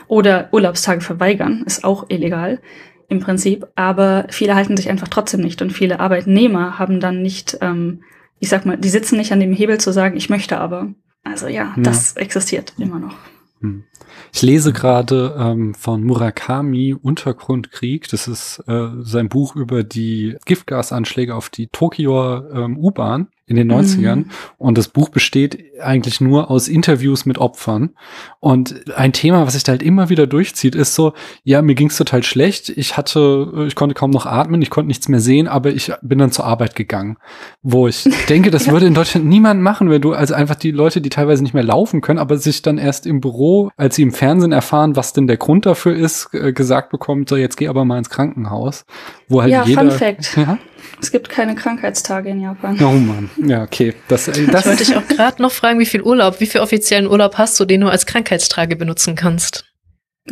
Oder 0.08 0.48
Urlaubstage 0.52 1.02
verweigern 1.02 1.64
ist 1.66 1.84
auch 1.84 2.08
illegal 2.08 2.60
im 3.08 3.20
Prinzip. 3.20 3.66
Aber 3.74 4.26
viele 4.30 4.54
halten 4.54 4.76
sich 4.76 4.88
einfach 4.88 5.08
trotzdem 5.08 5.40
nicht. 5.42 5.60
Und 5.60 5.72
viele 5.72 6.00
Arbeitnehmer 6.00 6.78
haben 6.78 6.98
dann 7.00 7.20
nicht, 7.20 7.58
ähm, 7.60 8.02
ich 8.38 8.48
sag 8.48 8.64
mal, 8.64 8.78
die 8.78 8.88
sitzen 8.88 9.18
nicht 9.18 9.32
an 9.32 9.40
dem 9.40 9.52
Hebel 9.52 9.78
zu 9.78 9.92
sagen, 9.92 10.16
ich 10.16 10.30
möchte 10.30 10.56
aber. 10.58 10.94
Also 11.22 11.46
ja, 11.48 11.74
Ja. 11.76 11.82
das 11.82 12.16
existiert 12.16 12.72
immer 12.78 12.98
noch. 13.00 13.16
Hm. 13.60 13.84
Ich 14.32 14.42
lese 14.42 14.72
gerade 14.72 15.36
ähm, 15.38 15.74
von 15.74 16.02
Murakami 16.02 16.94
Untergrundkrieg. 16.94 18.08
Das 18.08 18.26
ist 18.26 18.62
äh, 18.66 18.88
sein 19.00 19.28
Buch 19.28 19.54
über 19.54 19.84
die 19.84 20.36
Giftgasanschläge 20.46 21.34
auf 21.34 21.50
die 21.50 21.68
Tokioer 21.68 22.50
ähm, 22.52 22.78
U-Bahn 22.78 23.28
in 23.50 23.56
den 23.56 23.70
90ern. 23.70 24.14
Mhm. 24.16 24.24
Und 24.58 24.78
das 24.78 24.88
Buch 24.88 25.08
besteht 25.08 25.58
eigentlich 25.82 26.20
nur 26.20 26.50
aus 26.50 26.68
Interviews 26.68 27.26
mit 27.26 27.38
Opfern. 27.38 27.90
Und 28.38 28.88
ein 28.96 29.12
Thema, 29.12 29.44
was 29.44 29.54
sich 29.54 29.64
da 29.64 29.72
halt 29.72 29.82
immer 29.82 30.08
wieder 30.08 30.26
durchzieht, 30.28 30.74
ist 30.76 30.94
so, 30.94 31.14
ja, 31.42 31.60
mir 31.60 31.74
ging's 31.74 31.96
total 31.96 32.22
schlecht. 32.22 32.68
Ich 32.68 32.96
hatte, 32.96 33.64
ich 33.66 33.74
konnte 33.74 33.94
kaum 33.94 34.10
noch 34.10 34.24
atmen, 34.24 34.62
ich 34.62 34.70
konnte 34.70 34.86
nichts 34.86 35.08
mehr 35.08 35.18
sehen, 35.20 35.48
aber 35.48 35.70
ich 35.70 35.92
bin 36.00 36.18
dann 36.20 36.30
zur 36.30 36.44
Arbeit 36.44 36.76
gegangen. 36.76 37.16
Wo 37.62 37.88
ich 37.88 38.04
denke, 38.28 38.50
das 38.52 38.66
Ja. 38.66 38.72
würde 38.72 38.86
in 38.86 38.94
Deutschland 38.94 39.26
niemand 39.26 39.60
machen, 39.62 39.90
wenn 39.90 40.00
du, 40.00 40.12
also 40.12 40.34
einfach 40.34 40.54
die 40.54 40.70
Leute, 40.70 41.00
die 41.00 41.08
teilweise 41.10 41.42
nicht 41.42 41.54
mehr 41.54 41.64
laufen 41.64 42.00
können, 42.02 42.20
aber 42.20 42.36
sich 42.38 42.62
dann 42.62 42.78
erst 42.78 43.04
im 43.06 43.20
Büro, 43.20 43.70
als 43.76 43.96
sie 43.96 44.02
im 44.02 44.12
Fernsehen 44.12 44.52
erfahren, 44.52 44.94
was 44.94 45.12
denn 45.12 45.26
der 45.26 45.38
Grund 45.38 45.66
dafür 45.66 45.96
ist, 45.96 46.28
äh, 46.32 46.52
gesagt 46.52 46.90
bekommt, 46.90 47.28
so 47.28 47.36
jetzt 47.36 47.56
geh 47.56 47.66
aber 47.66 47.84
mal 47.84 47.98
ins 47.98 48.10
Krankenhaus. 48.10 48.84
Wo 49.28 49.42
halt 49.42 49.50
Ja, 49.50 49.64
jeder. 49.64 49.80
Fun 49.82 49.90
Fact. 49.90 50.36
Ja? 50.36 50.58
Es 51.00 51.10
gibt 51.12 51.28
keine 51.28 51.54
Krankheitstage 51.54 52.30
in 52.30 52.40
Japan. 52.40 52.76
Oh 52.82 52.92
Mann. 52.92 53.30
Ja, 53.36 53.62
okay. 53.62 53.94
Das, 54.08 54.28
äh, 54.28 54.42
Ich 54.42 54.50
das 54.50 54.66
wollte 54.66 54.84
dich 54.84 54.96
auch 54.96 55.06
gerade 55.06 55.40
noch 55.42 55.52
fragen, 55.52 55.78
wie 55.78 55.86
viel 55.86 56.02
Urlaub, 56.02 56.40
wie 56.40 56.46
viel 56.46 56.60
offiziellen 56.60 57.06
Urlaub 57.06 57.38
hast 57.38 57.58
du, 57.60 57.64
den 57.64 57.80
du 57.80 57.88
als 57.88 58.06
Krankheitstrage 58.06 58.76
benutzen 58.76 59.14
kannst? 59.14 59.69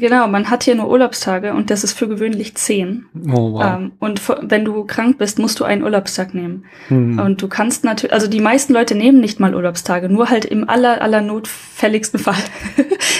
Genau, 0.01 0.29
man 0.29 0.51
hat 0.51 0.65
hier 0.65 0.75
nur 0.75 0.89
Urlaubstage 0.89 1.53
und 1.53 1.71
das 1.71 1.85
ist 1.85 1.93
für 1.93 2.09
gewöhnlich 2.09 2.55
zehn. 2.55 3.07
Oh, 3.33 3.53
wow. 3.55 3.65
Ähm, 3.79 3.93
und 3.99 4.21
wenn 4.43 4.65
du 4.65 4.85
krank 4.85 5.19
bist, 5.19 5.39
musst 5.39 5.61
du 5.61 5.65
einen 5.65 5.83
Urlaubstag 5.83 6.35
nehmen. 6.35 6.65
Hm. 6.89 7.19
Und 7.19 7.43
du 7.43 7.49
kannst 7.49 7.85
natürlich, 7.85 8.13
also 8.13 8.27
die 8.29 8.41
meisten 8.41 8.73
Leute 8.73 8.95
nehmen 8.95 9.21
nicht 9.21 9.41
mal 9.41 9.55
Urlaubstage, 9.55 10.09
nur 10.09 10.31
halt 10.31 10.45
im 10.45 10.69
aller, 10.69 11.03
aller 11.03 11.21
notfälligsten 11.21 12.19
Fall 12.21 12.35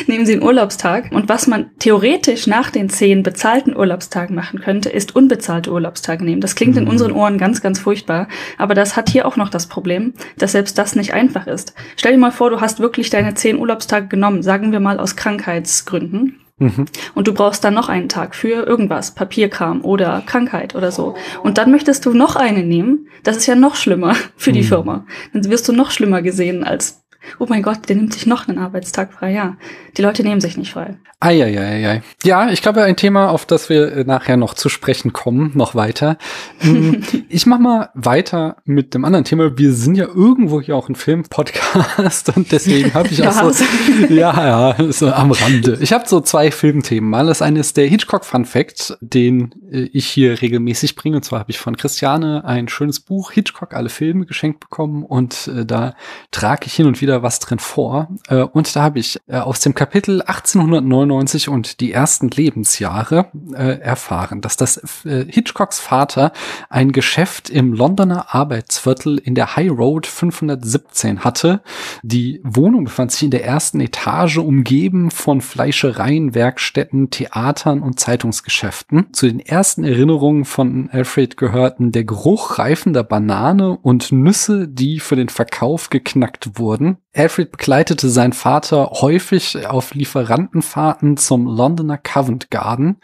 nehmen 0.07 0.27
sie 0.27 0.35
einen 0.35 0.43
Urlaubstag. 0.43 1.11
Und 1.13 1.29
was 1.29 1.47
man 1.47 1.71
theoretisch 1.79 2.47
nach 2.47 2.71
den 2.71 2.89
zehn 2.89 3.23
bezahlten 3.23 3.77
Urlaubstagen 3.77 4.35
machen 4.35 4.61
könnte, 4.61 4.89
ist 4.89 5.15
unbezahlte 5.17 5.73
Urlaubstage 5.73 6.25
nehmen. 6.25 6.41
Das 6.41 6.55
klingt 6.55 6.77
in 6.77 6.85
Mhm. 6.85 6.91
unseren 6.91 7.13
Ohren 7.13 7.39
ganz, 7.39 7.61
ganz 7.61 7.79
furchtbar. 7.79 8.29
Aber 8.57 8.75
das 8.75 8.97
hat 8.97 9.09
hier 9.11 9.27
auch 9.27 9.37
noch 9.37 9.49
das 9.49 9.67
Problem, 9.67 10.15
dass 10.39 10.53
selbst 10.53 10.79
das 10.79 10.95
nicht 10.97 11.13
einfach 11.13 11.47
ist. 11.47 11.75
Stell 11.97 12.13
dir 12.13 12.19
mal 12.19 12.33
vor, 12.33 12.51
du 12.51 12.61
hast 12.61 12.81
wirklich 12.81 13.11
deine 13.11 13.35
zehn 13.35 13.59
Urlaubstage 13.59 14.07
genommen, 14.09 14.43
sagen 14.43 14.73
wir 14.73 14.81
mal 14.81 14.99
aus 14.99 15.17
Krankheitsgründen. 15.17 16.39
Mhm. 16.59 16.87
Und 17.15 17.29
du 17.29 17.33
brauchst 17.35 17.63
dann 17.65 17.75
noch 17.75 17.89
einen 17.89 18.09
Tag 18.09 18.35
für 18.35 18.67
irgendwas, 18.67 19.15
Papierkram 19.15 19.85
oder 19.85 20.23
Krankheit 20.27 20.75
oder 20.75 20.91
so. 20.91 21.15
Und 21.43 21.57
dann 21.59 21.71
möchtest 21.71 22.05
du 22.07 22.13
noch 22.13 22.37
einen 22.37 22.69
nehmen. 22.69 23.09
Das 23.23 23.37
ist 23.37 23.47
ja 23.47 23.55
noch 23.55 23.77
schlimmer 23.77 24.15
für 24.37 24.53
die 24.53 24.63
Hm. 24.63 24.69
Firma. 24.69 25.07
Dann 25.33 25.45
wirst 25.51 25.69
du 25.69 25.73
noch 25.73 25.91
schlimmer 25.91 26.23
gesehen 26.23 26.65
als, 26.65 27.03
oh 27.39 27.47
mein 27.49 27.63
Gott, 27.63 27.89
der 27.89 27.97
nimmt 27.97 28.13
sich 28.15 28.27
noch 28.27 28.49
einen 28.49 28.59
Arbeitstag 28.59 29.13
frei. 29.13 29.33
Ja, 29.33 29.57
die 29.97 30.03
Leute 30.03 30.23
nehmen 30.23 30.41
sich 30.41 30.57
nicht 30.57 30.73
frei. 30.73 30.97
Eieieiei. 31.21 32.03
Ja, 32.23 32.49
ich 32.51 32.63
glaube, 32.63 32.85
ein 32.85 32.95
Thema, 32.95 33.31
auf 33.31 33.45
das 33.45 33.69
wir 33.69 33.91
äh, 33.93 34.05
nachher 34.05 34.37
noch 34.37 34.55
zu 34.55 34.69
sprechen 34.69 35.13
kommen, 35.13 35.51
noch 35.55 35.75
weiter. 35.75 36.17
Mm, 36.63 36.93
ich 37.29 37.45
mach 37.45 37.59
mal 37.59 37.91
weiter 37.95 38.59
mit 38.65 38.95
dem 38.95 39.05
anderen 39.05 39.25
Thema. 39.25 39.59
Wir 39.59 39.73
sind 39.73 39.97
ja 39.97 40.05
irgendwo 40.07 40.61
hier 40.61 40.77
auch 40.77 40.89
ein 40.89 40.95
Film-Podcast 40.95 42.33
und 42.37 42.53
deswegen 42.53 42.95
habe 42.95 43.09
ich 43.09 43.21
auch 43.27 43.35
Ja. 43.35 43.51
so, 43.53 43.65
ja, 44.11 44.75
ja, 44.79 44.93
so 44.93 45.11
am 45.13 45.33
Rande. 45.33 45.79
Ich 45.81 45.93
habe 45.93 46.07
so 46.09 46.21
zwei 46.21 46.48
Filmthemen. 46.51 47.09
Mal 47.09 47.27
das 47.27 47.43
eine 47.43 47.61
ist 47.61 47.77
der 47.77 47.87
Hitchcock 47.87 48.25
Fun 48.25 48.45
Fact, 48.45 48.97
den 49.01 49.55
äh, 49.71 49.89
ich 49.93 50.07
hier 50.07 50.41
regelmäßig 50.41 50.97
bringe. 50.97 51.17
Und 51.17 51.25
zwar 51.25 51.41
habe 51.41 51.51
ich 51.51 51.59
von 51.59 51.77
Christiane 51.77 52.45
ein 52.45 52.69
schönes 52.69 53.01
Buch 53.01 53.33
Hitchcock 53.33 53.75
alle 53.75 53.89
Filme 53.89 54.27
geschenkt 54.27 54.61
bekommen 54.61 55.05
und 55.05 55.49
äh, 55.49 55.65
da 55.65 55.95
trage 56.31 56.67
ich 56.67 56.75
hin 56.75 56.87
und 56.87 57.01
wieder 57.01 57.23
was 57.23 57.39
drin 57.39 57.59
vor. 57.59 58.09
Äh, 58.29 58.43
und 58.43 58.75
da 58.75 58.83
habe 58.83 58.99
ich 58.99 59.19
äh, 59.27 59.37
aus 59.37 59.61
dem 59.61 59.75
Kapitel 59.75 60.23
1899 60.23 61.49
und 61.49 61.81
die 61.81 61.93
ersten 61.93 62.29
Lebensjahre 62.29 63.31
äh, 63.55 63.81
erfahren, 63.81 64.41
dass 64.41 64.57
das 64.57 65.05
äh, 65.05 65.27
Hitchcocks 65.29 65.81
Vater 65.81 66.33
ein 66.69 66.93
Geschäft 66.93 67.51
im 67.51 67.73
Londoner 67.73 68.35
Arbeitsviertel 68.35 69.19
in 69.19 69.35
der 69.35 69.57
High 69.57 69.71
Road 69.71 70.07
517 70.07 71.25
hatte. 71.25 71.61
Die 72.03 72.41
Wohnung 72.45 72.85
befand 72.85 73.13
sich 73.13 73.23
in 73.23 73.31
der 73.31 73.45
ersten 73.45 73.81
Etage, 73.81 74.39
umgeben 74.39 75.11
von 75.11 75.41
Fleischereien, 75.41 76.35
Werkstätten, 76.39 77.11
Theatern 77.11 77.83
und 77.83 77.99
Zeitungsgeschäften. 77.99 79.13
Zu 79.13 79.27
den 79.27 79.41
ersten 79.41 79.83
Erinnerungen 79.83 80.45
von 80.45 80.89
Alfred 80.93 81.37
gehörten 81.37 81.91
der 81.91 82.05
Geruch 82.05 82.61
reifender 82.61 83.03
Banane 83.03 83.77
und 83.77 84.13
Nüsse, 84.13 84.69
die 84.69 85.01
für 85.01 85.17
den 85.17 85.31
Verkauf 85.31 85.91
geknackt 85.91 86.57
wurden. 86.57 86.99
Alfred 87.13 87.51
begleitete 87.51 88.09
seinen 88.09 88.35
Vater 88.35 88.89
häufig 89.01 89.67
auf 89.67 89.95
Lieferantenfahrten 89.95 91.17
zum 91.17 91.47
Londoner 91.47 91.99
Covent 91.99 92.53
Garden. 92.53 92.99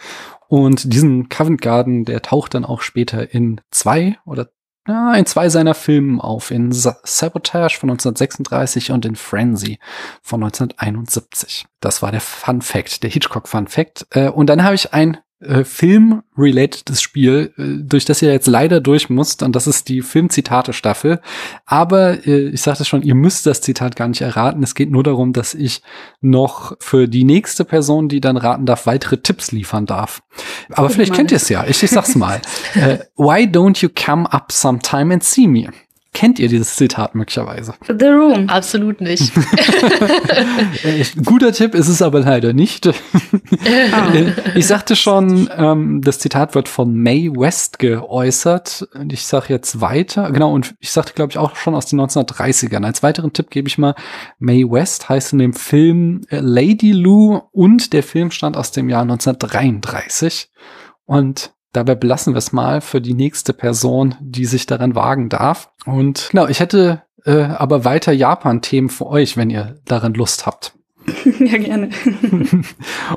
Und 0.46 0.92
diesen 0.92 1.28
Covent 1.28 1.60
Garden, 1.60 2.04
der 2.04 2.22
taucht 2.22 2.54
dann 2.54 2.64
auch 2.64 2.82
später 2.82 3.34
in 3.34 3.60
zwei 3.72 4.16
oder 4.24 4.50
ja, 4.86 5.14
in 5.14 5.24
zwei 5.26 5.48
seiner 5.48 5.74
Filmen 5.74 6.20
auf, 6.20 6.50
in 6.50 6.72
Sa 6.72 6.98
Sabotage 7.04 7.78
von 7.78 7.90
1936 7.90 8.90
und 8.90 9.06
in 9.06 9.16
Frenzy 9.16 9.78
von 10.22 10.42
1971. 10.42 11.66
Das 11.80 12.02
war 12.02 12.10
der 12.10 12.20
Fun 12.20 12.60
Fact, 12.60 13.02
der 13.02 13.10
Hitchcock 13.10 13.48
Fun 13.48 13.66
Fact. 13.66 14.06
Äh, 14.10 14.28
und 14.28 14.48
dann 14.48 14.62
habe 14.62 14.74
ich 14.74 14.92
ein 14.92 15.18
äh, 15.44 15.64
Film-relatedes 15.64 17.00
Spiel, 17.00 17.52
äh, 17.56 17.82
durch 17.82 18.04
das 18.04 18.22
ihr 18.22 18.32
jetzt 18.32 18.46
leider 18.46 18.80
durch 18.80 19.10
musst, 19.10 19.42
und 19.42 19.54
das 19.54 19.66
ist 19.66 19.88
die 19.88 20.02
Film-Zitate-Staffel. 20.02 21.20
Aber 21.66 22.26
äh, 22.26 22.48
ich 22.48 22.62
sagte 22.62 22.84
schon, 22.84 23.02
ihr 23.02 23.14
müsst 23.14 23.46
das 23.46 23.60
Zitat 23.60 23.96
gar 23.96 24.08
nicht 24.08 24.20
erraten. 24.20 24.62
Es 24.62 24.74
geht 24.74 24.90
nur 24.90 25.02
darum, 25.02 25.32
dass 25.32 25.54
ich 25.54 25.82
noch 26.20 26.76
für 26.80 27.08
die 27.08 27.24
nächste 27.24 27.64
Person, 27.64 28.08
die 28.08 28.20
dann 28.20 28.36
raten 28.36 28.66
darf, 28.66 28.86
weitere 28.86 29.18
Tipps 29.18 29.52
liefern 29.52 29.86
darf. 29.86 30.22
Aber 30.70 30.90
vielleicht 30.90 31.14
kennt 31.14 31.30
ihr 31.30 31.36
es 31.36 31.48
ja. 31.48 31.64
Ich, 31.66 31.82
ich 31.82 31.90
sag's 31.90 32.14
mal. 32.14 32.40
äh, 32.74 32.98
Why 33.16 33.44
don't 33.44 33.82
you 33.82 33.88
come 33.88 34.30
up 34.32 34.52
sometime 34.52 35.12
and 35.12 35.22
see 35.22 35.46
me? 35.46 35.68
Kennt 36.14 36.38
ihr 36.38 36.48
dieses 36.48 36.76
Zitat 36.76 37.16
möglicherweise? 37.16 37.74
The 37.86 38.06
Room. 38.06 38.48
Absolut 38.48 39.00
nicht. 39.00 39.32
Äh, 40.84 41.04
Guter 41.24 41.52
Tipp 41.52 41.74
ist 41.74 41.88
es 41.88 42.02
aber 42.02 42.20
leider 42.20 42.52
nicht. 42.52 42.88
Äh, 43.64 44.32
ich 44.54 44.66
sagte 44.66 44.96
schon, 44.96 45.48
ähm, 45.56 46.02
das 46.02 46.18
Zitat 46.18 46.54
wird 46.54 46.68
von 46.68 46.94
Mae 46.94 47.30
West 47.30 47.78
geäußert. 47.78 48.88
Und 48.94 49.12
ich 49.12 49.24
sage 49.24 49.46
jetzt 49.48 49.80
weiter. 49.80 50.30
Genau, 50.32 50.52
und 50.52 50.74
ich 50.80 50.90
sagte, 50.90 51.14
glaube 51.14 51.30
ich, 51.30 51.38
auch 51.38 51.56
schon 51.56 51.74
aus 51.74 51.86
den 51.86 52.00
1930ern. 52.00 52.84
Als 52.84 53.02
weiteren 53.02 53.32
Tipp 53.32 53.50
gebe 53.50 53.68
ich 53.68 53.78
mal, 53.78 53.94
Mae 54.38 54.64
West 54.70 55.08
heißt 55.08 55.32
in 55.32 55.38
dem 55.38 55.52
Film 55.54 56.22
äh, 56.28 56.40
Lady 56.40 56.92
Lou 56.92 57.40
und 57.52 57.92
der 57.92 58.02
Film 58.02 58.30
stammt 58.30 58.56
aus 58.56 58.70
dem 58.70 58.88
Jahr 58.88 59.02
1933. 59.02 60.50
Und 61.06 61.53
Dabei 61.74 61.96
belassen 61.96 62.34
wir 62.34 62.38
es 62.38 62.52
mal 62.52 62.80
für 62.80 63.00
die 63.00 63.14
nächste 63.14 63.52
Person, 63.52 64.14
die 64.20 64.46
sich 64.46 64.66
daran 64.66 64.94
wagen 64.94 65.28
darf. 65.28 65.70
Und 65.84 66.28
genau, 66.30 66.46
ich 66.46 66.60
hätte 66.60 67.02
äh, 67.26 67.42
aber 67.42 67.84
weiter 67.84 68.12
Japan-Themen 68.12 68.88
für 68.88 69.06
euch, 69.06 69.36
wenn 69.36 69.50
ihr 69.50 69.74
daran 69.84 70.14
Lust 70.14 70.46
habt. 70.46 70.72
ja, 71.40 71.58
gerne. 71.58 71.90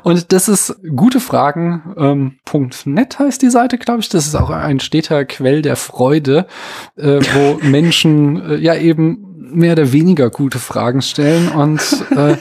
Und 0.02 0.32
das 0.32 0.48
ist 0.48 0.76
gute 0.94 1.20
Fragen. 1.20 1.94
Ähm, 1.96 2.38
heißt 3.18 3.40
die 3.40 3.50
Seite, 3.50 3.78
glaube 3.78 4.00
ich. 4.00 4.08
Das 4.08 4.26
ist 4.26 4.34
auch 4.34 4.50
ein 4.50 4.80
steter 4.80 5.24
Quell 5.24 5.62
der 5.62 5.76
Freude, 5.76 6.48
äh, 6.96 7.20
wo 7.20 7.58
Menschen 7.62 8.42
äh, 8.50 8.56
ja 8.56 8.74
eben 8.74 9.52
mehr 9.52 9.72
oder 9.72 9.92
weniger 9.92 10.30
gute 10.30 10.58
Fragen 10.58 11.00
stellen 11.00 11.48
und 11.48 11.80
äh, 12.10 12.36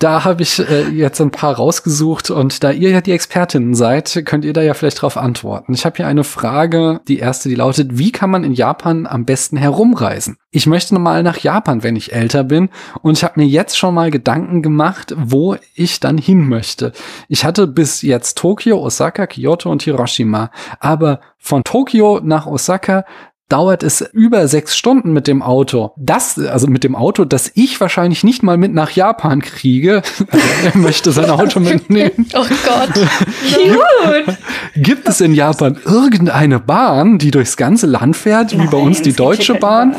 da 0.00 0.24
habe 0.24 0.42
ich 0.42 0.58
äh, 0.58 0.88
jetzt 0.88 1.20
ein 1.20 1.30
paar 1.30 1.54
rausgesucht 1.54 2.30
und 2.30 2.64
da 2.64 2.70
ihr 2.70 2.90
ja 2.90 3.00
die 3.02 3.12
Expertinnen 3.12 3.74
seid, 3.74 4.22
könnt 4.24 4.46
ihr 4.46 4.54
da 4.54 4.62
ja 4.62 4.72
vielleicht 4.72 5.02
drauf 5.02 5.18
antworten. 5.18 5.74
Ich 5.74 5.84
habe 5.84 5.98
hier 5.98 6.06
eine 6.06 6.24
Frage, 6.24 7.00
die 7.06 7.18
erste, 7.18 7.50
die 7.50 7.54
lautet, 7.54 7.98
wie 7.98 8.10
kann 8.10 8.30
man 8.30 8.42
in 8.42 8.54
Japan 8.54 9.06
am 9.06 9.26
besten 9.26 9.58
herumreisen? 9.58 10.38
Ich 10.50 10.66
möchte 10.66 10.94
nochmal 10.94 11.22
nach 11.22 11.38
Japan, 11.38 11.82
wenn 11.82 11.96
ich 11.96 12.12
älter 12.12 12.44
bin 12.44 12.70
und 13.02 13.18
ich 13.18 13.24
habe 13.24 13.38
mir 13.38 13.46
jetzt 13.46 13.76
schon 13.76 13.94
mal 13.94 14.10
Gedanken 14.10 14.62
gemacht, 14.62 15.14
wo 15.16 15.56
ich 15.74 16.00
dann 16.00 16.16
hin 16.16 16.48
möchte. 16.48 16.92
Ich 17.28 17.44
hatte 17.44 17.66
bis 17.66 18.00
jetzt 18.00 18.38
Tokio, 18.38 18.80
Osaka, 18.82 19.26
Kyoto 19.26 19.70
und 19.70 19.82
Hiroshima, 19.82 20.50
aber 20.80 21.20
von 21.38 21.62
Tokio 21.62 22.20
nach 22.22 22.46
Osaka 22.46 23.04
dauert 23.50 23.82
es 23.82 24.00
über 24.12 24.48
sechs 24.48 24.76
Stunden 24.76 25.12
mit 25.12 25.26
dem 25.26 25.42
Auto. 25.42 25.92
Das, 25.96 26.38
also 26.38 26.66
mit 26.68 26.84
dem 26.84 26.94
Auto, 26.96 27.24
das 27.24 27.50
ich 27.54 27.80
wahrscheinlich 27.80 28.24
nicht 28.24 28.42
mal 28.42 28.56
mit 28.56 28.72
nach 28.72 28.90
Japan 28.92 29.42
kriege. 29.42 30.02
Also 30.30 30.46
er 30.64 30.76
möchte 30.78 31.12
sein 31.12 31.28
Auto 31.28 31.60
mitnehmen. 31.60 32.26
oh 32.34 32.46
Gott. 32.64 32.94
Gut. 32.94 34.36
Gibt 34.76 35.08
es 35.08 35.20
in 35.20 35.34
Japan 35.34 35.78
irgendeine 35.84 36.60
Bahn, 36.60 37.18
die 37.18 37.30
durchs 37.30 37.56
ganze 37.56 37.86
Land 37.86 38.16
fährt, 38.16 38.52
wie 38.52 38.66
bei 38.66 38.78
Nein, 38.78 38.86
uns 38.86 39.02
die 39.02 39.10
gibt 39.10 39.20
Deutsche 39.20 39.54
Bahn? 39.54 39.94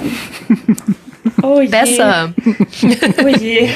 Oh 1.42 1.62
je. 1.62 1.68
Besser. 1.68 2.34
Oh 3.24 3.28
je. 3.28 3.70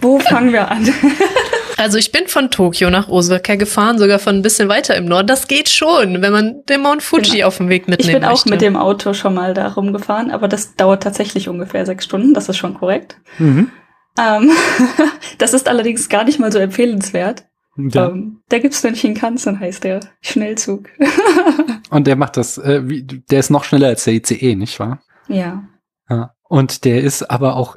Wo 0.00 0.18
fangen 0.18 0.52
wir 0.52 0.70
an? 0.70 0.88
Also 1.78 1.98
ich 1.98 2.12
bin 2.12 2.28
von 2.28 2.50
Tokio 2.50 2.90
nach 2.90 3.08
Osaka 3.08 3.54
gefahren, 3.56 3.98
sogar 3.98 4.18
von 4.18 4.36
ein 4.36 4.42
bisschen 4.42 4.68
weiter 4.68 4.96
im 4.96 5.06
Norden. 5.06 5.26
Das 5.26 5.48
geht 5.48 5.68
schon, 5.68 6.22
wenn 6.22 6.32
man 6.32 6.62
den 6.68 6.80
Mount 6.82 7.02
Fuji 7.02 7.36
Genau. 7.36 7.46
auf 7.48 7.56
dem 7.56 7.68
Weg 7.68 7.82
Ich 7.82 7.88
mitnehmen 7.88 8.20
bin 8.20 8.24
auch 8.24 8.30
möchte. 8.32 8.50
mit 8.50 8.60
dem 8.60 8.76
Auto 8.76 9.14
schon 9.14 9.34
mal 9.34 9.54
da 9.54 9.68
rumgefahren, 9.68 10.30
aber 10.30 10.48
das 10.48 10.74
dauert 10.76 11.02
tatsächlich 11.02 11.48
ungefähr 11.48 11.84
sechs 11.86 12.04
Stunden. 12.04 12.34
Das 12.34 12.48
ist 12.48 12.56
schon 12.58 12.74
korrekt. 12.74 13.16
Mhm. 13.38 13.70
Ähm, 14.18 14.50
das 15.38 15.54
ist 15.54 15.68
allerdings 15.68 16.08
gar 16.08 16.24
nicht 16.24 16.38
mal 16.38 16.52
so 16.52 16.58
empfehlenswert. 16.58 17.44
Ja. 17.76 18.08
Ähm, 18.08 18.42
da 18.50 18.58
gibt's 18.58 18.82
den 18.82 18.94
Shinkansen, 18.94 19.58
heißt 19.58 19.84
der 19.84 20.00
Schnellzug. 20.20 20.90
Und 21.90 22.06
der 22.06 22.16
macht 22.16 22.36
das, 22.36 22.58
äh, 22.58 22.82
wie, 22.88 23.02
der 23.02 23.40
ist 23.40 23.50
noch 23.50 23.64
schneller 23.64 23.88
als 23.88 24.04
der 24.04 24.14
ICE, 24.14 24.54
nicht 24.56 24.78
wahr? 24.78 25.00
ja. 25.28 25.62
Ja. 26.10 26.32
Und 26.52 26.84
der 26.84 27.00
ist 27.00 27.30
aber 27.30 27.56
auch, 27.56 27.76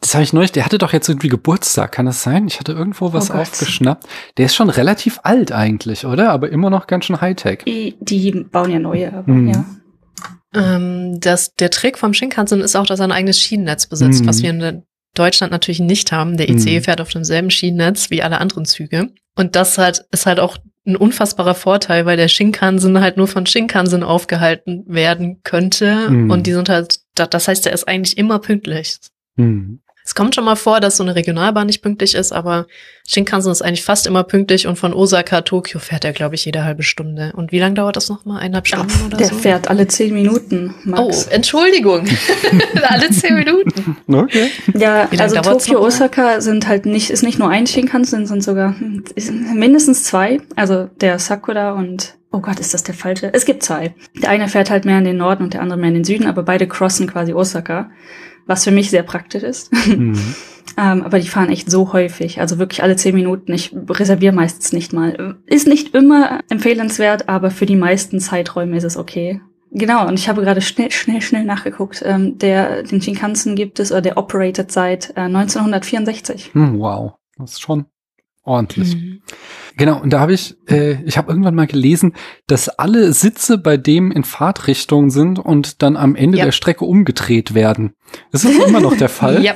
das 0.00 0.14
habe 0.14 0.22
ich 0.22 0.32
neulich, 0.32 0.52
der 0.52 0.64
hatte 0.64 0.78
doch 0.78 0.92
jetzt 0.92 1.08
irgendwie 1.08 1.26
Geburtstag, 1.26 1.90
kann 1.90 2.06
das 2.06 2.22
sein? 2.22 2.46
Ich 2.46 2.60
hatte 2.60 2.70
irgendwo 2.70 3.12
was 3.12 3.32
Oh 3.32 3.34
aufgeschnappt. 3.34 4.06
Der 4.36 4.46
ist 4.46 4.54
schon 4.54 4.70
relativ 4.70 5.18
alt 5.24 5.50
eigentlich, 5.50 6.06
oder? 6.06 6.30
Aber 6.30 6.48
immer 6.50 6.70
noch 6.70 6.86
ganz 6.86 7.06
schön 7.06 7.20
Hightech. 7.20 7.64
Die, 7.66 7.96
die 8.00 8.30
bauen 8.30 8.70
ja 8.70 8.78
neue, 8.78 9.12
aber 9.12 9.32
Mhm. 9.32 9.48
ja. 9.48 9.64
Ähm, 10.54 11.18
das, 11.18 11.54
der 11.54 11.70
Trick 11.70 11.98
vom 11.98 12.14
Shinkansen 12.14 12.60
ist 12.60 12.76
auch, 12.76 12.86
dass 12.86 13.00
er 13.00 13.06
ein 13.08 13.12
eigenes 13.12 13.40
Schienennetz 13.40 13.88
besitzt, 13.88 14.22
Mhm. 14.22 14.28
was 14.28 14.40
wir 14.40 14.50
in 14.50 14.82
Deutschland 15.16 15.50
natürlich 15.50 15.80
nicht 15.80 16.12
haben. 16.12 16.36
Der 16.36 16.48
ICE 16.48 16.78
Mhm. 16.78 16.84
fährt 16.84 17.00
auf 17.00 17.10
demselben 17.10 17.50
Schienennetz 17.50 18.10
wie 18.10 18.22
alle 18.22 18.38
anderen 18.40 18.66
Züge. 18.66 19.08
Und 19.36 19.56
das 19.56 19.78
halt, 19.78 20.04
ist 20.12 20.26
halt 20.26 20.38
auch 20.38 20.58
ein 20.86 20.94
unfassbarer 20.96 21.54
Vorteil, 21.54 22.06
weil 22.06 22.16
der 22.16 22.28
Shinkansen 22.28 23.00
halt 23.00 23.16
nur 23.16 23.26
von 23.26 23.46
Shinkansen 23.46 24.04
aufgehalten 24.04 24.84
werden 24.86 25.40
könnte. 25.42 26.08
Mhm. 26.08 26.30
Und 26.30 26.46
die 26.46 26.52
sind 26.52 26.68
halt, 26.68 27.00
das 27.14 27.48
heißt, 27.48 27.66
er 27.66 27.72
ist 27.72 27.86
eigentlich 27.88 28.16
immer 28.16 28.38
pünktlich. 28.38 28.98
Hm. 29.36 29.81
Es 30.04 30.14
kommt 30.16 30.34
schon 30.34 30.44
mal 30.44 30.56
vor, 30.56 30.80
dass 30.80 30.96
so 30.96 31.04
eine 31.04 31.14
Regionalbahn 31.14 31.66
nicht 31.66 31.80
pünktlich 31.82 32.14
ist, 32.14 32.32
aber 32.32 32.66
Shinkansen 33.06 33.52
ist 33.52 33.62
eigentlich 33.62 33.84
fast 33.84 34.06
immer 34.06 34.24
pünktlich 34.24 34.66
und 34.66 34.76
von 34.76 34.92
Osaka, 34.94 35.42
Tokio 35.42 35.78
fährt 35.80 36.04
er, 36.04 36.12
glaube 36.12 36.34
ich, 36.34 36.44
jede 36.44 36.64
halbe 36.64 36.82
Stunde. 36.82 37.32
Und 37.36 37.52
wie 37.52 37.58
lange 37.60 37.74
dauert 37.76 37.96
das 37.96 38.08
nochmal? 38.08 38.38
Eineinhalb 38.40 38.66
Stunden 38.66 38.92
oder 39.06 39.16
Der 39.16 39.28
so? 39.28 39.36
fährt 39.36 39.68
alle 39.68 39.86
zehn 39.86 40.12
Minuten, 40.14 40.74
Oh, 40.86 40.90
Max. 40.90 41.26
Entschuldigung. 41.26 42.06
Alle 42.82 43.10
zehn 43.10 43.34
Minuten. 43.36 43.96
Okay. 44.08 44.50
Ja, 44.74 45.08
also 45.18 45.36
Tokio? 45.40 45.80
Osaka 45.80 46.40
sind 46.40 46.66
halt 46.66 46.84
nicht, 46.86 47.10
ist 47.10 47.22
nicht 47.22 47.38
nur 47.38 47.48
ein 47.48 47.66
Shinkansen, 47.66 48.26
sind 48.26 48.42
sogar 48.42 48.74
mindestens 49.54 50.04
zwei. 50.04 50.40
Also 50.56 50.88
der 51.00 51.18
Sakura 51.18 51.72
und, 51.72 52.14
oh 52.32 52.40
Gott, 52.40 52.58
ist 52.60 52.74
das 52.74 52.82
der 52.82 52.94
falsche? 52.94 53.30
Es 53.32 53.44
gibt 53.44 53.62
zwei. 53.62 53.94
Der 54.20 54.30
eine 54.30 54.48
fährt 54.48 54.70
halt 54.70 54.84
mehr 54.84 54.98
in 54.98 55.04
den 55.04 55.16
Norden 55.16 55.44
und 55.44 55.54
der 55.54 55.62
andere 55.62 55.78
mehr 55.78 55.88
in 55.88 55.94
den 55.94 56.04
Süden, 56.04 56.26
aber 56.26 56.42
beide 56.42 56.66
crossen 56.66 57.06
quasi 57.06 57.32
Osaka, 57.32 57.90
was 58.46 58.64
für 58.64 58.70
mich 58.70 58.90
sehr 58.90 59.02
praktisch 59.02 59.42
ist. 59.42 59.70
Hm. 59.84 60.14
ähm, 60.76 61.02
aber 61.02 61.18
die 61.18 61.28
fahren 61.28 61.50
echt 61.50 61.70
so 61.70 61.92
häufig, 61.92 62.40
also 62.40 62.58
wirklich 62.58 62.82
alle 62.82 62.96
zehn 62.96 63.14
Minuten. 63.14 63.52
Ich 63.52 63.74
reserviere 63.88 64.34
meistens 64.34 64.72
nicht 64.72 64.92
mal. 64.92 65.36
Ist 65.46 65.66
nicht 65.66 65.94
immer 65.94 66.40
empfehlenswert, 66.50 67.28
aber 67.28 67.50
für 67.50 67.66
die 67.66 67.76
meisten 67.76 68.20
Zeiträume 68.20 68.76
ist 68.76 68.84
es 68.84 68.96
okay. 68.96 69.40
Genau, 69.74 70.06
und 70.06 70.18
ich 70.18 70.28
habe 70.28 70.42
gerade 70.42 70.60
schnell, 70.60 70.90
schnell, 70.90 71.22
schnell 71.22 71.44
nachgeguckt. 71.44 72.02
Ähm, 72.04 72.36
der, 72.36 72.82
den 72.82 73.00
Shinkansen 73.00 73.56
gibt 73.56 73.80
es, 73.80 73.90
oder 73.90 74.02
der 74.02 74.18
operated 74.18 74.70
seit 74.70 75.10
äh, 75.16 75.20
1964. 75.20 76.50
Hm, 76.52 76.78
wow. 76.78 77.14
Das 77.38 77.52
ist 77.52 77.62
schon 77.62 77.86
ordentlich. 78.44 78.94
Mhm. 78.96 79.22
Genau, 79.76 80.00
und 80.00 80.12
da 80.12 80.20
habe 80.20 80.34
ich, 80.34 80.54
äh, 80.68 81.02
ich 81.04 81.16
habe 81.16 81.30
irgendwann 81.30 81.54
mal 81.54 81.66
gelesen, 81.66 82.14
dass 82.46 82.68
alle 82.68 83.12
Sitze 83.12 83.58
bei 83.58 83.76
dem 83.76 84.12
in 84.12 84.24
Fahrtrichtung 84.24 85.10
sind 85.10 85.38
und 85.38 85.82
dann 85.82 85.96
am 85.96 86.14
Ende 86.14 86.38
Ja. 86.38 86.44
der 86.44 86.52
Strecke 86.52 86.84
umgedreht 86.84 87.54
werden. 87.54 87.94
Ist 88.32 88.44
das 88.44 88.52
immer 88.52 88.80
noch 88.80 88.96
der 88.96 89.08
Fall? 89.08 89.42
Ja. 89.42 89.54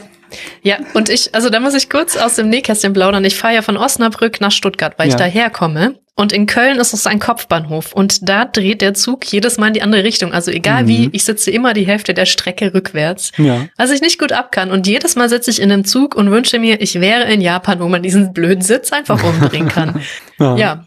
Ja, 0.63 0.79
und 0.95 1.09
ich, 1.09 1.35
also 1.37 1.51
da 1.51 1.61
muss 1.61 1.75
ich 1.75 1.89
kurz 1.89 2.17
aus 2.17 2.35
dem 2.35 2.49
Nähkästchen 2.49 2.93
plaudern. 2.93 3.25
Ich 3.25 3.37
fahre 3.37 3.55
ja 3.55 3.63
von 3.63 3.77
Osnabrück 3.77 4.41
nach 4.41 4.51
Stuttgart, 4.51 4.95
weil 4.99 5.07
Ja. 5.09 5.15
ich 5.15 5.19
daherkomme. 5.19 6.01
Und 6.19 6.33
in 6.33 6.47
Köln 6.47 6.79
ist 6.79 6.95
es 6.95 7.07
ein 7.07 7.19
Kopfbahnhof. 7.21 7.93
Und 7.93 8.27
da 8.29 8.47
dreht 8.47 8.81
der 8.81 8.95
Zug 8.95 9.31
jedes 9.31 9.59
Mal 9.59 9.69
in 9.69 9.75
die 9.75 9.83
andere 9.83 10.03
Richtung. 10.03 10.33
Also 10.33 10.51
egal 10.51 10.85
Mhm. 10.85 10.89
wie, 10.89 11.09
ich 11.13 11.25
sitze 11.25 11.51
immer 11.51 11.75
die 11.75 11.87
Hälfte 11.87 12.15
der 12.15 12.25
Strecke 12.25 12.73
rückwärts. 12.73 13.33
Ja. 13.37 13.67
Was 13.77 13.91
ich 13.91 14.01
nicht 14.01 14.19
gut 14.19 14.33
ab 14.33 14.51
kann. 14.51 14.71
Und 14.71 14.87
jedes 14.87 15.15
Mal 15.15 15.29
sitze 15.29 15.51
ich 15.51 15.61
in 15.61 15.71
einem 15.71 15.85
Zug 15.85 16.15
und 16.15 16.31
wünsche 16.31 16.59
mir, 16.59 16.81
ich 16.81 17.01
wäre 17.03 17.31
in 17.31 17.43
Japan, 17.43 17.81
wo 17.81 17.89
man 17.89 18.03
diesen 18.03 18.33
blöden 18.33 18.63
Sitz 18.63 18.93
einfach 18.93 19.23
umdrehen 19.23 19.69
kann. 19.69 20.01
Ja. 20.41 20.87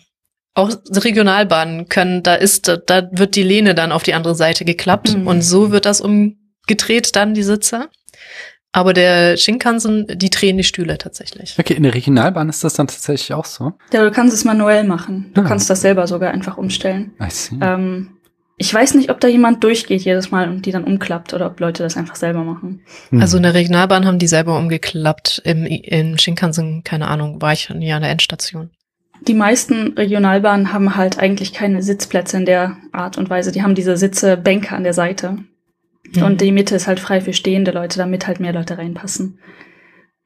Auch 0.56 0.72
Regionalbahnen 0.92 1.90
können, 1.90 2.24
da 2.24 2.34
ist, 2.36 2.68
da 2.88 3.08
wird 3.12 3.36
die 3.36 3.44
Lehne 3.44 3.76
dann 3.76 3.92
auf 3.92 4.02
die 4.04 4.16
andere 4.16 4.34
Seite 4.36 4.66
geklappt 4.66 5.16
Mhm. 5.16 5.28
und 5.28 5.42
so 5.44 5.72
wird 5.72 5.86
das 5.86 6.02
umgedreht 6.02 7.16
dann 7.16 7.34
die 7.36 7.44
Sitze. 7.44 7.88
Aber 8.72 8.94
der 8.94 9.36
Shinkansen, 9.36 10.06
die 10.16 10.30
drehen 10.30 10.58
die 10.58 10.64
Stühle 10.64 10.98
tatsächlich. 11.00 11.56
Okay, 11.60 11.74
in 11.74 11.84
der 11.84 11.94
Regionalbahn 11.96 12.50
ist 12.50 12.64
das 12.64 12.74
dann 12.76 12.88
tatsächlich 12.88 13.34
auch 13.34 13.46
so. 13.46 13.74
Ja, 13.92 14.04
du 14.04 14.12
kannst 14.12 14.34
es 14.36 14.46
manuell 14.46 14.84
machen. 14.84 15.32
Du 15.34 15.42
Ah. 15.42 15.46
kannst 15.46 15.70
das 15.70 15.82
selber 15.82 16.06
sogar 16.06 16.32
einfach 16.32 16.58
umstellen. 16.58 17.14
I 17.20 17.30
see. 17.30 17.56
Ähm, 17.62 18.12
ich 18.58 18.72
weiß 18.74 18.94
nicht, 18.96 19.10
ob 19.10 19.20
da 19.22 19.28
jemand 19.28 19.64
durchgeht 19.64 20.02
jedes 20.02 20.30
Mal 20.32 20.50
und 20.50 20.66
die 20.66 20.72
dann 20.72 20.84
umklappt 20.84 21.34
oder 21.34 21.48
ob 21.48 21.60
Leute 21.60 21.82
das 21.82 21.98
einfach 21.98 22.16
selber 22.16 22.44
machen. 22.44 22.82
Hm. 23.10 23.22
Also 23.22 23.38
in 23.38 23.44
der 23.44 23.54
Regionalbahn 23.56 24.06
haben 24.06 24.20
die 24.20 24.28
selber 24.28 24.58
umgeklappt. 24.58 25.42
Im, 25.46 25.66
in 25.66 26.20
Shinkansen, 26.20 26.84
keine 26.84 27.08
Ahnung, 27.08 27.42
war 27.42 27.54
ich 27.54 27.70
nie 27.70 27.92
an 27.94 28.02
der 28.04 28.12
Endstation. 28.12 28.70
Die 29.28 29.34
meisten 29.34 29.94
Regionalbahnen 29.98 30.72
haben 30.74 30.96
halt 30.96 31.18
eigentlich 31.20 31.54
keine 31.54 31.82
Sitzplätze 31.82 32.38
in 32.38 32.46
der 32.46 32.78
Art 32.92 33.18
und 33.18 33.30
Weise. 33.30 33.52
Die 33.52 33.64
haben 33.64 33.76
diese 33.76 33.98
Sitze 33.98 34.38
Bänke 34.38 34.76
an 34.76 34.84
der 34.84 34.94
Seite. 34.94 35.40
Mhm. 36.16 36.24
Und 36.24 36.42
die 36.42 36.52
Mitte 36.52 36.76
ist 36.76 36.88
halt 36.88 37.00
frei 37.00 37.22
für 37.22 37.34
stehende 37.34 37.72
Leute, 37.72 37.98
damit 37.98 38.28
halt 38.28 38.40
mehr 38.40 38.54
Leute 38.54 38.78
reinpassen. 38.78 39.40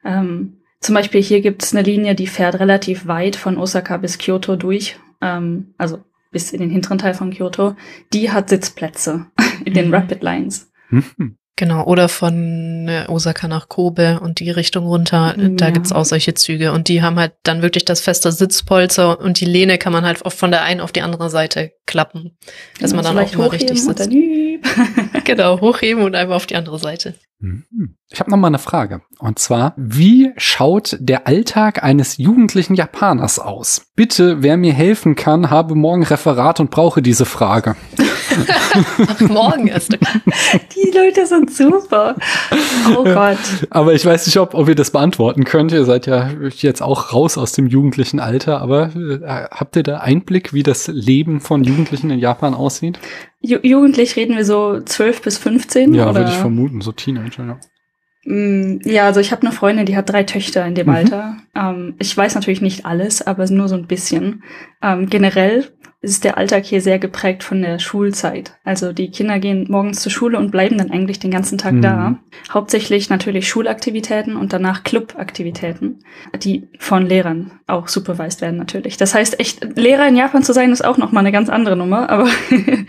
Ähm, 0.06 0.58
zum 0.80 0.96
Beispiel 0.96 1.22
hier 1.22 1.42
gibt 1.42 1.64
es 1.64 1.74
eine 1.74 1.82
Linie, 1.84 2.14
die 2.16 2.28
fährt 2.28 2.60
relativ 2.60 3.08
weit 3.08 3.36
von 3.36 3.58
Osaka 3.58 3.98
bis 3.98 4.18
Kyoto 4.18 4.56
durch. 4.56 4.98
ähm, 5.22 5.74
also 5.78 6.00
bis 6.32 6.52
in 6.52 6.60
den 6.62 6.70
hinteren 6.72 6.98
Teil 6.98 7.14
von 7.14 7.32
Kyoto, 7.32 7.76
die 8.12 8.32
hat 8.32 8.50
Sitzplätze 8.50 9.28
in 9.66 9.74
den 9.74 9.88
Mhm. 9.88 9.94
Rapid 9.94 10.24
Lines. 10.24 10.72
Mhm. 10.90 11.38
Genau, 11.56 11.86
oder 11.86 12.10
von 12.10 12.88
äh, 12.90 13.06
Osaka 13.08 13.48
nach 13.48 13.70
Kobe 13.70 14.20
und 14.20 14.40
die 14.40 14.50
Richtung 14.50 14.88
runter, 14.88 15.36
äh, 15.38 15.52
da 15.56 15.66
Ja. 15.68 15.72
gibt's 15.72 15.92
auch 15.92 16.04
solche 16.06 16.34
Züge 16.34 16.72
und 16.72 16.88
die 16.88 17.04
haben 17.04 17.20
halt 17.20 17.34
dann 17.44 17.62
wirklich 17.62 17.86
das 17.86 18.02
feste 18.02 18.32
Sitzpolster 18.32 19.20
und 19.22 19.40
die 19.40 19.46
Lehne 19.46 19.78
kann 19.78 19.94
man 19.94 20.04
halt 20.04 20.26
oft 20.26 20.36
von 20.38 20.50
der 20.50 20.64
einen 20.64 20.82
auf 20.82 20.92
die 20.92 21.04
andere 21.04 21.30
Seite 21.30 21.72
klappen, 21.86 22.36
dass 22.82 22.90
Genau, 22.92 23.04
man 23.04 23.16
dann 23.16 23.24
auch 23.26 23.30
hochheben 23.38 23.50
richtig 23.52 23.84
sitzt. 23.84 24.10
Genau, 25.26 25.62
hochheben 25.62 26.04
und 26.04 26.16
einfach 26.16 26.36
auf 26.36 26.46
die 26.46 26.56
andere 26.56 26.80
Seite. 26.80 27.16
Mhm. 27.40 27.96
Ich 28.10 28.20
habe 28.20 28.30
noch 28.30 28.38
mal 28.38 28.48
eine 28.48 28.60
Frage. 28.60 29.02
Und 29.20 29.40
zwar, 29.40 29.74
wie 29.78 30.32
schaut 30.38 30.98
der 31.00 31.28
Alltag 31.28 31.84
eines 31.84 32.18
jugendlichen 32.18 32.76
Japaners 32.76 33.40
aus? 33.40 33.88
Bitte, 33.96 34.44
wer 34.44 34.58
mir 34.58 34.74
helfen 34.74 35.16
kann, 35.16 35.50
habe 35.50 35.76
morgen 35.76 36.04
Referat 36.04 36.60
und 36.60 36.72
brauche 36.72 37.02
diese 37.02 37.26
Frage. 37.26 37.76
Ach, 39.08 39.20
morgen 39.22 39.68
erst. 39.68 39.94
Die 39.94 40.92
Leute 40.98 41.26
sind 41.26 41.52
super. 41.54 42.16
Oh 42.98 43.04
Gott. 43.04 43.38
Aber 43.70 43.94
ich 43.94 44.06
weiß 44.06 44.26
nicht, 44.26 44.38
ob, 44.38 44.54
ob 44.54 44.68
ihr 44.68 44.76
das 44.76 44.92
beantworten 44.92 45.44
könnt. 45.44 45.72
Ihr 45.72 45.86
seid 45.86 46.06
ja 46.08 46.30
jetzt 46.58 46.82
auch 46.82 47.14
raus 47.14 47.38
aus 47.38 47.52
dem 47.54 47.68
jugendlichen 47.68 48.20
Alter. 48.20 48.62
Aber 48.62 48.90
äh, 48.96 49.20
habt 49.52 49.76
ihr 49.76 49.84
da 49.84 49.98
Einblick, 50.00 50.54
wie 50.54 50.64
das 50.64 50.88
Leben 50.88 51.40
von 51.42 51.64
Jugendlichen 51.64 52.10
in 52.10 52.20
Japan 52.20 52.54
aussieht? 52.54 53.00
Ju 53.42 53.58
jugendlich 53.62 54.16
reden 54.16 54.36
wir 54.38 54.46
so 54.46 54.80
12 54.80 55.22
bis 55.22 55.38
15? 55.38 55.94
Ja, 55.94 56.06
oder? 56.10 56.16
würde 56.22 56.30
ich 56.32 56.38
vermuten, 56.38 56.82
so 56.82 56.92
Teenager. 56.92 57.46
Ja. 57.46 57.60
Mm, 58.26 58.80
Ja, 58.86 59.06
also 59.06 59.20
ich 59.20 59.32
habe 59.34 59.42
eine 59.42 59.52
Freundin, 59.52 59.86
die 59.86 59.98
hat 59.98 60.10
drei 60.10 60.24
Töchter 60.24 60.66
in 60.66 60.76
dem 60.76 60.88
Mhm. 60.88 60.94
Alter. 60.96 61.38
Ähm, 61.56 61.96
ich 62.00 62.16
weiß 62.16 62.36
natürlich 62.36 62.62
nicht 62.62 62.86
alles, 62.86 63.22
aber 63.22 63.46
nur 63.50 63.68
so 63.68 63.76
ein 63.76 63.86
bisschen. 63.88 64.44
Ähm, 64.82 65.10
generell 65.10 65.66
ist 66.04 66.26
der 66.26 66.38
Alltag 66.38 66.66
hier 66.66 66.82
sehr 66.82 67.00
geprägt 67.00 67.44
von 67.44 67.62
der 67.62 67.80
Schulzeit. 67.80 68.58
Also 68.66 68.92
die 68.92 69.10
Kinder 69.10 69.40
gehen 69.40 69.66
morgens 69.70 70.02
zur 70.02 70.12
Schule 70.12 70.38
und 70.38 70.52
bleiben 70.52 70.78
dann 70.78 70.92
eigentlich 70.92 71.18
den 71.18 71.32
ganzen 71.32 71.58
Tag 71.58 71.76
Mhm. 71.76 71.82
da. 71.82 72.18
Hauptsächlich 72.52 73.10
natürlich 73.10 73.48
Schulaktivitäten 73.48 74.36
und 74.36 74.52
danach 74.52 74.84
Clubaktivitäten, 74.84 76.00
die 76.36 76.68
von 76.78 77.06
Lehrern 77.06 77.52
auch 77.68 77.88
supervised 77.88 78.42
werden 78.42 78.58
natürlich. 78.58 78.98
Das 78.98 79.16
heißt, 79.16 79.40
echt 79.40 79.78
Lehrer 79.78 80.06
in 80.06 80.18
Japan 80.18 80.44
zu 80.44 80.52
sein 80.52 80.74
ist 80.74 80.84
auch 80.84 80.98
noch 80.98 81.14
mal 81.14 81.22
eine 81.22 81.32
ganz 81.32 81.48
andere 81.48 81.78
Nummer. 81.78 82.10
Aber 82.10 82.28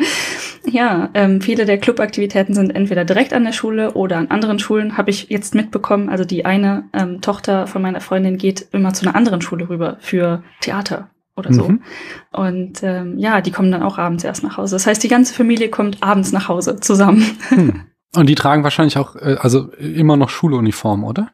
ja, 0.66 1.10
ähm, 1.14 1.40
viele 1.40 1.66
der 1.66 1.78
Clubaktivitäten 1.78 2.52
sind 2.52 2.74
entweder 2.74 3.04
direkt 3.04 3.32
an 3.32 3.44
der 3.44 3.52
Schule 3.52 3.92
oder 3.92 4.16
an 4.16 4.32
anderen 4.32 4.58
Schulen. 4.58 4.98
Habe 4.98 5.10
ich 5.10 5.28
jetzt 5.30 5.54
mitbekommen. 5.54 6.08
Also 6.08 6.24
die 6.24 6.44
eine 6.44 6.88
ähm, 6.92 7.20
Tochter 7.20 7.68
von 7.68 7.80
meiner 7.80 8.00
Freundin 8.00 8.38
geht 8.38 8.66
immer 8.72 8.92
zu 8.92 9.06
einer 9.06 9.14
anderen 9.14 9.40
Schule 9.40 9.68
rüber 9.68 9.98
für 10.00 10.42
Theater 10.60 11.10
oder 11.36 11.52
so. 11.52 11.68
Mhm. 11.68 11.82
Und 12.32 12.82
ähm, 12.82 13.18
ja, 13.18 13.40
die 13.40 13.50
kommen 13.50 13.72
dann 13.72 13.82
auch 13.82 13.98
abends 13.98 14.24
erst 14.24 14.42
nach 14.42 14.56
Hause. 14.56 14.76
Das 14.76 14.86
heißt, 14.86 15.02
die 15.02 15.08
ganze 15.08 15.34
Familie 15.34 15.68
kommt 15.68 16.02
abends 16.02 16.32
nach 16.32 16.48
Hause 16.48 16.76
zusammen. 16.80 17.24
Hm. 17.48 17.82
Und 18.16 18.28
die 18.28 18.36
tragen 18.36 18.62
wahrscheinlich 18.62 18.96
auch, 18.96 19.16
äh, 19.16 19.36
also 19.40 19.72
immer 19.72 20.16
noch 20.16 20.30
Schuluniform, 20.30 21.02
oder? 21.02 21.30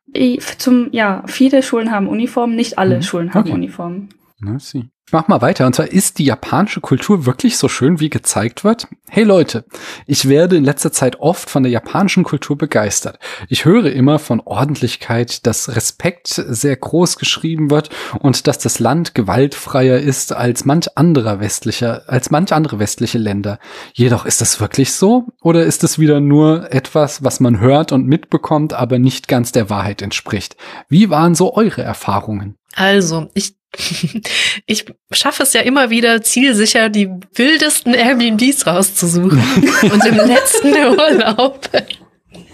Zum, 0.57 0.89
ja, 0.93 1.23
viele 1.27 1.63
Schulen 1.63 1.91
haben 1.91 2.09
Uniformen, 2.09 2.57
nicht 2.57 2.79
alle 2.79 2.97
Mhm. 2.97 3.03
Schulen 3.03 3.35
haben 3.35 3.41
Okay. 3.43 3.53
Uniformen. 3.53 4.09
Na, 4.39 4.59
sie. 4.59 4.89
Ich 5.11 5.13
mach 5.13 5.27
mal 5.27 5.43
weiter. 5.43 5.67
Und 5.67 5.75
zwar 5.75 5.91
ist 5.91 6.21
die 6.21 6.25
japanische 6.25 6.81
Kultur 6.81 7.27
wirklich 7.27 7.59
so 7.59 7.67
schön, 7.67 7.99
wie 7.99 8.11
gezeigt 8.11 8.63
wird? 8.63 8.87
Hey 9.09 9.25
Leute, 9.25 9.65
ich 10.07 10.29
werde 10.29 10.55
in 10.55 10.63
letzter 10.63 10.93
Zeit 10.93 11.19
oft 11.19 11.51
von 11.51 11.65
der 11.65 11.73
japanischen 11.73 12.23
Kultur 12.23 12.57
begeistert. 12.57 13.19
Ich 13.49 13.65
höre 13.65 13.91
immer 13.91 14.21
von 14.21 14.39
Ordentlichkeit, 14.39 15.49
dass 15.49 15.75
Respekt 15.75 16.29
sehr 16.29 16.77
groß 16.77 17.17
geschrieben 17.17 17.73
wird 17.73 17.91
und 18.21 18.47
dass 18.47 18.59
das 18.59 18.79
Land 18.79 19.17
gewaltfreier 19.17 19.99
ist 19.99 20.33
als 20.33 20.65
manch 20.65 20.97
anderer 20.97 21.41
westlicher, 21.41 22.05
als 22.07 22.31
manch 22.31 22.53
andere 22.53 22.79
westliche 22.79 23.19
Länder. 23.19 23.59
Jedoch 23.93 24.27
ist 24.27 24.41
das 24.41 24.61
wirklich 24.61 24.93
so? 24.93 25.25
Oder 25.43 25.65
ist 25.65 25.83
es 25.83 25.99
wieder 25.99 26.21
nur 26.21 26.73
etwas, 26.73 27.25
was 27.25 27.41
man 27.41 27.59
hört 27.59 27.91
und 27.91 28.07
mitbekommt, 28.07 28.75
aber 28.75 29.01
nicht 29.01 29.27
ganz 29.27 29.51
der 29.51 29.71
Wahrheit 29.71 30.03
entspricht? 30.03 30.57
Wie 30.89 31.11
waren 31.11 31.35
so 31.35 31.57
eure 31.57 31.83
Erfahrungen? 31.83 32.60
Also, 32.75 33.29
ich, 33.35 33.55
ich 34.67 34.85
schaffe 35.13 35.43
es 35.43 35.53
ja 35.53 35.61
immer 35.63 35.91
wieder 35.91 36.23
zielsicher, 36.23 36.89
die 36.89 37.09
wildesten 37.35 37.95
Airbnbs 37.95 38.67
rauszusuchen. 38.67 39.43
Und 39.83 40.05
im 40.07 40.17
letzten 40.17 40.75
Urlaub 40.75 41.69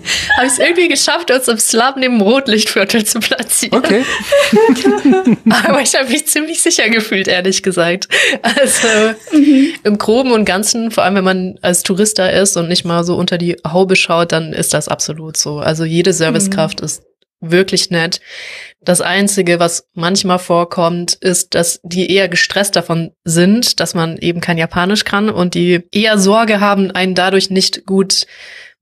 habe 0.36 0.46
ich 0.46 0.52
es 0.52 0.58
irgendwie 0.58 0.88
geschafft, 0.88 1.30
uns 1.30 1.48
im 1.48 1.58
Slum 1.58 1.94
neben 1.96 2.18
dem 2.18 2.20
Rotlichtviertel 2.20 3.04
zu 3.04 3.20
platzieren. 3.20 3.78
Okay. 3.78 4.04
Aber 5.66 5.80
ich 5.82 5.94
habe 5.94 6.08
mich 6.08 6.26
ziemlich 6.26 6.62
sicher 6.62 6.88
gefühlt, 6.88 7.28
ehrlich 7.28 7.62
gesagt. 7.62 8.08
Also 8.42 9.14
im 9.82 9.98
Groben 9.98 10.32
und 10.32 10.44
Ganzen, 10.44 10.90
vor 10.90 11.04
allem 11.04 11.16
wenn 11.16 11.24
man 11.24 11.58
als 11.62 11.82
Tourist 11.82 12.18
da 12.18 12.28
ist 12.28 12.56
und 12.56 12.68
nicht 12.68 12.84
mal 12.84 13.04
so 13.04 13.16
unter 13.16 13.38
die 13.38 13.56
Haube 13.66 13.96
schaut, 13.96 14.32
dann 14.32 14.52
ist 14.52 14.74
das 14.74 14.88
absolut 14.88 15.36
so. 15.36 15.58
Also 15.58 15.84
jede 15.84 16.12
Servicekraft 16.12 16.80
ist 16.80 17.02
wirklich 17.40 17.90
nett. 17.90 18.20
Das 18.80 19.00
Einzige, 19.00 19.58
was 19.58 19.88
manchmal 19.94 20.38
vorkommt, 20.38 21.14
ist, 21.14 21.54
dass 21.54 21.80
die 21.82 22.10
eher 22.10 22.28
gestresst 22.28 22.76
davon 22.76 23.12
sind, 23.24 23.80
dass 23.80 23.94
man 23.94 24.16
eben 24.18 24.40
kein 24.40 24.58
Japanisch 24.58 25.04
kann 25.04 25.28
und 25.28 25.54
die 25.54 25.82
eher 25.92 26.18
Sorge 26.18 26.60
haben, 26.60 26.90
einen 26.90 27.14
dadurch 27.14 27.50
nicht 27.50 27.84
gut 27.86 28.26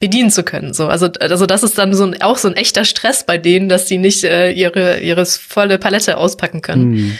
bedienen 0.01 0.31
zu 0.31 0.43
können. 0.43 0.75
So, 0.75 0.89
also, 0.89 1.07
also 1.21 1.47
das 1.47 1.63
ist 1.63 1.79
dann 1.79 1.95
so 1.95 2.05
ein, 2.05 2.21
auch 2.21 2.37
so 2.37 2.49
ein 2.49 2.57
echter 2.57 2.85
Stress 2.85 3.25
bei 3.25 3.39
denen, 3.39 3.69
dass 3.69 3.89
sie 3.89 3.99
nicht 3.99 4.25
äh, 4.25 4.51
ihre 4.51 5.01
ihre 5.01 5.25
volle 5.25 5.79
Palette 5.79 6.17
auspacken 6.17 6.61
können. 6.63 6.97
Hm. 6.97 7.19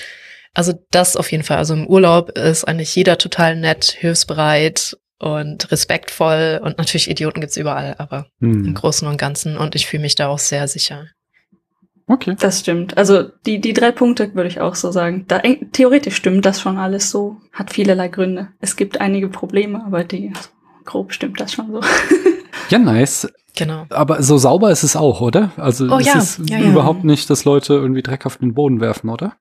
Also 0.53 0.75
das 0.91 1.17
auf 1.17 1.33
jeden 1.33 1.45
Fall. 1.45 1.59
Also 1.59 1.75
im 1.75 1.87
Urlaub 1.87 2.31
ist 2.37 2.65
eigentlich 2.65 2.95
jeder 2.95 3.19
total 3.19 3.57
nett, 3.57 3.85
hilfsbereit 3.99 4.97
und 5.19 5.71
respektvoll 5.73 6.61
und 6.63 6.79
natürlich 6.79 7.09
Idioten 7.09 7.41
gibt's 7.41 7.57
überall, 7.57 7.95
aber 7.99 8.27
im 8.41 8.67
Hm. 8.67 8.75
Großen 8.75 9.09
und 9.09 9.17
Ganzen 9.17 9.57
und 9.57 9.75
ich 9.75 9.87
fühle 9.87 10.03
mich 10.03 10.15
da 10.15 10.29
auch 10.29 10.39
sehr 10.39 10.69
sicher. 10.69 11.07
Okay. 12.07 12.37
Das 12.39 12.61
stimmt. 12.61 12.97
Also 12.99 13.23
die, 13.47 13.61
die 13.61 13.73
drei 13.73 13.91
Punkte 13.91 14.35
würde 14.35 14.49
ich 14.49 14.61
auch 14.61 14.75
so 14.75 14.91
sagen. 14.91 15.25
Da, 15.27 15.41
theoretisch 15.73 16.17
stimmt 16.17 16.45
das 16.45 16.61
schon 16.61 16.77
alles 16.77 17.11
so. 17.11 17.39
Hat 17.53 17.73
vielerlei 17.73 18.09
Gründe. 18.09 18.49
Es 18.61 18.77
gibt 18.77 19.01
einige 19.01 19.29
Probleme, 19.29 19.83
aber 19.87 20.05
die 20.05 20.33
grob 20.85 21.13
stimmt 21.13 21.41
das 21.41 21.53
schon 21.53 21.73
so. 21.73 21.81
Ja, 22.71 22.79
nice. 22.79 23.29
Genau. 23.57 23.87
Aber 23.91 24.23
so 24.23 24.39
sauber 24.39 24.71
ist 24.71 24.83
es 24.83 24.97
auch, 24.97 25.21
oder? 25.21 25.53
Also 25.57 25.87
Oh 25.89 25.99
es 25.99 26.07
ja, 26.07 26.19
ist 26.19 26.41
ja, 26.49 26.59
ja. 26.59 26.71
überhaupt 26.71 27.05
nicht, 27.05 27.29
dass 27.31 27.45
Leute 27.45 27.75
irgendwie 27.75 28.03
Dreck 28.03 28.27
auf 28.27 28.39
den 28.39 28.55
Boden 28.55 28.81
werfen, 28.81 29.11
oder? 29.11 29.37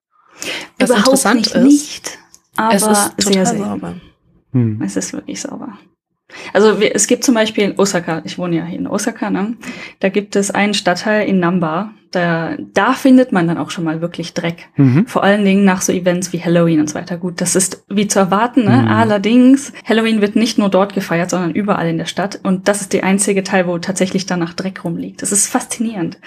Was 0.78 0.90
interessant 0.90 1.36
nicht, 1.36 1.54
ist, 1.54 1.62
nicht, 1.62 2.18
aber 2.56 2.74
es 2.74 2.82
ist 2.86 3.04
sehr, 3.04 3.16
total 3.16 3.46
sehr. 3.46 3.58
sauber. 3.58 3.94
Hm. 4.52 4.82
Es 4.82 4.96
ist 4.96 5.12
wirklich 5.12 5.40
sauber. 5.40 5.78
Also 6.52 6.80
es 6.80 7.06
gibt 7.06 7.24
zum 7.24 7.34
Beispiel 7.34 7.64
in 7.64 7.78
Osaka, 7.78 8.22
ich 8.24 8.38
wohne 8.38 8.56
ja 8.56 8.64
hier 8.64 8.78
in 8.78 8.86
Osaka, 8.86 9.30
ne? 9.30 9.56
da 10.00 10.08
gibt 10.08 10.36
es 10.36 10.50
einen 10.50 10.74
Stadtteil 10.74 11.28
in 11.28 11.38
Namba, 11.38 11.90
da, 12.14 12.56
da 12.72 12.92
findet 12.92 13.32
man 13.32 13.48
dann 13.48 13.58
auch 13.58 13.70
schon 13.70 13.84
mal 13.84 14.00
wirklich 14.00 14.34
Dreck. 14.34 14.68
Mhm. 14.76 15.06
Vor 15.06 15.24
allen 15.24 15.44
Dingen 15.44 15.64
nach 15.64 15.82
so 15.82 15.92
Events 15.92 16.32
wie 16.32 16.42
Halloween 16.42 16.80
und 16.80 16.88
so 16.88 16.94
weiter. 16.94 17.16
Gut, 17.16 17.40
das 17.40 17.56
ist 17.56 17.84
wie 17.88 18.06
zu 18.06 18.20
erwarten, 18.20 18.64
ne? 18.64 18.82
Mhm. 18.82 18.88
Allerdings, 18.88 19.72
Halloween 19.84 20.20
wird 20.20 20.36
nicht 20.36 20.56
nur 20.56 20.68
dort 20.68 20.94
gefeiert, 20.94 21.30
sondern 21.30 21.52
überall 21.52 21.88
in 21.88 21.98
der 21.98 22.06
Stadt. 22.06 22.38
Und 22.42 22.68
das 22.68 22.80
ist 22.80 22.92
der 22.92 23.04
einzige 23.04 23.42
Teil, 23.42 23.66
wo 23.66 23.78
tatsächlich 23.78 24.26
danach 24.26 24.54
Dreck 24.54 24.84
rumliegt. 24.84 25.22
Das 25.22 25.32
ist 25.32 25.48
faszinierend. 25.48 26.18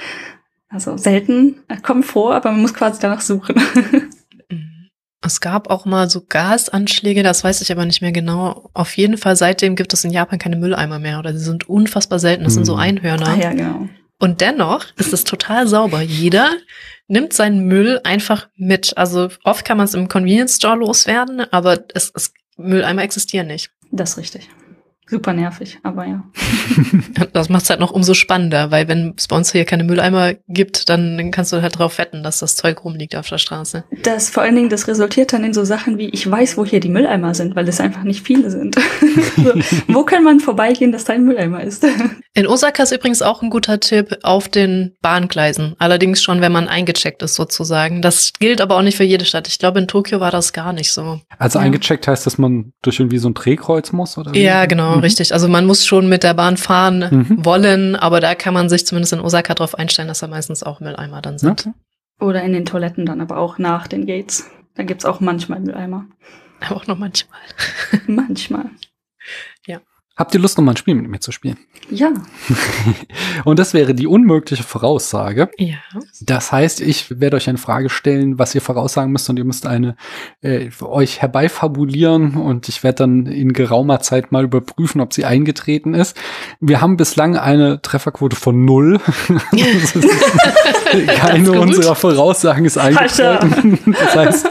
Also 0.69 0.97
selten, 0.97 1.61
kommt 1.83 2.05
vor, 2.05 2.35
aber 2.35 2.51
man 2.51 2.61
muss 2.61 2.73
quasi 2.73 2.99
danach 3.01 3.21
suchen. 3.21 3.55
Mhm. 5.28 5.32
Es 5.34 5.41
gab 5.41 5.69
auch 5.69 5.86
mal 5.86 6.09
so 6.09 6.23
Gasanschläge, 6.28 7.23
das 7.23 7.43
weiß 7.43 7.61
ich 7.61 7.71
aber 7.71 7.86
nicht 7.86 8.01
mehr 8.01 8.11
genau. 8.11 8.69
Auf 8.73 8.95
jeden 8.97 9.17
Fall 9.17 9.36
seitdem 9.36 9.75
gibt 9.75 9.93
es 9.93 10.03
in 10.03 10.11
Japan 10.11 10.39
keine 10.39 10.55
Mülleimer 10.55 10.99
mehr 10.99 11.19
oder 11.19 11.34
sie 11.34 11.43
sind 11.43 11.69
unfassbar 11.69 12.19
selten. 12.19 12.43
Das 12.43 12.53
sind 12.53 12.65
so 12.65 12.73
Mhm. 12.75 12.80
Einhörner. 12.80 13.28
ah 13.28 13.36
ja, 13.36 13.53
genau. 13.53 13.89
Und 14.19 14.41
dennoch 14.41 14.86
ist 14.97 15.13
es 15.13 15.23
total 15.23 15.67
sauber. 15.67 16.01
Jeder 16.01 16.49
nimmt 17.07 17.34
seinen 17.34 17.67
Müll 17.67 18.01
einfach 18.03 18.47
mit. 18.55 18.97
Also 18.97 19.30
oft 19.43 19.63
kann 19.63 19.78
man 19.78 19.86
es 19.86 19.93
im 19.93 20.07
Convenience 20.07 20.55
Store 20.55 20.75
loswerden, 20.78 21.41
aber 21.51 21.80
es, 21.93 22.11
es 22.15 22.34
Mülleimer 22.57 23.03
existieren 23.03 23.47
nicht. 23.47 23.69
Das 23.91 24.11
ist 24.11 24.17
richtig. 24.17 24.49
Super 25.10 25.34
nervig, 25.34 25.80
aber 25.84 26.05
ja. 26.05 26.24
Das 27.34 27.49
macht 27.49 27.64
es 27.64 27.70
halt 27.70 27.80
noch 27.80 27.91
umso 27.91 28.14
spannender, 28.14 28.72
weil 28.72 28.88
wenn 28.88 29.14
es 29.18 29.28
bei 29.28 29.36
uns 29.36 29.51
hier 29.51 29.66
keine 29.66 29.84
Mülleimer 29.84 30.34
gibt, 30.47 30.89
dann 30.89 31.32
kannst 31.32 31.53
du 31.53 31.62
halt 31.62 31.78
drauf 31.80 31.97
wetten, 31.97 32.24
dass 32.24 32.39
das 32.39 32.55
Zeug 32.55 32.84
rumliegt 32.84 33.16
auf 33.16 33.30
der 33.30 33.38
Straße. 33.38 33.84
Das 34.03 34.30
vor 34.30 34.43
allen 34.43 34.55
Dingen, 34.55 34.70
das 34.70 34.88
resultiert 34.88 35.34
dann 35.34 35.43
in 35.43 35.53
so 35.53 35.64
Sachen 35.64 35.97
wie, 35.97 36.10
ich 36.10 36.30
weiß, 36.30 36.58
wo 36.58 36.66
hier 36.66 36.80
die 36.80 36.89
Mülleimer 36.89 37.34
sind, 37.34 37.55
weil 37.55 37.68
es 37.68 37.80
einfach 37.80 38.03
nicht 38.03 38.26
viele 38.26 38.49
sind. 38.51 38.76
so, 39.38 39.53
wo 39.88 40.03
kann 40.03 40.24
man 40.24 40.39
vorbeigehen, 40.39 40.91
dass 40.91 41.05
da 41.05 41.14
ein 41.14 41.24
Mülleimer 41.26 41.64
ist? 41.64 41.86
In 42.34 42.45
Osaka 42.45 42.84
ist 42.84 42.91
übrigens 42.91 43.24
auch 43.24 43.41
ein 43.41 43.49
guter 43.49 43.80
Tipp 43.80 44.16
auf 44.22 44.47
den 44.47 44.93
Bahngleisen. 45.01 45.76
Allerdings 45.80 46.22
schon, 46.22 46.39
wenn 46.39 46.51
man 46.51 46.68
eingecheckt 46.68 47.24
ist 47.24 47.34
sozusagen. 47.34 48.03
Das 48.03 48.32
gilt 48.39 48.62
aber 48.62 48.76
auch 48.78 48.84
nicht 48.84 48.95
für 48.95 49.03
jede 49.03 49.26
Stadt. 49.26 49.47
Ich 49.47 49.58
glaube, 49.58 49.80
in 49.80 49.88
Tokio 49.88 50.20
war 50.20 50.30
das 50.30 50.53
gar 50.53 50.72
nicht 50.72 50.91
so. 50.91 51.20
Also 51.39 51.58
Ja. 51.58 51.66
eingecheckt 51.66 52.08
heißt, 52.08 52.28
dass 52.28 52.38
man 52.38 52.74
durch 52.84 52.99
irgendwie 52.99 53.18
so 53.18 53.28
ein 53.30 53.34
Drehkreuz 53.34 53.91
muss, 53.91 54.20
oder? 54.20 54.36
wie? 54.36 54.43
Ja, 54.43 54.68
genau, 54.68 54.96
Mhm. 54.97 55.03
richtig. 55.03 55.33
Also 55.33 55.47
man 55.47 55.65
muss 55.65 55.85
schon 55.85 56.07
mit 56.09 56.23
der 56.23 56.33
Bahn 56.33 56.57
fahren 56.57 57.05
Mhm. 57.09 57.45
wollen, 57.45 57.95
aber 57.95 58.19
da 58.19 58.35
kann 58.35 58.53
man 58.53 58.69
sich 58.69 58.85
zumindest 58.85 59.13
in 59.13 59.19
Osaka 59.19 59.53
drauf 59.53 59.75
einstellen, 59.75 60.07
dass 60.07 60.19
da 60.19 60.27
meistens 60.27 60.63
auch 60.63 60.79
Mülleimer 60.79 61.21
dann 61.21 61.37
sind. 61.37 61.67
Okay. 61.67 61.73
Oder 62.19 62.41
in 62.43 62.53
den 62.53 62.65
Toiletten 62.65 63.05
dann 63.05 63.21
aber 63.21 63.37
auch 63.37 63.57
nach 63.59 63.87
den 63.87 64.05
Gates. 64.05 64.45
Da 64.75 64.83
gibt's 64.83 65.05
auch 65.05 65.19
manchmal 65.19 65.59
Mülleimer. 65.59 66.05
Aber 66.65 66.75
auch 66.77 66.87
noch 66.87 66.97
manchmal. 66.97 67.39
Manchmal. 68.07 68.65
Habt 70.18 70.34
ihr 70.34 70.39
Lust, 70.39 70.57
nochmal 70.57 70.74
ein 70.74 70.78
Spiel 70.78 70.95
mit 70.95 71.07
mir 71.07 71.20
zu 71.20 71.32
spielen? 71.32 71.57
Ja. 71.91 72.11
Und 73.45 73.59
das 73.59 73.76
wäre 73.76 73.93
die 73.93 74.07
unmögliche 74.07 74.63
Voraussage. 74.63 75.51
Ja. 75.59 75.76
Das 76.22 76.51
heißt, 76.51 76.82
ich 76.82 77.20
werde 77.22 77.38
euch 77.38 77.47
eine 77.47 77.59
Frage 77.59 77.91
stellen, 77.91 78.39
was 78.39 78.55
ihr 78.55 78.61
voraussagen 78.61 79.11
müsst 79.11 79.30
und 79.30 79.38
ihr 79.38 79.45
müsst 79.45 79.68
eine 79.68 79.95
äh, 80.41 80.70
euch 80.82 81.22
herbeifabulieren 81.22 82.34
und 82.34 82.68
ich 82.68 82.84
werde 82.84 83.03
dann 83.03 83.28
in 83.28 83.53
geraumer 83.53 83.99
Zeit 83.99 84.32
mal 84.32 84.43
überprüfen, 84.43 85.01
ob 85.01 85.13
sie 85.13 85.24
eingetreten 85.24 85.93
ist. 85.93 86.18
Wir 86.59 86.82
haben 86.82 86.97
bislang 86.97 87.38
eine 87.38 87.80
Trefferquote 87.84 88.36
von 88.36 88.65
null. 88.65 88.99
Keine 91.07 91.51
unserer 91.51 91.95
Voraussagen 91.95 92.65
ist 92.65 92.80
eingetreten. 92.80 93.95
Das 93.99 94.15
heißt, 94.15 94.47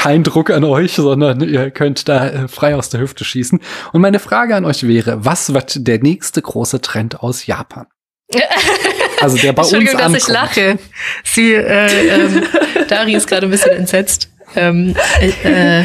kein 0.00 0.22
Druck 0.22 0.50
an 0.50 0.64
euch, 0.64 0.92
sondern 0.92 1.40
ihr 1.40 1.70
könnt 1.70 2.08
da 2.08 2.28
äh, 2.28 2.48
frei 2.48 2.74
aus 2.74 2.88
der 2.88 3.00
Hüfte 3.00 3.24
schießen. 3.24 3.60
Und 3.92 4.00
meine 4.00 4.18
Frage 4.18 4.56
an 4.56 4.64
euch 4.64 4.86
wäre, 4.86 4.93
was 5.04 5.52
wird 5.54 5.86
der 5.86 5.98
nächste 6.00 6.40
große 6.42 6.80
Trend 6.80 7.20
aus 7.20 7.46
Japan? 7.46 7.86
Also 9.20 9.36
der 9.36 9.52
bei 9.52 9.62
uns 9.62 9.72
Entschuldigung, 9.72 9.98
dass 9.98 10.06
ankommt. 10.06 10.22
ich 10.22 10.28
lache. 10.28 10.78
Sie, 11.24 11.52
äh, 11.54 12.08
ähm, 12.08 12.42
Dari 12.88 13.14
ist 13.14 13.26
gerade 13.26 13.46
ein 13.46 13.50
bisschen 13.50 13.72
entsetzt. 13.72 14.30
Ähm, 14.56 14.94
äh, 15.20 15.80
äh, 15.80 15.84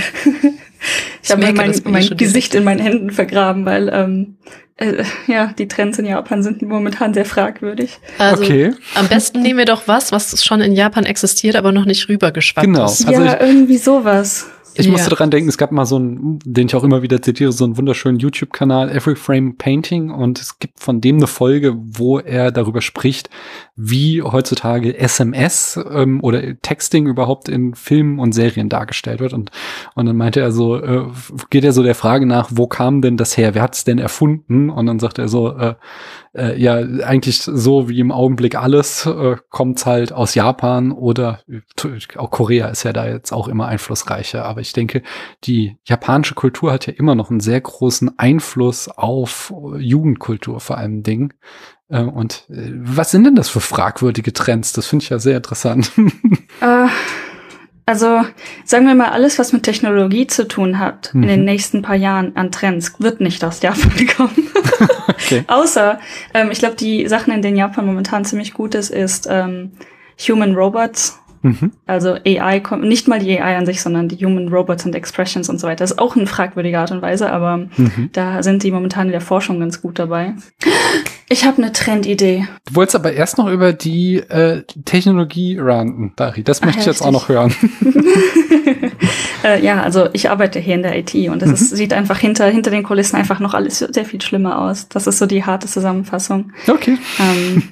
Ich 1.21 1.31
habe 1.31 1.51
mein, 1.51 1.81
mein 1.85 2.17
Gesicht 2.17 2.55
in 2.55 2.63
meinen 2.63 2.79
Händen 2.79 3.11
vergraben, 3.11 3.65
weil 3.65 3.89
ähm, 3.93 4.37
äh, 4.77 5.03
ja, 5.27 5.53
die 5.57 5.67
Trends 5.67 5.99
in 5.99 6.05
Japan 6.05 6.41
sind 6.41 6.61
momentan 6.61 7.13
sehr 7.13 7.25
fragwürdig. 7.25 7.99
also, 8.17 8.41
Okay. 8.43 8.71
am 8.95 9.07
besten 9.09 9.41
nehmen 9.41 9.59
wir 9.59 9.65
doch 9.65 9.83
was, 9.87 10.11
was 10.13 10.43
schon 10.43 10.61
in 10.61 10.71
Japan 10.73 11.05
existiert, 11.05 11.55
aber 11.57 11.71
noch 11.73 11.85
nicht 11.85 12.07
rübergeschwappt 12.07 12.65
Genau. 12.65 12.85
ist. 12.85 13.05
Also 13.05 13.23
ja, 13.23 13.39
irgendwie 13.41 13.77
sowas. 13.77 14.47
Ich 14.79 14.85
Ja. 14.85 14.91
musste 14.93 15.09
dran 15.09 15.29
denken, 15.29 15.49
es 15.49 15.57
gab 15.57 15.71
mal 15.71 15.85
so 15.85 15.97
einen, 15.97 16.39
den 16.45 16.67
ich 16.67 16.75
auch 16.75 16.83
immer 16.83 17.01
wieder 17.01 17.21
zitiere, 17.21 17.51
so 17.51 17.65
einen 17.65 17.77
wunderschönen 17.77 18.19
YouTube-Kanal, 18.19 18.89
Every 18.89 19.15
Frame 19.15 19.55
Painting, 19.57 20.09
und 20.09 20.39
es 20.39 20.59
gibt 20.59 20.79
von 20.79 21.01
dem 21.01 21.17
eine 21.17 21.27
Folge, 21.27 21.75
wo 21.77 22.19
er 22.19 22.51
darüber 22.51 22.81
spricht, 22.81 23.29
wie 23.75 24.21
heutzutage 24.21 24.97
SMS 24.97 25.79
ähm, 25.91 26.21
oder 26.23 26.59
Texting 26.61 27.07
überhaupt 27.07 27.49
in 27.49 27.75
Filmen 27.75 28.19
und 28.19 28.33
Serien 28.33 28.69
dargestellt 28.69 29.19
wird. 29.19 29.33
Und, 29.33 29.51
und 29.95 30.05
dann 30.05 30.15
meinte 30.17 30.39
er 30.39 30.51
so, 30.51 30.77
äh, 30.77 31.03
geht 31.49 31.63
er 31.63 31.73
so 31.73 31.83
der 31.83 31.95
Frage 31.95 32.25
nach, 32.25 32.49
wo 32.53 32.67
kam 32.67 33.01
denn 33.01 33.17
das 33.17 33.37
her? 33.37 33.55
Wer 33.55 33.61
hat 33.61 33.75
es 33.75 33.83
denn 33.83 33.99
erfunden? 33.99 34.69
Und 34.69 34.85
dann 34.85 34.99
sagt 34.99 35.19
er 35.19 35.27
so, 35.27 35.55
äh, 35.57 35.75
äh, 36.35 36.59
ja, 36.61 36.75
eigentlich 37.03 37.41
so 37.41 37.89
wie 37.89 37.99
im 37.99 38.11
Augenblick 38.11 38.55
alles, 38.55 39.05
äh, 39.05 39.37
kommt's 39.49 39.85
halt 39.85 40.11
aus 40.13 40.35
Japan 40.35 40.91
oder 40.91 41.39
äh, 41.49 41.61
auch 42.17 42.31
Korea 42.31 42.67
ist 42.67 42.83
ja 42.83 42.93
da 42.93 43.07
jetzt 43.07 43.31
auch 43.31 43.47
immer 43.47 43.67
einflussreicher. 43.67 44.45
Aber 44.45 44.61
ich 44.61 44.73
denke, 44.73 45.01
die 45.43 45.77
japanische 45.85 46.35
Kultur 46.35 46.71
hat 46.71 46.87
ja 46.87 46.93
immer 46.93 47.15
noch 47.15 47.29
einen 47.31 47.39
sehr 47.39 47.61
großen 47.61 48.17
Einfluss 48.19 48.87
auf 48.89 49.53
äh, 49.75 49.77
Jugendkultur 49.79 50.59
vor 50.59 50.77
allem 50.77 51.03
Dingen. 51.03 51.33
Äh, 51.89 52.01
und 52.03 52.45
äh, 52.49 52.71
was 52.75 53.11
sind 53.11 53.23
denn 53.23 53.35
das 53.35 53.49
für 53.49 53.61
fragwürdige 53.61 54.31
Trends? 54.33 54.73
Das 54.73 54.85
finde 54.85 55.03
ich 55.03 55.09
ja 55.09 55.19
sehr 55.19 55.37
interessant. 55.37 55.91
Äh, 56.61 56.87
also 57.85 58.21
sagen 58.65 58.85
wir 58.85 58.93
mal, 58.95 59.09
alles, 59.11 59.39
was 59.39 59.53
mit 59.53 59.63
Technologie 59.63 60.27
zu 60.27 60.45
tun 60.47 60.77
hat, 60.77 61.11
Mhm. 61.13 61.23
in 61.23 61.29
den 61.29 61.45
nächsten 61.45 61.81
paar 61.81 61.95
Jahren 61.95 62.35
an 62.35 62.51
Trends, 62.51 62.95
wird 62.99 63.21
nicht 63.21 63.43
aus 63.45 63.61
Japan 63.61 63.91
kommen. 64.17 64.49
Okay. 65.09 65.43
Außer, 65.47 65.99
ähm, 66.33 66.51
ich 66.51 66.59
glaube, 66.59 66.75
die 66.75 67.07
Sachen, 67.07 67.33
in 67.33 67.41
denen 67.41 67.57
Japan 67.57 67.85
momentan 67.85 68.25
ziemlich 68.25 68.53
gut 68.53 68.75
ist, 68.75 68.89
ist 68.89 69.27
ähm, 69.29 69.71
Human 70.27 70.55
Robots. 70.55 71.19
Mhm. 71.41 71.71
Also 71.87 72.17
AI, 72.25 72.59
kommt 72.59 72.83
nicht 72.83 73.07
mal 73.07 73.19
die 73.19 73.39
AI 73.39 73.57
an 73.57 73.65
sich, 73.65 73.81
sondern 73.81 74.09
die 74.09 74.23
Human 74.25 74.49
Robots 74.49 74.85
and 74.85 74.93
Expressions 74.95 75.47
und 75.47 75.57
so 75.59 75.67
weiter. 75.67 75.83
Das 75.83 75.91
ist 75.91 75.99
auch 75.99 76.15
eine 76.17 76.27
fragwürdige 76.27 76.77
Art 76.79 76.91
und 76.91 77.01
Weise, 77.01 77.31
aber 77.31 77.57
Mhm. 77.77 78.09
da 78.11 78.43
sind 78.43 78.63
die 78.63 78.71
momentan 78.71 79.07
in 79.07 79.13
der 79.13 79.21
Forschung 79.21 79.59
ganz 79.59 79.81
gut 79.81 79.99
dabei. 79.99 80.33
Ich 81.31 81.45
habe 81.45 81.61
eine 81.61 81.71
Trendidee. 81.71 82.47
Du 82.67 82.75
wolltest 82.75 82.95
aber 82.95 83.13
erst 83.13 83.37
noch 83.37 83.47
über 83.47 83.71
die 83.71 84.15
äh, 84.17 84.63
Technologie 84.85 85.57
ranten, 85.59 86.13
Dari. 86.15 86.43
Das 86.43 86.61
Ach 86.61 86.65
möchte 86.65 86.79
ich 86.81 86.85
ja, 86.87 86.91
jetzt 86.91 87.01
auch 87.01 87.11
noch 87.11 87.29
hören. 87.29 87.53
Äh, 89.41 89.63
ja, 89.63 89.81
also 89.81 90.09
ich 90.11 90.29
arbeite 90.29 90.59
hier 90.59 90.75
in 90.75 90.83
der 90.83 90.97
IT 90.97 91.13
und 91.29 91.41
es 91.41 91.71
Mhm. 91.71 91.75
sieht 91.77 91.93
einfach 91.93 92.17
hinter, 92.19 92.47
hinter 92.47 92.71
den 92.71 92.83
Kulissen 92.83 93.15
einfach 93.15 93.39
noch 93.39 93.53
alles 93.53 93.79
sehr 93.79 94.03
viel 94.03 94.21
schlimmer 94.21 94.59
aus. 94.61 94.89
Das 94.89 95.07
ist 95.07 95.17
so 95.17 95.25
die 95.27 95.45
harte 95.45 95.65
Zusammenfassung. 95.65 96.51
Okay. 96.67 96.97
Ähm, 97.21 97.63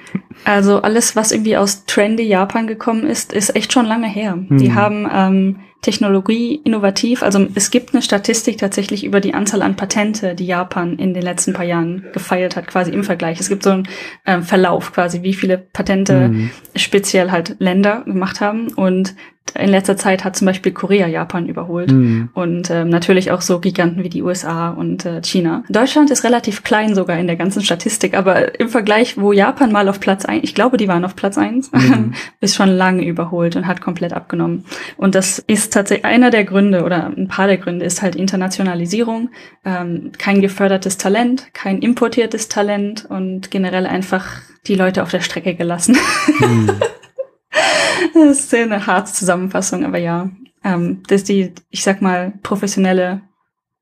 also 0.44 0.82
alles, 0.82 1.16
was 1.16 1.32
irgendwie 1.32 1.56
aus 1.56 1.84
trendy 1.86 2.22
Japan 2.22 2.68
gekommen 2.68 3.04
ist, 3.08 3.32
ist 3.32 3.56
echt 3.56 3.72
schon 3.72 3.86
lange 3.86 4.06
her. 4.06 4.38
Die 4.50 4.68
Mhm. 4.68 4.74
haben 4.76 5.08
ähm, 5.12 5.56
Technologie 5.86 6.60
innovativ. 6.64 7.22
Also 7.22 7.46
es 7.54 7.70
gibt 7.70 7.94
eine 7.94 8.02
Statistik 8.02 8.58
tatsächlich 8.58 9.04
über 9.04 9.20
die 9.20 9.34
Anzahl 9.34 9.62
an 9.62 9.76
Patente, 9.76 10.34
die 10.34 10.46
Japan 10.46 10.98
in 10.98 11.14
den 11.14 11.22
letzten 11.22 11.52
paar 11.52 11.64
Jahren 11.64 12.04
gefeiert 12.12 12.56
hat, 12.56 12.66
quasi 12.66 12.90
im 12.90 13.04
Vergleich. 13.04 13.38
Es 13.38 13.48
gibt 13.48 13.62
so 13.62 13.70
einen 13.70 13.88
ähm, 14.26 14.42
Verlauf 14.42 14.92
quasi, 14.92 15.22
wie 15.22 15.32
viele 15.32 15.58
Patente 15.58 16.28
Mhm. 16.28 16.50
speziell 16.74 17.30
halt 17.30 17.54
Länder 17.60 18.02
gemacht 18.04 18.40
haben. 18.40 18.68
Und 18.74 19.14
in 19.54 19.70
letzter 19.70 19.96
Zeit 19.96 20.24
hat 20.24 20.36
zum 20.36 20.46
Beispiel 20.46 20.72
Korea 20.72 21.06
Japan 21.06 21.46
überholt. 21.46 21.90
Mhm. 21.92 22.30
Und 22.34 22.70
ähm, 22.70 22.88
natürlich 22.88 23.30
auch 23.30 23.40
so 23.40 23.60
Giganten 23.60 24.02
wie 24.02 24.08
die 24.08 24.22
USA 24.22 24.70
und 24.70 25.04
äh, 25.04 25.22
China. 25.22 25.62
Deutschland 25.68 26.10
ist 26.10 26.24
relativ 26.24 26.62
klein 26.62 26.94
sogar 26.94 27.18
in 27.18 27.26
der 27.26 27.36
ganzen 27.36 27.62
Statistik, 27.62 28.16
aber 28.16 28.58
im 28.58 28.68
Vergleich, 28.68 29.18
wo 29.18 29.32
Japan 29.32 29.72
mal 29.72 29.88
auf 29.88 30.00
Platz 30.00 30.24
ein, 30.24 30.40
ich 30.42 30.54
glaube, 30.54 30.76
die 30.76 30.88
waren 30.88 31.04
auf 31.04 31.16
Platz 31.16 31.38
eins, 31.38 31.70
Mhm. 31.72 32.14
ist 32.40 32.56
schon 32.56 32.70
lange 32.70 33.04
überholt 33.04 33.56
und 33.56 33.66
hat 33.66 33.80
komplett 33.80 34.12
abgenommen. 34.12 34.64
Und 34.96 35.14
das 35.14 35.38
ist 35.38 35.72
tatsächlich 35.72 36.04
einer 36.04 36.30
der 36.30 36.44
Gründe 36.44 36.84
oder 36.84 37.06
ein 37.06 37.28
paar 37.28 37.46
der 37.46 37.58
Gründe 37.58 37.84
ist 37.84 38.02
halt 38.02 38.16
Internationalisierung, 38.16 39.30
ähm, 39.64 40.12
kein 40.18 40.40
gefördertes 40.40 40.96
Talent, 40.96 41.52
kein 41.52 41.78
importiertes 41.78 42.48
Talent 42.48 43.06
und 43.08 43.50
generell 43.50 43.86
einfach 43.86 44.26
die 44.66 44.74
Leute 44.74 45.02
auf 45.02 45.10
der 45.10 45.20
Strecke 45.20 45.54
gelassen. 45.54 45.96
Mhm. 46.40 46.70
Das 48.14 48.38
ist 48.38 48.50
sehr 48.50 48.64
eine 48.64 48.86
harte 48.86 49.12
Zusammenfassung, 49.12 49.84
aber 49.84 49.98
ja, 49.98 50.30
ähm, 50.64 51.02
dass 51.08 51.24
die, 51.24 51.52
ich 51.70 51.82
sag 51.82 52.02
mal, 52.02 52.32
professionelle 52.42 53.22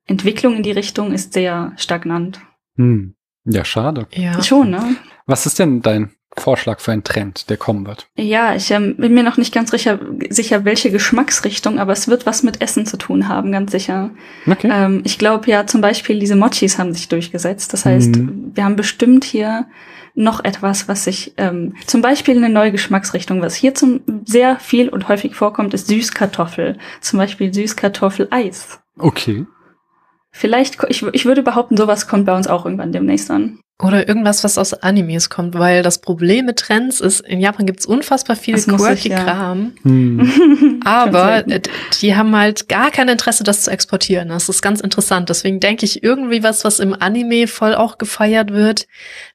Entwicklung 0.07 0.55
in 0.57 0.63
die 0.63 0.71
Richtung 0.71 1.11
ist 1.13 1.33
sehr 1.33 1.73
stagnant. 1.77 2.39
Hm. 2.77 3.15
Ja, 3.45 3.63
schade. 3.65 4.07
Ja. 4.11 4.41
Schon, 4.43 4.71
ne? 4.71 4.95
Was 5.25 5.45
ist 5.45 5.59
denn 5.59 5.81
dein 5.81 6.11
Vorschlag 6.37 6.79
für 6.79 6.91
einen 6.91 7.03
Trend, 7.03 7.49
der 7.49 7.57
kommen 7.57 7.85
wird? 7.87 8.07
Ja, 8.17 8.55
ich 8.55 8.69
ähm, 8.71 8.97
bin 8.97 9.13
mir 9.13 9.23
noch 9.23 9.37
nicht 9.37 9.53
ganz 9.53 9.71
sicher, 9.71 9.99
sicher, 10.29 10.65
welche 10.65 10.91
Geschmacksrichtung, 10.91 11.79
aber 11.79 11.93
es 11.93 12.07
wird 12.07 12.25
was 12.25 12.43
mit 12.43 12.61
Essen 12.61 12.85
zu 12.85 12.97
tun 12.97 13.27
haben, 13.29 13.51
ganz 13.51 13.71
sicher. 13.71 14.11
Okay. 14.45 14.69
Ähm, 14.71 15.01
ich 15.05 15.17
glaube 15.17 15.49
ja 15.49 15.65
zum 15.65 15.81
Beispiel, 15.81 16.19
diese 16.19 16.35
Mochis 16.35 16.77
haben 16.77 16.93
sich 16.93 17.07
durchgesetzt. 17.07 17.71
Das 17.73 17.85
heißt, 17.85 18.15
Mhm. 18.17 18.51
wir 18.53 18.65
haben 18.65 18.75
bestimmt 18.75 19.23
hier 19.23 19.67
noch 20.15 20.43
etwas, 20.43 20.87
was 20.87 21.03
sich, 21.03 21.33
ähm, 21.37 21.75
zum 21.85 22.01
Beispiel 22.01 22.37
eine 22.37 22.49
neue 22.49 22.71
Geschmacksrichtung, 22.71 23.41
was 23.41 23.55
hier 23.55 23.75
zum 23.75 24.01
sehr 24.25 24.57
viel 24.59 24.89
und 24.89 25.07
häufig 25.09 25.35
vorkommt, 25.35 25.73
ist 25.73 25.87
Süßkartoffel. 25.87 26.77
Zum 27.01 27.19
Beispiel 27.19 27.53
Süßkartoffel-Eis. 27.53 28.79
Okay. 28.97 29.45
Vielleicht, 30.37 30.83
ich, 30.89 31.01
ich 31.13 31.23
würde 31.23 31.43
behaupten, 31.43 31.77
sowas 31.77 32.07
kommt 32.07 32.25
bei 32.25 32.35
uns 32.35 32.47
auch 32.47 32.65
irgendwann 32.65 32.91
demnächst 32.91 33.31
an. 33.31 33.57
Oder 33.81 34.05
irgendwas, 34.05 34.43
was 34.43 34.57
aus 34.57 34.73
Animes 34.73 35.29
kommt, 35.29 35.57
weil 35.57 35.81
das 35.81 36.01
Problem 36.01 36.45
mit 36.45 36.59
Trends 36.59 36.99
ist, 36.99 37.21
in 37.21 37.39
Japan 37.39 37.65
gibt's 37.65 37.85
unfassbar 37.85 38.35
viel 38.35 38.55
Das 38.55 38.67
quirky 38.67 38.95
ich, 38.95 39.05
ja. 39.05 39.23
Kram, 39.23 39.71
Hm. 39.83 40.81
aber 40.85 41.45
die 42.01 42.15
haben 42.17 42.35
halt 42.35 42.67
gar 42.67 42.91
kein 42.91 43.07
Interesse, 43.07 43.45
das 43.45 43.61
zu 43.61 43.71
exportieren. 43.71 44.27
Das 44.27 44.49
ist 44.49 44.61
ganz 44.61 44.81
interessant. 44.81 45.29
Deswegen 45.29 45.61
denke 45.61 45.85
ich, 45.85 46.03
irgendwie 46.03 46.43
was, 46.43 46.65
was 46.65 46.79
im 46.79 46.93
Anime 46.93 47.47
voll 47.47 47.73
auch 47.73 47.97
gefeiert 47.97 48.51
wird, 48.51 48.87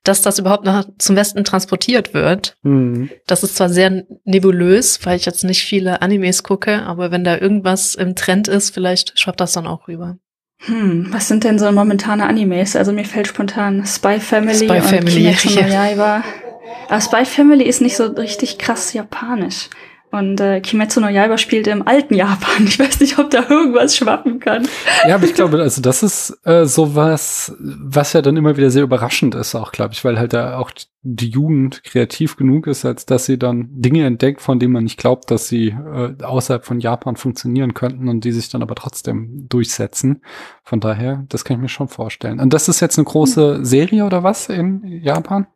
dass 0.05 0.21
das 0.21 0.39
überhaupt 0.39 0.67
nach, 0.67 0.85
zum 0.99 1.17
Westen 1.17 1.45
transportiert 1.45 2.13
wird. 2.13 2.57
Hm. 2.63 3.09
Das 3.27 3.43
ist 3.43 3.57
zwar 3.57 3.71
sehr 3.71 4.05
nebulös, 4.25 5.01
weil 5.05 5.17
ich 5.17 5.25
jetzt 5.25 5.45
nicht 5.45 5.63
viele 5.63 6.03
Animes 6.03 6.43
gucke, 6.43 6.83
aber 6.83 7.11
wenn 7.11 7.25
da 7.25 7.39
irgendwas 7.39 7.95
im 7.95 8.17
Trend 8.17 8.49
ist, 8.49 8.75
vielleicht 8.75 9.19
schwappt 9.19 9.41
das 9.41 9.55
dann 9.55 9.67
auch 9.67 9.89
rüber. 9.89 10.19
Hm, 10.61 11.07
was 11.11 11.29
sind 11.29 11.45
denn 11.45 11.59
so 11.59 11.71
momentane 11.73 12.27
Animes? 12.27 12.77
Also 12.77 12.93
mir 12.93 13.05
fällt 13.05 13.29
spontan 13.29 13.87
Spy 13.87 14.21
Family 14.21 14.67
Spy 14.67 14.77
und 14.77 14.83
Family, 14.83 15.35
Kimetsu 15.35 15.61
no. 15.61 15.67
Yaiba. 15.67 16.23
Aber 16.89 17.01
Spy 17.01 17.25
Family 17.25 17.65
ist 17.65 17.81
nicht 17.81 17.97
so 17.97 18.07
richtig 18.07 18.59
krass 18.59 18.93
japanisch. 18.93 19.71
Und 20.13 20.41
äh, 20.41 20.61
Kimetsu 20.61 21.01
no 21.01 21.07
Yaiba 21.09 21.39
spielt 21.39 21.69
im 21.69 21.87
alten 21.87 22.15
Japan. 22.15 22.65
Ich 22.67 22.79
weiß 22.79 22.99
nicht, 23.01 23.19
ob 23.19 23.31
da 23.31 23.49
irgendwas 23.49 23.97
schwappen 23.97 24.41
kann. 24.41 24.67
Ja, 25.07 25.15
aber 25.15 25.25
ich 25.25 25.35
glaube, 25.35 25.61
also 25.61 25.81
das 25.81 26.03
ist 26.03 26.37
äh, 26.45 26.67
sowas, 26.67 27.55
was 27.59 28.13
ja 28.13 28.23
dann 28.23 28.37
immer 28.37 28.57
wieder 28.57 28.71
sehr 28.71 28.83
überraschend 28.83 29.35
ist, 29.37 29.55
auch 29.55 29.71
glaube 29.73 29.93
ich, 29.95 30.05
weil 30.05 30.19
halt 30.19 30.33
da 30.33 30.59
auch 30.59 30.73
die 31.03 31.29
Jugend 31.31 31.83
kreativ 31.85 32.37
genug 32.37 32.67
ist, 32.67 32.85
als 32.85 33.07
dass 33.07 33.25
sie 33.27 33.39
dann 33.39 33.69
Dinge 33.71 34.05
entdeckt, 34.05 34.41
von 34.43 34.59
denen 34.59 34.73
man 34.73 34.85
nicht 34.85 34.99
glaubt, 34.99 35.31
dass 35.31 35.49
sie 35.49 35.69
äh, 35.69 36.23
außerhalb 36.23 36.65
von 36.65 36.81
Japan 36.81 37.17
funktionieren 37.17 37.73
könnten 37.75 38.09
und 38.09 38.25
die 38.25 38.33
sich 38.33 38.49
dann 38.51 38.63
aber 38.63 38.75
trotzdem 38.75 39.47
durchsetzen. 39.49 40.23
Von 40.65 40.81
daher, 40.81 41.25
das 41.29 41.45
kann 41.45 41.57
ich 41.57 41.63
mir 41.63 41.69
schon 41.69 41.89
vorstellen. 41.89 42.41
Und 42.41 42.53
das 42.53 42.69
ist 42.69 42.81
jetzt 42.81 42.99
eine 42.99 43.05
große 43.07 43.65
Serie 43.65 44.05
oder 44.05 44.23
was 44.25 44.49
in 44.49 44.83
Japan? 45.03 45.47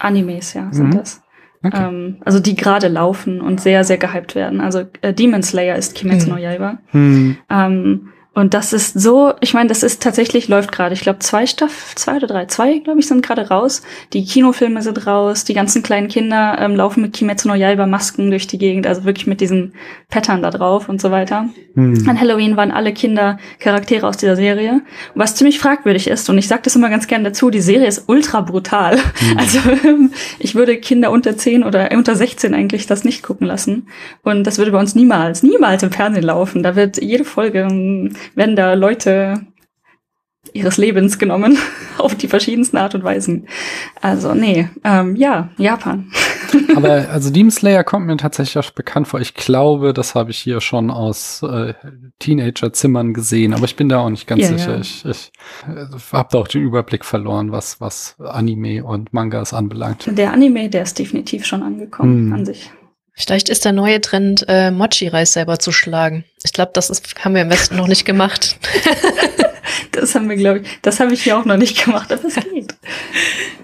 Animes, 0.00 0.54
ja, 0.54 0.68
sind 0.72 0.88
Mhm. 0.88 0.98
das. 0.98 1.22
Okay. 1.62 1.88
Ähm, 1.88 2.16
also 2.24 2.40
die 2.40 2.54
gerade 2.54 2.88
laufen 2.88 3.40
und 3.40 3.60
sehr, 3.60 3.84
sehr 3.84 3.98
gehypt 3.98 4.34
werden. 4.34 4.60
Also 4.60 4.84
äh, 5.02 5.12
Demon 5.12 5.42
Slayer 5.42 5.76
ist 5.76 5.94
Kimetsu 5.94 6.30
no 6.30 6.36
Yaiba. 6.36 6.78
Hm. 6.92 7.36
Ähm, 7.50 8.08
und 8.38 8.54
das 8.54 8.72
ist 8.72 8.92
so, 8.92 9.32
ich 9.40 9.52
meine, 9.52 9.68
das 9.68 9.82
ist 9.82 10.00
tatsächlich, 10.00 10.46
läuft 10.46 10.70
gerade, 10.70 10.94
ich 10.94 11.00
glaube, 11.00 11.18
zwei 11.18 11.44
Staff, 11.44 11.96
zwei 11.96 12.18
oder 12.18 12.28
drei, 12.28 12.44
zwei, 12.44 12.78
glaube 12.78 13.00
ich, 13.00 13.08
sind 13.08 13.26
gerade 13.26 13.48
raus. 13.48 13.82
Die 14.12 14.24
Kinofilme 14.24 14.80
sind 14.80 15.08
raus, 15.08 15.42
die 15.42 15.54
ganzen 15.54 15.82
kleinen 15.82 16.06
Kinder 16.06 16.56
ähm, 16.60 16.76
laufen 16.76 17.02
mit 17.02 17.14
Kimetsu 17.14 17.48
no 17.48 17.54
Yaiba 17.54 17.86
Masken 17.86 18.30
durch 18.30 18.46
die 18.46 18.58
Gegend, 18.58 18.86
also 18.86 19.02
wirklich 19.02 19.26
mit 19.26 19.40
diesen 19.40 19.72
Pattern 20.08 20.40
da 20.40 20.50
drauf 20.50 20.88
und 20.88 21.00
so 21.00 21.10
weiter. 21.10 21.48
Hm. 21.74 22.08
An 22.08 22.20
Halloween 22.20 22.56
waren 22.56 22.70
alle 22.70 22.92
Kinder 22.92 23.38
Charaktere 23.58 24.06
aus 24.06 24.18
dieser 24.18 24.36
Serie. 24.36 24.82
Was 25.16 25.34
ziemlich 25.34 25.58
fragwürdig 25.58 26.06
ist, 26.06 26.30
und 26.30 26.38
ich 26.38 26.46
sage 26.46 26.62
das 26.62 26.76
immer 26.76 26.90
ganz 26.90 27.08
gerne 27.08 27.24
dazu, 27.24 27.50
die 27.50 27.60
Serie 27.60 27.88
ist 27.88 28.04
ultra 28.08 28.40
brutal. 28.40 28.98
Also 29.36 29.58
ich 30.38 30.54
würde 30.54 30.78
Kinder 30.78 31.10
unter 31.10 31.36
10 31.36 31.62
oder 31.62 31.90
unter 31.92 32.16
16 32.16 32.54
eigentlich 32.54 32.86
das 32.86 33.04
nicht 33.04 33.22
gucken 33.22 33.46
lassen. 33.46 33.86
Und 34.22 34.44
das 34.44 34.58
würde 34.58 34.72
bei 34.72 34.80
uns 34.80 34.94
niemals, 34.94 35.42
niemals 35.42 35.82
im 35.82 35.92
Fernsehen 35.92 36.24
laufen. 36.24 36.62
Da 36.62 36.74
wird 36.74 37.00
jede 37.00 37.24
Folge, 37.24 37.60
ähm, 37.60 38.14
werden 38.34 38.56
da 38.56 38.74
Leute 38.74 39.46
ihres 40.54 40.78
Lebens 40.78 41.18
genommen 41.18 41.58
auf 41.98 42.14
die 42.14 42.28
verschiedensten 42.28 42.78
Art 42.78 42.94
und 42.94 43.04
Weisen. 43.04 43.46
Also 44.00 44.32
nee, 44.34 44.68
ähm, 44.82 45.14
ja, 45.16 45.50
Japan. 45.58 46.10
Aber 46.76 47.06
also 47.10 47.30
Demon 47.30 47.50
Slayer 47.50 47.84
kommt 47.84 48.06
mir 48.06 48.16
tatsächlich 48.16 48.56
auch 48.64 48.70
bekannt 48.70 49.08
vor. 49.08 49.20
Ich 49.20 49.34
glaube, 49.34 49.92
das 49.92 50.14
habe 50.14 50.30
ich 50.30 50.38
hier 50.38 50.62
schon 50.62 50.90
aus 50.90 51.42
äh, 51.42 51.74
Teenager-Zimmern 52.20 53.12
gesehen, 53.12 53.52
aber 53.52 53.64
ich 53.64 53.76
bin 53.76 53.90
da 53.90 53.98
auch 53.98 54.08
nicht 54.08 54.26
ganz 54.26 54.42
Ja, 54.42 54.48
sicher. 54.56 54.74
ja. 54.76 54.80
Ich, 54.80 55.04
ich 55.04 55.30
äh, 55.68 55.84
habe 56.12 56.28
da 56.32 56.38
auch 56.38 56.48
den 56.48 56.62
Überblick 56.62 57.04
verloren, 57.04 57.52
was, 57.52 57.80
was 57.82 58.16
Anime 58.18 58.82
und 58.82 59.12
Mangas 59.12 59.52
anbelangt. 59.52 60.08
Der 60.16 60.32
Anime, 60.32 60.70
der 60.70 60.84
ist 60.84 60.98
definitiv 60.98 61.44
schon 61.44 61.62
angekommen 61.62 62.26
Hm. 62.28 62.32
an 62.32 62.46
sich. 62.46 62.70
Vielleicht 63.18 63.48
ist 63.48 63.64
der 63.64 63.72
neue 63.72 64.00
Trend, 64.00 64.44
äh, 64.48 64.70
Mochi-Reis 64.70 65.32
selber 65.32 65.58
zu 65.58 65.72
schlagen. 65.72 66.24
Ich 66.44 66.52
glaube, 66.52 66.70
das 66.72 66.88
ist, 66.88 67.24
haben 67.24 67.34
wir 67.34 67.42
im 67.42 67.50
Westen 67.50 67.76
noch 67.76 67.88
nicht 67.88 68.04
gemacht. 68.04 68.56
Das 69.92 70.14
haben 70.14 70.28
wir, 70.28 70.36
glaube 70.36 70.60
ich, 70.60 70.68
das 70.82 70.98
habe 70.98 71.12
ich 71.12 71.22
hier 71.22 71.36
auch 71.38 71.44
noch 71.44 71.56
nicht 71.56 71.84
gemacht, 71.84 72.10
aber 72.10 72.24
es 72.24 72.36
geht. 72.36 72.74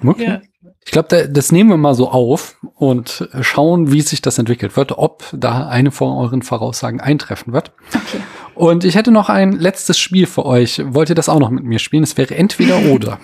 Okay. 0.05 0.25
Ja. 0.25 0.43
Ich 0.85 0.93
glaube, 0.93 1.09
da, 1.09 1.27
das 1.27 1.51
nehmen 1.51 1.71
wir 1.71 1.77
mal 1.77 1.95
so 1.95 2.11
auf 2.11 2.57
und 2.75 3.29
schauen, 3.41 3.91
wie 3.91 4.03
sich 4.03 4.21
das 4.21 4.39
entwickelt 4.39 4.77
wird, 4.77 4.99
ob 4.99 5.25
da 5.33 5.67
eine 5.67 5.91
von 5.91 6.13
euren 6.13 6.43
Voraussagen 6.43 7.01
eintreffen 7.01 7.53
wird. 7.53 7.73
Okay. 7.89 8.23
Und 8.55 8.85
ich 8.85 8.97
hätte 8.97 9.11
noch 9.11 9.31
ein 9.31 9.53
letztes 9.53 9.99
Spiel 9.99 10.27
für 10.27 10.45
euch. 10.45 10.83
Wollt 10.85 11.09
ihr 11.09 11.15
das 11.15 11.29
auch 11.29 11.39
noch 11.39 11.51
mit 11.51 11.65
mir 11.65 11.79
spielen? 11.79 12.03
Es 12.03 12.19
wäre 12.19 12.35
entweder 12.35 12.79
oder. 12.93 13.19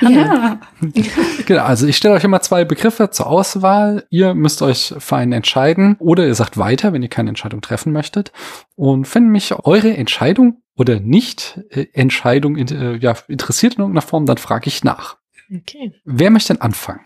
Ja. 0.00 0.60
Genau, 1.46 1.62
also 1.62 1.86
ich 1.86 1.96
stelle 1.96 2.14
euch 2.14 2.24
immer 2.24 2.40
zwei 2.40 2.64
Begriffe 2.64 3.10
zur 3.10 3.26
Auswahl. 3.26 4.06
Ihr 4.10 4.34
müsst 4.34 4.60
euch 4.62 4.94
für 4.98 5.16
einen 5.16 5.32
entscheiden 5.32 5.96
oder 5.98 6.26
ihr 6.26 6.34
sagt 6.34 6.58
weiter, 6.58 6.92
wenn 6.92 7.02
ihr 7.02 7.08
keine 7.08 7.30
Entscheidung 7.30 7.60
treffen 7.60 7.92
möchtet. 7.92 8.32
Und 8.76 9.12
wenn 9.14 9.28
mich 9.28 9.54
eure 9.64 9.96
Entscheidung 9.96 10.62
oder 10.76 11.00
nicht 11.00 11.60
äh, 11.70 11.86
äh, 11.94 12.96
ja, 12.98 13.14
interessiert 13.28 13.74
in 13.74 13.80
irgendeiner 13.80 14.02
Form, 14.02 14.26
dann 14.26 14.36
frage 14.36 14.68
ich 14.68 14.84
nach. 14.84 15.16
Okay. 15.54 15.92
Wer 16.04 16.30
möchte 16.30 16.52
denn 16.52 16.62
anfangen? 16.62 17.00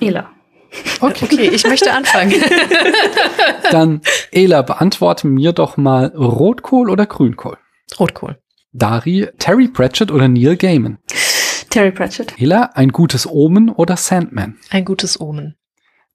Ela. 0.00 0.30
Okay, 1.00 1.50
ich 1.52 1.66
möchte 1.66 1.92
anfangen. 1.92 2.34
Dann, 3.70 4.00
Ela, 4.32 4.62
beantworte 4.62 5.26
mir 5.26 5.52
doch 5.52 5.76
mal 5.76 6.06
Rotkohl 6.06 6.90
oder 6.90 7.06
Grünkohl. 7.06 7.56
Rotkohl. 7.98 8.38
Dari, 8.72 9.28
Terry 9.38 9.68
Pratchett 9.68 10.10
oder 10.10 10.28
Neil 10.28 10.56
Gaiman. 10.56 10.98
Terry 11.76 11.92
Pratchett. 11.92 12.32
Ela, 12.38 12.70
ein 12.72 12.88
gutes 12.88 13.26
Omen 13.26 13.68
oder 13.68 13.98
Sandman. 13.98 14.58
Ein 14.70 14.86
gutes 14.86 15.20
Omen. 15.20 15.56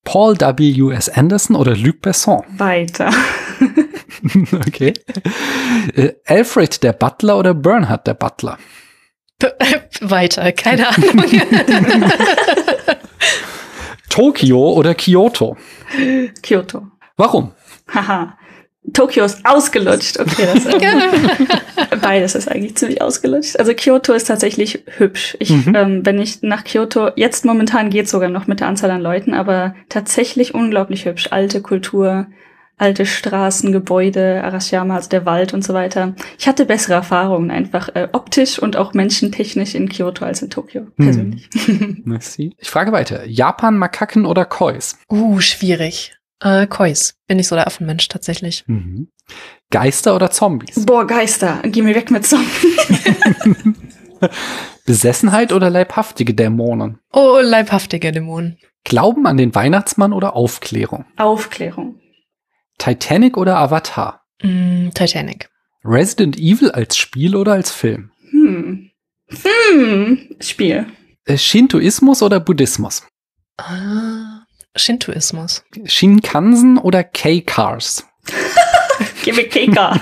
Paul 0.03 0.39
W. 0.39 0.91
S. 0.91 1.07
Anderson 1.07 1.55
oder 1.55 1.75
Luc 1.75 2.01
Besson. 2.01 2.41
Weiter. 2.57 3.11
okay. 4.67 4.95
Äh, 5.93 6.13
Alfred 6.25 6.81
der 6.81 6.93
Butler 6.93 7.37
oder 7.37 7.53
Bernhard 7.53 8.07
der 8.07 8.15
Butler? 8.15 8.57
B 9.37 9.47
weiter, 10.01 10.51
keine 10.51 10.87
Ahnung. 10.97 11.31
Tokio 14.09 14.73
oder 14.73 14.95
Kyoto? 14.95 15.57
Kyoto. 16.41 16.87
Warum? 17.17 17.51
Haha. 17.87 18.35
Tokio 18.93 19.23
ist 19.25 19.45
ausgelutscht. 19.45 20.19
Okay, 20.19 20.47
das 20.53 20.65
ähm, 20.65 21.47
beides 22.01 22.35
ist 22.35 22.49
eigentlich 22.49 22.75
ziemlich 22.75 23.01
ausgelutscht. 23.01 23.57
Also 23.57 23.73
Kyoto 23.73 24.13
ist 24.13 24.25
tatsächlich 24.27 24.83
hübsch. 24.97 25.37
Ich, 25.39 25.51
Mhm. 25.51 25.75
ähm, 25.75 26.05
wenn 26.05 26.19
ich 26.19 26.41
nach 26.41 26.63
Kyoto, 26.63 27.09
jetzt 27.15 27.45
momentan 27.45 27.89
geht 27.89 28.09
sogar 28.09 28.29
noch 28.29 28.47
mit 28.47 28.59
der 28.59 28.67
Anzahl 28.67 28.91
an 28.91 29.01
Leuten, 29.01 29.33
aber 29.33 29.75
tatsächlich 29.89 30.53
unglaublich 30.55 31.05
hübsch. 31.05 31.27
Alte 31.31 31.61
Kultur, 31.61 32.25
alte 32.77 33.05
Straßen, 33.05 33.71
Gebäude, 33.71 34.41
Arashiyama, 34.43 34.95
also 34.95 35.09
der 35.09 35.25
Wald 35.27 35.53
und 35.53 35.63
so 35.63 35.75
weiter. 35.75 36.15
Ich 36.39 36.47
hatte 36.47 36.65
bessere 36.65 36.95
Erfahrungen 36.95 37.51
einfach 37.51 37.89
äh, 37.93 38.07
optisch 38.11 38.57
und 38.57 38.75
auch 38.75 38.95
menschentechnisch 38.95 39.75
in 39.75 39.87
Kyoto 39.89 40.25
als 40.25 40.41
in 40.41 40.49
Tokio, 40.49 40.87
Mhm. 40.97 41.03
persönlich. 41.05 41.49
Merci. 42.03 42.55
Ich 42.57 42.69
frage 42.71 42.91
weiter. 42.91 43.25
Japan, 43.27 43.77
Makaken 43.77 44.25
oder 44.25 44.45
Kois? 44.45 44.95
Uh, 45.11 45.39
schwierig. 45.39 46.15
Äh, 46.41 46.67
Kois. 46.67 47.13
Bin 47.27 47.39
ich 47.39 47.47
so 47.47 47.55
der 47.55 47.67
Affenmensch 47.67 48.07
tatsächlich. 48.07 48.63
Mhm. 48.67 49.09
Geister 49.69 50.15
oder 50.15 50.31
Zombies? 50.31 50.85
Boah, 50.85 51.05
Geister, 51.07 51.61
geh 51.63 51.81
mir 51.81 51.95
weg 51.95 52.11
mit 52.11 52.25
Zombies. 52.25 52.77
Besessenheit 54.85 55.53
oder 55.53 55.69
leibhaftige 55.69 56.33
Dämonen? 56.33 56.99
Oh, 57.13 57.39
leibhaftige 57.41 58.11
Dämonen. 58.11 58.57
Glauben 58.83 59.27
an 59.27 59.37
den 59.37 59.53
Weihnachtsmann 59.53 60.11
oder 60.13 60.35
Aufklärung? 60.35 61.05
Aufklärung. 61.17 61.99
Titanic 62.77 63.37
oder 63.37 63.57
Avatar? 63.57 64.23
Mm, 64.41 64.89
Titanic. 64.93 65.49
Resident 65.83 66.37
Evil 66.37 66.71
als 66.71 66.97
Spiel 66.97 67.35
oder 67.35 67.53
als 67.53 67.71
Film? 67.71 68.11
Hm. 68.31 68.89
Hm. 69.29 70.35
Spiel. 70.39 70.87
Äh, 71.25 71.37
Shintoismus 71.37 72.23
oder 72.23 72.39
Buddhismus? 72.39 73.03
Ah, 73.57 74.30
Shintoismus. 74.75 75.63
Shinkansen 75.85 76.77
oder 76.77 77.03
K-Cars? 77.03 78.07
Gib 79.23 79.35
mir. 79.35 80.01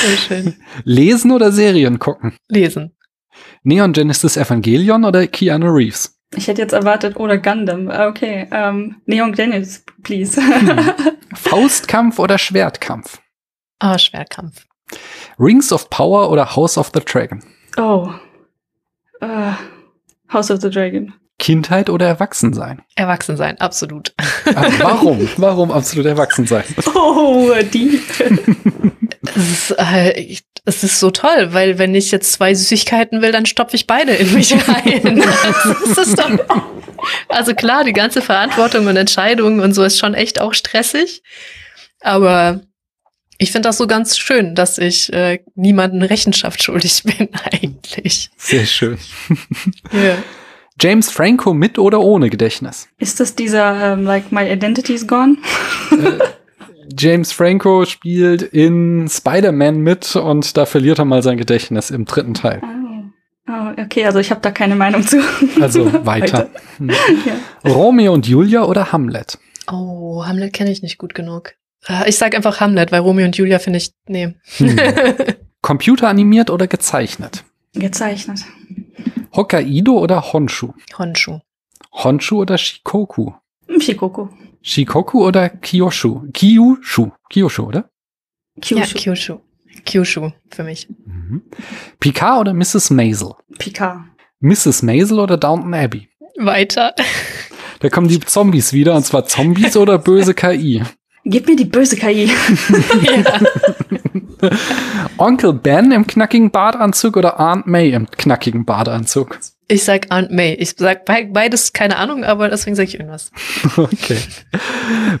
Sehr 0.00 0.16
schön. 0.16 0.56
Lesen 0.84 1.32
oder 1.32 1.52
Serien 1.52 1.98
gucken? 1.98 2.36
Lesen. 2.48 2.94
Neon 3.62 3.92
Genesis 3.92 4.36
Evangelion 4.36 5.04
oder 5.04 5.26
Keanu 5.26 5.66
Reeves? 5.68 6.14
Ich 6.36 6.46
hätte 6.46 6.60
jetzt 6.62 6.72
erwartet, 6.72 7.16
oder 7.16 7.38
Gundam. 7.38 7.90
Ah, 7.90 8.06
Okay, 8.08 8.46
ähm, 8.52 9.00
Neon 9.06 9.32
Dennis, 9.32 9.84
please. 10.02 10.40
Faustkampf 11.34 12.18
oder 12.18 12.38
Schwertkampf? 12.38 13.18
Ah, 13.78 13.98
Schwertkampf. 13.98 14.66
Rings 15.38 15.72
of 15.72 15.88
Power 15.90 16.30
oder 16.30 16.54
House 16.54 16.76
of 16.78 16.90
the 16.94 17.00
Dragon? 17.00 17.42
oh. 17.76 18.12
Äh, 19.20 19.52
House 20.32 20.50
of 20.50 20.60
the 20.60 20.70
Dragon. 20.70 21.12
Kindheit 21.48 21.88
oder 21.88 22.06
Erwachsensein? 22.06 22.82
Erwachsen 22.94 23.38
sein, 23.38 23.58
absolut. 23.58 24.12
Ah, 24.54 24.66
warum? 24.80 25.26
Warum 25.38 25.70
absolut 25.72 26.04
Erwachsensein? 26.04 26.64
Oh, 26.94 27.54
die. 27.72 28.02
Es 29.34 29.48
ist, 29.48 29.70
äh, 29.78 30.36
es 30.66 30.84
ist 30.84 31.00
so 31.00 31.10
toll, 31.10 31.54
weil 31.54 31.78
wenn 31.78 31.94
ich 31.94 32.10
jetzt 32.10 32.34
zwei 32.34 32.52
Süßigkeiten 32.54 33.22
will, 33.22 33.32
dann 33.32 33.46
stopfe 33.46 33.76
ich 33.76 33.86
beide 33.86 34.12
in 34.12 34.34
mich 34.34 34.52
rein. 34.68 35.24
doch, 36.16 36.66
also 37.28 37.54
klar, 37.54 37.82
die 37.84 37.94
ganze 37.94 38.20
Verantwortung 38.20 38.86
und 38.86 38.98
Entscheidung 38.98 39.60
und 39.60 39.72
so 39.72 39.84
ist 39.84 39.98
schon 39.98 40.12
echt 40.12 40.42
auch 40.42 40.52
stressig. 40.52 41.22
Aber 42.00 42.60
ich 43.38 43.52
finde 43.52 43.70
das 43.70 43.78
so 43.78 43.86
ganz 43.86 44.18
schön, 44.18 44.54
dass 44.54 44.76
ich 44.76 45.10
äh, 45.14 45.38
niemanden 45.54 46.02
Rechenschaft 46.02 46.62
schuldig 46.62 47.02
bin 47.04 47.30
eigentlich. 47.50 48.28
Sehr 48.36 48.66
schön. 48.66 48.98
Ja. 49.92 50.18
James 50.80 51.10
Franco 51.10 51.54
mit 51.54 51.78
oder 51.78 52.00
ohne 52.00 52.30
Gedächtnis? 52.30 52.88
Ist 52.98 53.20
das 53.20 53.34
dieser, 53.34 53.92
ähm, 53.92 54.04
like, 54.04 54.30
my 54.30 54.50
identity 54.50 54.94
is 54.94 55.06
gone? 55.06 55.36
James 56.96 57.32
Franco 57.32 57.84
spielt 57.84 58.42
in 58.42 59.08
Spider-Man 59.08 59.78
mit 59.78 60.16
und 60.16 60.56
da 60.56 60.66
verliert 60.66 60.98
er 60.98 61.04
mal 61.04 61.22
sein 61.22 61.36
Gedächtnis 61.36 61.90
im 61.90 62.04
dritten 62.04 62.34
Teil. 62.34 62.60
Oh. 62.62 63.52
oh 63.52 63.82
okay, 63.82 64.06
also 64.06 64.18
ich 64.18 64.30
habe 64.30 64.40
da 64.40 64.50
keine 64.50 64.74
Meinung 64.76 65.02
zu. 65.02 65.20
Also 65.60 65.90
weiter. 66.06 66.48
Hm. 66.78 66.90
ja. 66.90 67.70
Romeo 67.70 68.12
und 68.12 68.26
Julia 68.26 68.64
oder 68.64 68.92
Hamlet? 68.92 69.38
Oh, 69.70 70.24
Hamlet 70.24 70.52
kenne 70.52 70.70
ich 70.70 70.82
nicht 70.82 70.98
gut 70.98 71.14
genug. 71.14 71.54
Äh, 71.86 72.08
Ich 72.08 72.16
sag 72.16 72.34
einfach 72.34 72.60
Hamlet, 72.60 72.90
weil 72.90 73.00
Romeo 73.00 73.26
und 73.26 73.36
Julia 73.36 73.58
finde 73.58 73.78
ich, 73.78 73.92
nee. 74.06 74.34
Hm. 74.56 74.76
Computeranimiert 75.60 76.50
oder 76.50 76.66
gezeichnet? 76.66 77.44
Gezeichnet. 77.74 78.40
Hokkaido 79.38 79.96
oder 80.00 80.32
Honshu? 80.32 80.72
Honshu. 80.98 81.38
Honshu 81.92 82.40
oder 82.40 82.58
Shikoku? 82.58 83.34
Shikoku. 83.78 84.28
Shikoku 84.62 85.24
oder 85.24 85.48
Kyoshu? 85.48 86.26
Kyushu. 86.32 87.12
Kyushu, 87.30 87.62
oder? 87.62 87.88
Ja, 88.64 88.84
Kyushu. 88.84 88.98
Kyushu. 88.98 89.40
Kyushu 89.86 90.32
für 90.50 90.64
mich. 90.64 90.88
Mhm. 91.06 91.42
Picard 92.00 92.40
oder 92.40 92.52
Mrs. 92.52 92.90
Maisel? 92.90 93.34
Picard. 93.60 94.00
Mrs. 94.40 94.82
Maisel 94.82 95.20
oder 95.20 95.36
Downton 95.36 95.72
Abbey? 95.72 96.08
Weiter. 96.36 96.96
Da 97.78 97.88
kommen 97.90 98.08
die 98.08 98.18
Zombies 98.18 98.72
wieder, 98.72 98.96
und 98.96 99.04
zwar 99.04 99.24
Zombies 99.24 99.76
oder 99.76 99.98
böse 99.98 100.34
KI. 100.34 100.82
Gib 101.24 101.46
mir 101.46 101.54
die 101.54 101.64
böse 101.64 101.96
KI. 101.96 102.28
Onkel 105.18 105.52
Ben 105.52 105.92
im 105.92 106.06
knackigen 106.06 106.50
Badeanzug 106.50 107.16
oder 107.16 107.40
Aunt 107.40 107.66
May 107.66 107.90
im 107.90 108.10
knackigen 108.10 108.64
Badeanzug? 108.64 109.38
Ich 109.68 109.84
sag 109.84 110.10
Aunt 110.10 110.30
May. 110.30 110.54
Ich 110.54 110.74
sag 110.76 111.04
be 111.04 111.28
beides 111.30 111.72
keine 111.72 111.96
Ahnung, 111.96 112.24
aber 112.24 112.48
deswegen 112.48 112.76
sage 112.76 112.88
ich 112.88 112.94
irgendwas. 112.98 113.30
Okay. 113.76 114.18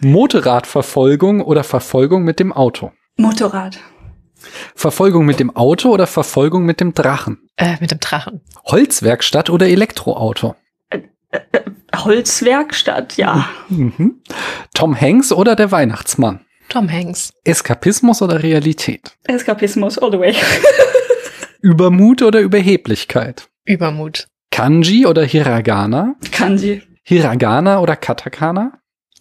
Motorradverfolgung 0.00 1.42
oder 1.42 1.64
Verfolgung 1.64 2.22
mit 2.24 2.40
dem 2.40 2.52
Auto? 2.52 2.92
Motorrad. 3.16 3.78
Verfolgung 4.74 5.26
mit 5.26 5.40
dem 5.40 5.54
Auto 5.54 5.90
oder 5.90 6.06
Verfolgung 6.06 6.64
mit 6.64 6.80
dem 6.80 6.94
Drachen? 6.94 7.38
Äh, 7.56 7.76
mit 7.80 7.90
dem 7.90 8.00
Drachen. 8.00 8.40
Holzwerkstatt 8.64 9.50
oder 9.50 9.66
Elektroauto? 9.68 10.54
Holzwerkstatt, 11.94 13.16
ja. 13.16 13.48
Mhm. 13.68 14.22
Tom 14.74 14.98
Hanks 14.98 15.32
oder 15.32 15.56
der 15.56 15.70
Weihnachtsmann? 15.72 16.40
Tom 16.68 16.90
Hanks. 16.90 17.32
Eskapismus 17.44 18.20
oder 18.20 18.42
Realität? 18.42 19.16
Eskapismus 19.24 19.98
all 19.98 20.10
the 20.12 20.18
way. 20.18 20.34
Übermut 21.62 22.22
oder 22.22 22.40
Überheblichkeit? 22.40 23.48
Übermut. 23.64 24.28
Kanji 24.50 25.06
oder 25.06 25.24
Hiragana? 25.24 26.14
Kanji. 26.30 26.82
Hiragana 27.02 27.80
oder 27.80 27.96
Katakana? 27.96 28.72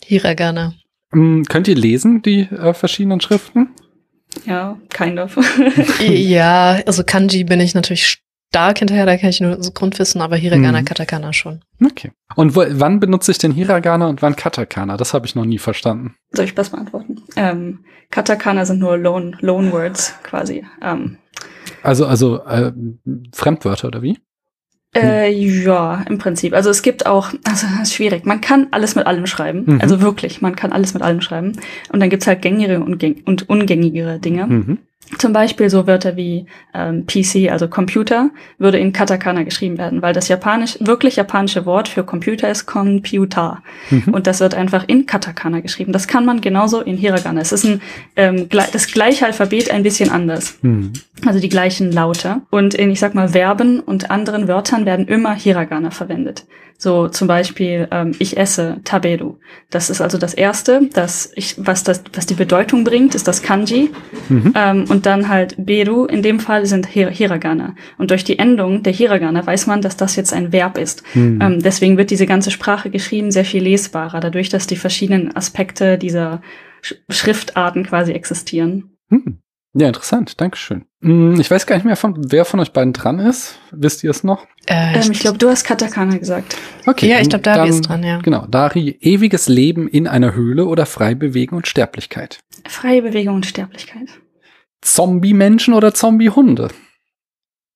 Hiragana. 0.04 0.74
Hm, 1.14 1.46
könnt 1.46 1.68
ihr 1.68 1.76
lesen, 1.76 2.22
die 2.22 2.42
äh, 2.42 2.74
verschiedenen 2.74 3.22
Schriften? 3.22 3.70
Ja, 4.46 4.78
kind 4.90 5.20
of. 5.20 5.38
ja, 6.00 6.82
also 6.86 7.04
Kanji 7.04 7.44
bin 7.44 7.60
ich 7.60 7.74
natürlich 7.74 8.20
stark 8.50 8.80
hinterher, 8.80 9.06
da 9.06 9.18
kann 9.18 9.30
ich 9.30 9.40
nur 9.42 9.62
so 9.62 9.72
Grundwissen, 9.72 10.22
aber 10.22 10.36
Hiragana, 10.36 10.82
Mhm. 10.82 10.86
Katakana 10.86 11.34
schon. 11.34 11.62
Okay. 11.84 12.12
Und 12.36 12.56
wo, 12.56 12.64
wann 12.68 13.00
benutze 13.00 13.32
ich 13.32 13.38
den 13.38 13.52
Hiragana 13.52 14.08
und 14.08 14.22
wann 14.22 14.36
Katakana? 14.36 14.98
Das 14.98 15.14
habe 15.14 15.26
ich 15.26 15.36
noch 15.36 15.46
nie 15.46 15.60
verstanden. 15.60 16.16
Soll 16.32 16.46
ich 16.46 16.56
das 16.56 16.70
beantworten? 16.70 17.22
Ähm, 17.36 17.80
Katakana 18.10 18.66
sind 18.66 18.80
nur 18.80 18.98
Loan, 18.98 19.36
Loan 19.42 19.72
Words 19.72 20.16
quasi. 20.24 20.66
Ähm, 20.82 21.18
Also, 21.84 22.06
also 22.08 22.44
äh, 22.46 22.72
Fremdwörter 23.34 23.88
oder 23.90 24.02
wie? 24.02 24.18
äh, 24.96 25.30
ja, 25.32 26.04
im 26.10 26.18
Prinzip. 26.18 26.54
Also 26.54 26.70
es 26.72 26.82
gibt 26.82 27.06
auch, 27.06 27.28
also 27.44 27.68
das 27.78 27.90
ist 27.90 27.94
schwierig. 27.94 28.26
Man 28.26 28.42
kann 28.42 28.68
alles 28.72 28.96
mit 28.96 29.06
allem 29.06 29.28
schreiben. 29.28 29.64
Mhm. 29.66 29.82
Also 29.82 30.02
wirklich, 30.02 30.42
man 30.42 30.56
kann 30.56 30.72
alles 30.72 30.94
mit 30.94 31.04
allem 31.04 31.22
schreiben. 31.22 31.52
Und 31.92 32.00
dann 32.00 32.10
gibt's 32.10 32.26
halt 32.26 32.42
gängige 32.42 32.80
und, 32.80 32.98
gäng 32.98 33.22
und 33.26 33.48
ungängigere 33.50 34.20
Dinge. 34.20 34.48
Mhm. 34.48 34.78
Zum 35.18 35.32
Beispiel 35.32 35.70
so 35.70 35.88
Wörter 35.88 36.18
wie 36.18 36.46
ähm, 36.74 37.06
PC, 37.08 37.50
also 37.50 37.70
Computer, 37.70 38.30
würde 38.58 38.78
in 38.78 38.92
Katakana 38.92 39.44
geschrieben 39.44 39.78
werden, 39.78 40.02
weil 40.02 40.14
das 40.14 40.28
japanisch, 40.28 40.78
wirklich 40.82 41.16
japanische 41.16 41.66
Wort 41.66 41.88
für 41.88 42.04
Computer 42.04 42.50
ist 42.50 42.66
Computer. 42.66 43.64
Mhm. 43.90 44.14
Und 44.14 44.28
das 44.28 44.42
wird 44.42 44.54
einfach 44.54 44.84
in 44.88 45.06
Katakana 45.06 45.62
geschrieben. 45.62 45.94
Das 45.94 46.08
kann 46.08 46.26
man 46.26 46.42
genauso 46.42 46.82
in 46.82 46.98
Hiragana. 46.98 47.40
Es 47.40 47.54
ist 47.54 47.64
ein, 47.64 47.82
ähm, 48.18 48.50
das 48.50 48.88
gleiche 48.88 49.26
Alphabet 49.26 49.72
ein 49.72 49.84
bisschen 49.84 50.10
anders. 50.10 50.58
Mhm. 50.62 50.92
Also 51.26 51.40
die 51.40 51.50
gleichen 51.50 51.92
Laute. 51.92 52.42
Und 52.50 52.74
in, 52.74 52.92
ich 52.92 53.00
sag 53.00 53.16
mal, 53.16 53.30
Verben 53.30 53.80
und 53.80 54.12
anderen 54.12 54.48
Wörtern 54.50 54.86
werden 54.86 55.08
immer 55.08 55.34
Hiragana 55.34 55.90
verwendet. 55.90 56.46
So 56.80 57.08
zum 57.08 57.28
Beispiel, 57.28 57.88
ähm, 57.90 58.14
ich 58.20 58.38
esse 58.38 58.78
Taberu. 58.84 59.38
Das 59.72 59.90
ist 59.90 60.00
also 60.00 60.20
das 60.20 60.36
Erste, 60.36 60.88
das 60.94 61.32
ich, 61.36 61.56
was, 61.58 61.84
das, 61.84 62.04
was 62.14 62.28
die 62.28 62.36
Bedeutung 62.36 62.84
bringt, 62.84 63.16
ist 63.16 63.28
das 63.28 63.42
Kanji. 63.42 63.90
Mhm. 64.30 64.54
Ähm, 64.56 64.86
und 64.88 65.08
dann 65.08 65.28
halt 65.28 65.56
Beru, 65.58 66.06
in 66.06 66.22
dem 66.22 66.40
Fall 66.40 66.68
sind 66.68 66.86
Hir 66.86 67.10
Hiragana. 67.10 67.76
Und 67.98 68.12
durch 68.12 68.24
die 68.24 68.38
Endung 68.38 68.84
der 68.84 68.94
Hiragana 68.94 69.46
weiß 69.46 69.66
man, 69.66 69.82
dass 69.82 69.98
das 69.98 70.16
jetzt 70.16 70.34
ein 70.34 70.52
Verb 70.52 70.78
ist. 70.78 71.04
Mhm. 71.16 71.42
Ähm, 71.42 71.60
deswegen 71.62 71.98
wird 71.98 72.12
diese 72.12 72.28
ganze 72.28 72.52
Sprache 72.52 72.92
geschrieben 72.92 73.32
sehr 73.32 73.46
viel 73.46 73.64
lesbarer, 73.64 74.20
dadurch, 74.20 74.50
dass 74.50 74.68
die 74.68 74.76
verschiedenen 74.76 75.36
Aspekte 75.36 75.98
dieser 75.98 76.42
Sch 76.82 76.94
Schriftarten 77.10 77.86
quasi 77.86 78.12
existieren. 78.12 78.98
Hm. 79.10 79.40
Ja, 79.80 79.88
interessant. 79.88 80.40
Dankeschön. 80.42 80.86
Hm, 81.02 81.40
Ich 81.40 81.52
weiß 81.52 81.68
gar 81.68 81.76
nicht 81.76 81.86
mehr, 81.86 81.96
von, 81.96 82.32
wer 82.32 82.46
von 82.46 82.60
euch 82.60 82.72
beiden 82.74 82.94
dran 82.94 83.20
ist. 83.20 83.60
Wisst 83.72 84.04
ihr 84.04 84.10
es 84.10 84.24
noch? 84.24 84.46
Äh, 84.66 84.96
Ähm, 85.04 85.12
ich 85.12 85.20
glaube, 85.20 85.38
du 85.38 85.50
hast 85.50 85.64
Katakana 85.66 86.18
gesagt. 86.18 86.58
Okay. 86.88 87.08
Ja, 87.10 87.18
ich 87.20 87.30
dann- 87.30 87.42
glaub, 87.42 87.56
Dari 87.56 87.58
dann- 87.58 87.70
ist 87.70 87.82
dran, 87.82 88.04
ja. 88.04 88.20
Genau. 88.20 88.48
Dari, 88.48 88.98
ewiges 89.02 89.48
Leben 89.48 89.88
in 89.88 90.08
einer 90.08 90.34
Höhle 90.34 90.66
oder 90.66 90.86
frei 90.86 91.14
bewegen 91.16 91.56
und 91.56 91.68
Sterblichkeit. 91.68 92.40
Freie 92.68 93.02
Bewegung 93.04 93.36
und 93.36 93.46
Sterblichkeit. 93.46 94.08
Zombie-Menschen 94.82 95.74
oder 95.74 95.94
Zombie-Hunde. 95.94 96.70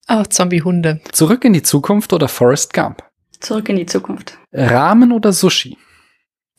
oh, 0.09 0.23
Zombie-Hunde. 0.23 1.01
Zurück 1.11 1.45
in 1.45 1.53
die 1.53 1.61
Zukunft 1.63 2.13
oder 2.13 2.27
Forrest 2.27 2.73
Gump. 2.73 3.03
Zurück 3.39 3.69
in 3.69 3.75
die 3.75 3.85
Zukunft. 3.85 4.37
Ramen 4.53 5.11
oder 5.11 5.31
Sushi. 5.33 5.77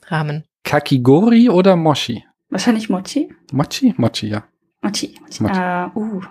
Ramen. 0.07 0.45
Kakigori 0.65 1.49
oder 1.49 1.77
Mochi. 1.77 2.25
Wahrscheinlich 2.51 2.89
Mochi? 2.89 3.33
Mochi? 3.53 3.95
Mochi, 3.97 4.29
ja. 4.29 4.45
Mochi. 4.83 5.15
Äh, 5.41 5.87
uh. 5.95 6.23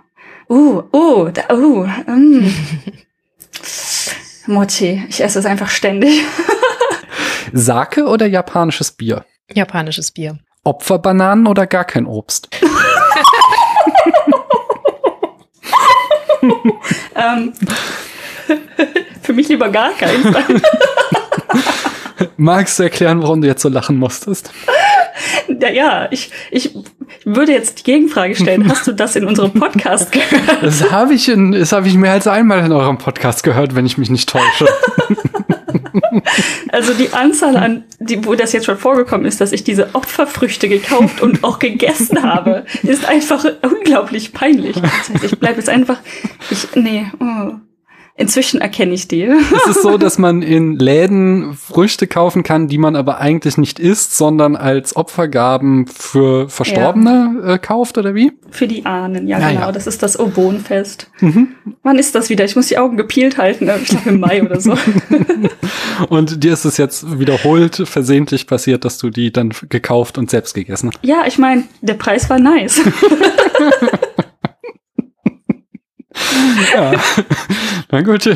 Uh, 0.49 0.83
uh, 0.93 1.31
da, 1.31 1.53
uh. 1.53 1.87
Mm. 2.05 2.53
Mochi. 4.47 5.03
Ich 5.07 5.23
esse 5.23 5.39
es 5.39 5.45
einfach 5.45 5.69
ständig. 5.69 6.23
Sake 7.53 8.05
oder 8.05 8.27
japanisches 8.27 8.91
Bier. 8.91 9.25
Japanisches 9.53 10.11
Bier. 10.11 10.37
Opferbananen 10.63 11.47
oder 11.47 11.65
gar 11.65 11.85
kein 11.85 12.05
Obst. 12.05 12.49
ähm, 17.15 17.53
für 19.21 19.33
mich 19.33 19.47
lieber 19.49 19.69
gar 19.69 19.91
keins. 19.93 20.27
Magst 22.37 22.77
du 22.79 22.83
erklären, 22.83 23.23
warum 23.23 23.41
du 23.41 23.47
jetzt 23.47 23.61
so 23.63 23.69
lachen 23.69 23.97
musstest? 23.97 24.51
Ja, 25.73 26.07
ich, 26.11 26.31
ich 26.51 26.75
würde 27.25 27.51
jetzt 27.51 27.79
die 27.79 27.83
Gegenfrage 27.83 28.35
stellen. 28.35 28.69
Hast 28.69 28.87
du 28.87 28.91
das 28.93 29.15
in 29.15 29.25
unserem 29.25 29.51
Podcast 29.53 30.11
gehört? 30.11 30.61
Das 30.63 30.91
habe 30.91 31.13
ich, 31.13 31.27
in- 31.29 31.51
das 31.51 31.71
habe 31.71 31.87
ich 31.87 31.95
mehr 31.95 32.11
als 32.13 32.27
einmal 32.27 32.65
in 32.65 32.71
eurem 32.71 32.97
Podcast 32.97 33.43
gehört, 33.43 33.75
wenn 33.75 33.85
ich 33.85 33.97
mich 33.97 34.09
nicht 34.09 34.29
täusche. 34.29 34.65
Also 36.71 36.93
die 36.93 37.11
Anzahl 37.13 37.57
an, 37.57 37.83
die, 37.99 38.25
wo 38.25 38.35
das 38.35 38.53
jetzt 38.53 38.65
schon 38.65 38.77
vorgekommen 38.77 39.25
ist, 39.25 39.41
dass 39.41 39.51
ich 39.51 39.63
diese 39.63 39.93
Opferfrüchte 39.93 40.69
gekauft 40.69 41.21
und 41.21 41.43
auch 41.43 41.59
gegessen 41.59 42.23
habe, 42.23 42.65
ist 42.83 43.05
einfach 43.05 43.45
unglaublich 43.61 44.33
peinlich. 44.33 44.75
Das 44.75 45.09
heißt, 45.09 45.23
ich 45.23 45.39
bleibe 45.39 45.57
jetzt 45.57 45.69
einfach, 45.69 45.97
ich, 46.49 46.67
nee, 46.75 47.05
oh. 47.19 47.53
Inzwischen 48.21 48.61
erkenne 48.61 48.93
ich 48.93 49.07
die. 49.07 49.23
Es 49.23 49.75
ist 49.75 49.81
so, 49.81 49.97
dass 49.97 50.17
man 50.17 50.41
in 50.41 50.77
Läden 50.77 51.55
Früchte 51.55 52.07
kaufen 52.07 52.43
kann, 52.43 52.67
die 52.67 52.77
man 52.77 52.95
aber 52.95 53.19
eigentlich 53.19 53.57
nicht 53.57 53.79
isst, 53.79 54.15
sondern 54.15 54.55
als 54.55 54.95
Opfergaben 54.95 55.87
für 55.87 56.47
Verstorbene 56.47 57.41
äh, 57.45 57.57
kauft, 57.57 57.97
oder 57.97 58.15
wie? 58.15 58.31
Für 58.51 58.67
die 58.67 58.85
Ahnen, 58.85 59.27
ja, 59.27 59.39
Ja, 59.39 59.49
genau. 59.49 59.61
ja. 59.61 59.71
Das 59.71 59.87
ist 59.87 60.03
das 60.03 60.19
Obonfest. 60.19 61.09
Mhm. 61.19 61.49
Wann 61.83 61.97
ist 61.97 62.15
das 62.15 62.29
wieder? 62.29 62.45
Ich 62.45 62.55
muss 62.55 62.67
die 62.67 62.77
Augen 62.77 62.95
gepielt 62.95 63.37
halten. 63.37 63.69
Ich 63.81 63.89
glaube 63.89 64.09
im 64.09 64.19
Mai 64.19 64.43
oder 64.43 64.59
so. 64.61 64.75
Und 66.09 66.43
dir 66.43 66.53
ist 66.53 66.65
es 66.65 66.77
jetzt 66.77 67.19
wiederholt 67.19 67.83
versehentlich 67.85 68.47
passiert, 68.47 68.85
dass 68.85 68.97
du 68.97 69.09
die 69.09 69.31
dann 69.31 69.53
gekauft 69.69 70.17
und 70.17 70.29
selbst 70.29 70.53
gegessen 70.53 70.91
hast. 70.93 71.05
Ja, 71.05 71.23
ich 71.27 71.37
meine, 71.37 71.63
der 71.81 71.95
Preis 71.95 72.29
war 72.29 72.39
nice. 72.39 72.81
Ja. 76.73 76.93
Na 77.91 78.01
gut, 78.01 78.29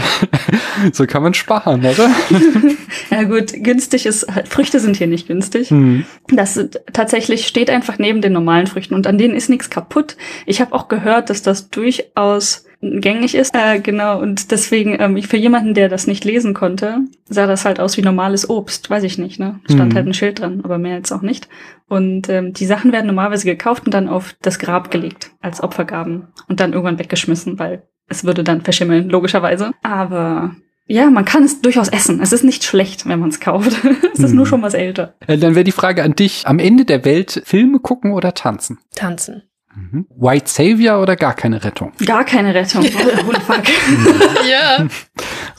so 0.91 1.05
kann 1.05 1.23
man 1.23 1.33
sparen, 1.33 1.79
oder? 1.85 2.09
ja 3.11 3.23
gut, 3.23 3.53
günstig 3.63 4.05
ist, 4.05 4.27
Früchte 4.49 4.79
sind 4.79 4.97
hier 4.97 5.07
nicht 5.07 5.27
günstig. 5.27 5.69
Hm. 5.69 6.05
Das 6.27 6.59
tatsächlich 6.93 7.47
steht 7.47 7.69
einfach 7.69 7.97
neben 7.97 8.21
den 8.21 8.33
normalen 8.33 8.67
Früchten 8.67 8.93
und 8.93 9.07
an 9.07 9.17
denen 9.17 9.35
ist 9.35 9.49
nichts 9.49 9.69
kaputt. 9.69 10.17
Ich 10.45 10.59
habe 10.61 10.73
auch 10.73 10.87
gehört, 10.87 11.29
dass 11.29 11.41
das 11.41 11.69
durchaus 11.69 12.65
gängig 12.81 13.33
ist. 13.35 13.55
Äh, 13.55 13.79
genau, 13.79 14.19
und 14.21 14.51
deswegen, 14.51 14.97
ähm, 14.99 15.21
für 15.23 15.37
jemanden, 15.37 15.73
der 15.73 15.89
das 15.89 16.05
nicht 16.07 16.25
lesen 16.25 16.53
konnte, 16.53 16.99
sah 17.27 17.47
das 17.47 17.65
halt 17.65 17.79
aus 17.79 17.97
wie 17.97 18.01
normales 18.01 18.49
Obst. 18.49 18.89
Weiß 18.89 19.03
ich 19.03 19.17
nicht, 19.17 19.39
ne? 19.39 19.59
Stand 19.65 19.93
Mhm. 19.93 19.95
halt 19.95 20.07
ein 20.07 20.13
Schild 20.13 20.39
dran, 20.39 20.61
aber 20.63 20.77
mehr 20.77 20.97
jetzt 20.97 21.11
auch 21.11 21.21
nicht. 21.21 21.47
Und 21.87 22.29
ähm, 22.29 22.53
die 22.53 22.65
Sachen 22.65 22.91
werden 22.91 23.07
normalerweise 23.07 23.45
gekauft 23.45 23.85
und 23.85 23.93
dann 23.93 24.09
auf 24.09 24.35
das 24.41 24.59
Grab 24.59 24.91
gelegt 24.91 25.31
als 25.41 25.63
Opfergaben 25.63 26.27
und 26.47 26.59
dann 26.59 26.73
irgendwann 26.73 26.99
weggeschmissen, 26.99 27.57
weil 27.57 27.83
es 28.07 28.23
würde 28.23 28.43
dann 28.43 28.61
verschimmeln, 28.61 29.09
logischerweise. 29.09 29.71
Aber 29.83 30.55
ja, 30.87 31.09
man 31.09 31.25
kann 31.25 31.43
es 31.43 31.61
durchaus 31.61 31.87
essen. 31.89 32.21
Es 32.21 32.31
ist 32.31 32.43
nicht 32.43 32.63
schlecht, 32.63 33.07
wenn 33.07 33.19
man 33.19 33.29
es 33.29 33.39
kauft. 33.39 33.71
es 34.13 34.19
ist 34.19 34.29
Mhm. 34.31 34.35
nur 34.35 34.45
schon 34.45 34.61
was 34.61 34.73
älter. 34.75 35.15
Äh, 35.27 35.37
Dann 35.37 35.55
wäre 35.55 35.63
die 35.63 35.71
Frage 35.71 36.03
an 36.03 36.15
dich, 36.15 36.45
am 36.47 36.59
Ende 36.59 36.85
der 36.85 37.03
Welt 37.05 37.41
Filme 37.45 37.79
gucken 37.79 38.13
oder 38.13 38.33
tanzen? 38.33 38.77
Tanzen. 38.95 39.43
Mhm. 39.75 40.05
White 40.15 40.47
Savior 40.49 41.01
oder 41.01 41.15
gar 41.15 41.33
keine 41.33 41.63
Rettung? 41.63 41.91
Gar 42.05 42.23
keine 42.23 42.53
Rettung. 42.53 42.85
Oh, 43.27 43.39
fuck. 43.41 43.63
ja. 44.49 44.87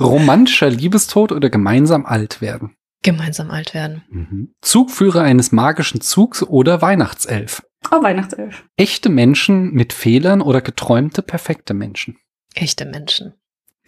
Romantischer 0.01 0.70
Liebestod 0.70 1.32
oder 1.32 1.51
gemeinsam 1.51 2.07
alt 2.07 2.40
werden? 2.40 2.76
Gemeinsam 3.03 3.51
alt 3.51 3.74
werden. 3.74 4.03
Mhm. 4.11 4.55
Zugführer 4.62 5.22
eines 5.22 5.53
magischen 5.53 6.01
Zugs 6.01 6.42
oder 6.42 6.82
Weihnachtself? 6.82 7.62
Oh, 7.90 8.03
Weihnachtself. 8.03 8.64
Echte 8.76 9.09
Menschen 9.09 9.72
mit 9.72 9.92
Fehlern 9.92 10.40
oder 10.40 10.61
geträumte 10.61 11.22
perfekte 11.22 11.74
Menschen? 11.74 12.16
Echte 12.57 12.87
Menschen. 12.87 13.35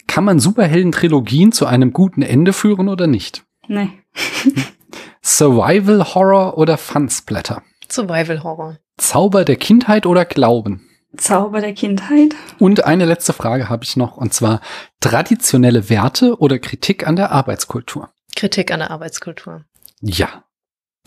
Kann 0.07 0.23
man 0.23 0.39
Superhelden-Trilogien 0.39 1.51
zu 1.51 1.65
einem 1.65 1.91
guten 1.91 2.21
Ende 2.21 2.53
führen 2.53 2.87
oder 2.87 3.07
nicht? 3.07 3.43
Nee. 3.67 3.89
Survival 5.21 6.13
Horror 6.13 6.57
oder 6.57 6.77
Fun-Splatter? 6.77 7.63
Survival 7.91 8.43
Horror. 8.43 8.77
Zauber 8.97 9.43
der 9.43 9.55
Kindheit 9.55 10.05
oder 10.05 10.23
Glauben? 10.25 10.87
Zauber 11.17 11.61
der 11.61 11.73
Kindheit. 11.73 12.35
Und 12.59 12.85
eine 12.85 13.05
letzte 13.05 13.33
Frage 13.33 13.69
habe 13.69 13.83
ich 13.83 13.97
noch, 13.97 14.17
und 14.17 14.33
zwar 14.33 14.61
traditionelle 14.99 15.89
Werte 15.89 16.39
oder 16.39 16.59
Kritik 16.59 17.07
an 17.07 17.15
der 17.15 17.31
Arbeitskultur? 17.31 18.09
Kritik 18.35 18.71
an 18.71 18.79
der 18.79 18.91
Arbeitskultur. 18.91 19.65
Ja, 20.01 20.43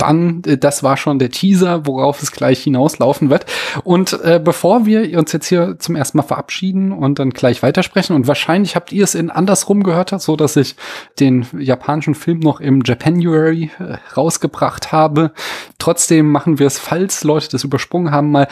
dann, 0.02 0.42
äh, 0.46 0.58
das 0.58 0.82
war 0.82 0.96
schon 0.96 1.18
der 1.18 1.30
Teaser, 1.30 1.86
worauf 1.86 2.22
es 2.22 2.32
gleich 2.32 2.62
hinauslaufen 2.62 3.30
wird. 3.30 3.46
Und 3.84 4.12
äh, 4.24 4.40
bevor 4.42 4.84
wir 4.84 5.18
uns 5.18 5.32
jetzt 5.32 5.46
hier 5.46 5.76
zum 5.78 5.96
ersten 5.96 6.18
Mal 6.18 6.24
verabschieden 6.24 6.92
und 6.92 7.18
dann 7.18 7.30
gleich 7.30 7.62
weitersprechen, 7.62 8.16
und 8.16 8.26
wahrscheinlich 8.26 8.76
habt 8.76 8.92
ihr 8.92 9.04
es 9.04 9.14
in 9.14 9.30
andersrum 9.30 9.82
gehört, 9.82 10.10
so 10.20 10.36
dass 10.36 10.56
ich 10.56 10.76
den 11.20 11.46
japanischen 11.58 12.14
Film 12.14 12.40
noch 12.40 12.60
im 12.60 12.82
Japanuary 12.84 13.70
äh, 13.78 13.96
rausgebracht 14.16 14.92
habe. 14.92 15.32
Trotzdem 15.78 16.30
machen 16.30 16.58
wir 16.58 16.66
es, 16.66 16.78
falls 16.78 17.24
Leute 17.24 17.48
das 17.50 17.64
übersprungen 17.64 18.12
haben, 18.12 18.30
mal 18.30 18.48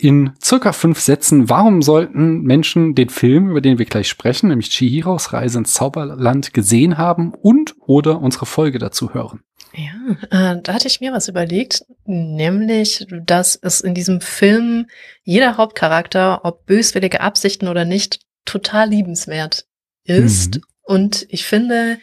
in 0.00 0.32
circa 0.42 0.72
fünf 0.72 1.00
Sätzen. 1.00 1.50
Warum 1.50 1.82
sollten 1.82 2.42
Menschen 2.42 2.94
den 2.94 3.10
Film, 3.10 3.50
über 3.50 3.60
den 3.60 3.78
wir 3.78 3.86
gleich 3.86 4.08
sprechen, 4.08 4.48
nämlich 4.48 4.70
Chihiros 4.70 5.32
Reise 5.32 5.58
ins 5.58 5.74
Zauberland 5.74 6.54
gesehen 6.54 6.98
haben 6.98 7.32
und 7.34 7.74
oder 7.80 8.20
unsere 8.20 8.46
Folge 8.46 8.78
dazu 8.78 9.12
hören? 9.12 9.40
Ja, 9.76 10.52
äh, 10.54 10.60
da 10.62 10.72
hatte 10.72 10.86
ich 10.86 11.00
mir 11.00 11.12
was 11.12 11.28
überlegt, 11.28 11.84
nämlich, 12.04 13.06
dass 13.10 13.56
es 13.60 13.80
in 13.80 13.94
diesem 13.94 14.20
Film 14.20 14.86
jeder 15.24 15.56
Hauptcharakter, 15.56 16.44
ob 16.44 16.64
böswillige 16.66 17.20
Absichten 17.20 17.66
oder 17.66 17.84
nicht, 17.84 18.20
total 18.44 18.90
liebenswert 18.90 19.66
ist. 20.04 20.56
Mhm. 20.56 20.62
Und 20.82 21.26
ich 21.28 21.44
finde, 21.44 21.98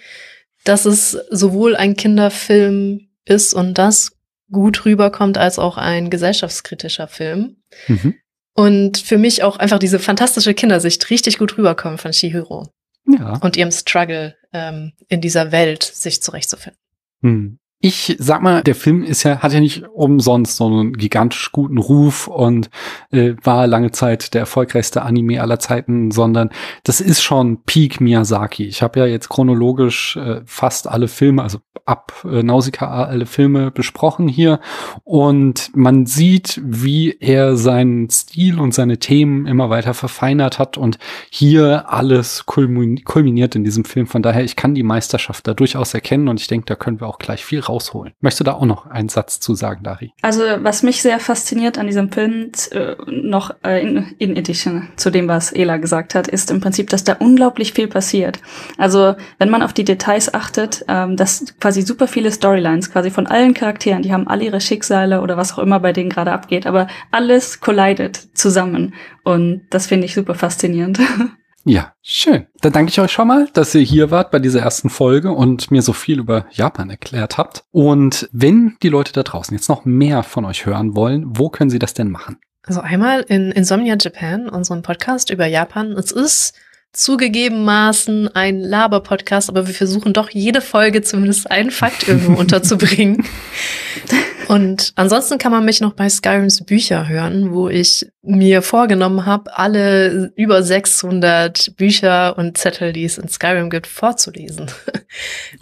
dass 0.63 0.85
es 0.85 1.11
sowohl 1.29 1.75
ein 1.75 1.95
Kinderfilm 1.95 3.07
ist 3.25 3.53
und 3.53 3.77
das 3.77 4.11
gut 4.51 4.85
rüberkommt, 4.85 5.37
als 5.37 5.57
auch 5.57 5.77
ein 5.77 6.09
gesellschaftskritischer 6.09 7.07
Film. 7.07 7.57
Mhm. 7.87 8.15
Und 8.53 8.97
für 8.97 9.17
mich 9.17 9.43
auch 9.43 9.57
einfach 9.57 9.79
diese 9.79 9.99
fantastische 9.99 10.53
Kindersicht 10.53 11.09
richtig 11.09 11.37
gut 11.37 11.57
rüberkommt 11.57 12.01
von 12.01 12.11
Shihiro. 12.11 12.67
Ja. 13.07 13.37
Und 13.37 13.55
ihrem 13.55 13.71
Struggle 13.71 14.35
ähm, 14.51 14.91
in 15.07 15.21
dieser 15.21 15.53
Welt, 15.53 15.83
sich 15.83 16.21
zurechtzufinden. 16.21 16.77
Hm. 17.21 17.59
Ich 17.83 18.15
sag 18.19 18.43
mal, 18.43 18.61
der 18.61 18.75
Film 18.75 19.03
ist 19.03 19.23
ja, 19.23 19.39
hat 19.39 19.53
ja 19.53 19.59
nicht 19.59 19.83
umsonst 19.87 20.55
so 20.55 20.67
einen 20.67 20.93
gigantisch 20.93 21.51
guten 21.51 21.79
Ruf 21.79 22.27
und 22.27 22.69
äh, 23.09 23.33
war 23.43 23.65
lange 23.65 23.89
Zeit 23.89 24.35
der 24.35 24.41
erfolgreichste 24.41 25.01
Anime 25.01 25.41
aller 25.41 25.57
Zeiten, 25.57 26.11
sondern 26.11 26.51
das 26.83 27.01
ist 27.01 27.23
schon 27.23 27.63
Peak 27.63 27.99
Miyazaki. 27.99 28.67
Ich 28.67 28.83
habe 28.83 28.99
ja 28.99 29.07
jetzt 29.07 29.29
chronologisch 29.29 30.15
äh, 30.15 30.41
fast 30.45 30.87
alle 30.87 31.07
Filme, 31.07 31.41
also 31.41 31.57
ab 31.85 32.13
äh, 32.23 32.43
Nausicaa 32.43 33.05
alle 33.05 33.25
Filme 33.25 33.71
besprochen 33.71 34.27
hier 34.27 34.59
und 35.03 35.71
man 35.75 36.05
sieht, 36.05 36.61
wie 36.63 37.17
er 37.19 37.55
seinen 37.55 38.09
Stil 38.09 38.59
und 38.59 38.73
seine 38.73 38.99
Themen 38.99 39.47
immer 39.47 39.69
weiter 39.69 39.93
verfeinert 39.93 40.59
hat 40.59 40.77
und 40.77 40.99
hier 41.29 41.91
alles 41.91 42.45
kulminiert 42.45 43.55
in 43.55 43.63
diesem 43.63 43.85
Film. 43.85 44.07
Von 44.07 44.21
daher, 44.21 44.43
ich 44.43 44.55
kann 44.55 44.75
die 44.75 44.83
Meisterschaft 44.83 45.47
da 45.47 45.53
durchaus 45.53 45.93
erkennen 45.93 46.27
und 46.27 46.39
ich 46.39 46.47
denke, 46.47 46.65
da 46.65 46.75
können 46.75 46.99
wir 46.99 47.07
auch 47.07 47.19
gleich 47.19 47.43
viel 47.43 47.59
rausholen. 47.71 48.13
Möchtest 48.19 48.41
du 48.41 48.43
da 48.43 48.53
auch 48.53 48.65
noch 48.65 48.85
einen 48.85 49.09
Satz 49.09 49.39
zu 49.39 49.55
sagen, 49.55 49.83
Dari? 49.83 50.11
Also, 50.21 50.43
was 50.59 50.83
mich 50.83 51.01
sehr 51.01 51.19
fasziniert 51.19 51.77
an 51.77 51.87
diesem 51.87 52.11
Film, 52.11 52.51
äh, 52.71 52.95
noch 53.07 53.55
äh, 53.63 53.81
in, 53.81 54.13
in 54.17 54.37
Addition 54.37 54.89
zu 54.97 55.09
dem, 55.09 55.27
was 55.27 55.51
Ela 55.51 55.77
gesagt 55.77 56.15
hat, 56.15 56.27
ist 56.27 56.51
im 56.51 56.61
Prinzip, 56.61 56.89
dass 56.89 57.03
da 57.03 57.13
unglaublich 57.13 57.73
viel 57.73 57.87
passiert. 57.87 58.39
Also, 58.77 59.15
wenn 59.39 59.49
man 59.49 59.63
auf 59.63 59.73
die 59.73 59.85
Details 59.85 60.33
achtet, 60.33 60.83
ähm, 60.87 61.15
dass 61.15 61.45
quasi 61.59 61.81
super 61.81 62.07
viele 62.07 62.31
Storylines, 62.31 62.91
quasi 62.91 63.09
von 63.09 63.27
allen 63.27 63.53
Charakteren, 63.53 64.01
die 64.01 64.13
haben 64.13 64.27
alle 64.27 64.45
ihre 64.45 64.61
Schicksale 64.61 65.21
oder 65.21 65.37
was 65.37 65.53
auch 65.53 65.59
immer 65.59 65.79
bei 65.79 65.93
denen 65.93 66.09
gerade 66.09 66.31
abgeht, 66.31 66.67
aber 66.67 66.87
alles 67.11 67.59
collidet 67.59 68.37
zusammen. 68.37 68.93
Und 69.23 69.61
das 69.69 69.87
finde 69.87 70.05
ich 70.05 70.13
super 70.13 70.35
faszinierend. 70.35 70.99
Ja, 71.63 71.93
schön. 72.01 72.47
Dann 72.61 72.71
danke 72.71 72.89
ich 72.89 72.99
euch 72.99 73.11
schon 73.11 73.27
mal, 73.27 73.47
dass 73.53 73.75
ihr 73.75 73.81
hier 73.81 74.09
wart 74.09 74.31
bei 74.31 74.39
dieser 74.39 74.61
ersten 74.61 74.89
Folge 74.89 75.31
und 75.31 75.69
mir 75.69 75.81
so 75.81 75.93
viel 75.93 76.19
über 76.19 76.45
Japan 76.51 76.89
erklärt 76.89 77.37
habt. 77.37 77.63
Und 77.71 78.29
wenn 78.31 78.77
die 78.81 78.89
Leute 78.89 79.13
da 79.13 79.23
draußen 79.23 79.55
jetzt 79.55 79.69
noch 79.69 79.85
mehr 79.85 80.23
von 80.23 80.45
euch 80.45 80.65
hören 80.65 80.95
wollen, 80.95 81.25
wo 81.27 81.49
können 81.49 81.69
sie 81.69 81.79
das 81.79 81.93
denn 81.93 82.09
machen? 82.09 82.39
Also 82.63 82.81
einmal 82.81 83.21
in 83.21 83.51
Insomnia 83.51 83.95
Japan, 83.99 84.49
unserem 84.49 84.81
Podcast 84.81 85.29
über 85.29 85.45
Japan. 85.45 85.91
Es 85.93 86.11
ist 86.11 86.55
zugegebenmaßen 86.93 88.35
ein 88.35 88.59
Laber-Podcast, 88.59 89.49
aber 89.49 89.67
wir 89.67 89.73
versuchen 89.73 90.13
doch 90.13 90.29
jede 90.29 90.61
Folge 90.61 91.01
zumindest 91.01 91.49
einen 91.49 91.71
Fakt 91.71 92.07
irgendwo 92.07 92.33
unterzubringen. 92.39 93.25
Und 94.47 94.91
ansonsten 94.95 95.37
kann 95.37 95.53
man 95.53 95.63
mich 95.63 95.79
noch 95.79 95.93
bei 95.93 96.09
Skyrims 96.09 96.65
Bücher 96.65 97.07
hören, 97.07 97.53
wo 97.53 97.69
ich 97.69 98.05
mir 98.21 98.61
vorgenommen 98.61 99.25
habe, 99.25 99.57
alle 99.57 100.33
über 100.35 100.61
600 100.61 101.77
Bücher 101.77 102.37
und 102.37 102.57
Zettel, 102.57 102.91
die 102.91 103.05
es 103.05 103.17
in 103.17 103.29
Skyrim 103.29 103.69
gibt, 103.69 103.87
vorzulesen. 103.87 104.65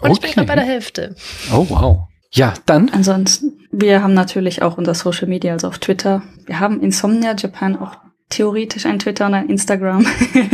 Und 0.00 0.10
okay. 0.10 0.12
ich 0.12 0.20
bin 0.20 0.32
gerade 0.32 0.46
bei 0.48 0.54
der 0.56 0.64
Hälfte. 0.64 1.14
Oh, 1.52 1.66
wow. 1.68 1.98
Ja, 2.32 2.54
dann. 2.66 2.88
Ansonsten, 2.90 3.58
wir 3.70 4.02
haben 4.02 4.14
natürlich 4.14 4.62
auch 4.62 4.76
unser 4.78 4.94
Social 4.94 5.28
Media, 5.28 5.52
also 5.52 5.68
auf 5.68 5.78
Twitter. 5.78 6.22
Wir 6.46 6.58
haben 6.58 6.80
Insomnia 6.80 7.34
Japan 7.36 7.76
auch 7.76 7.96
theoretisch 8.30 8.86
ein 8.86 8.98
Twitter 8.98 9.26
und 9.26 9.34
ein 9.34 9.48
Instagram. 9.48 10.06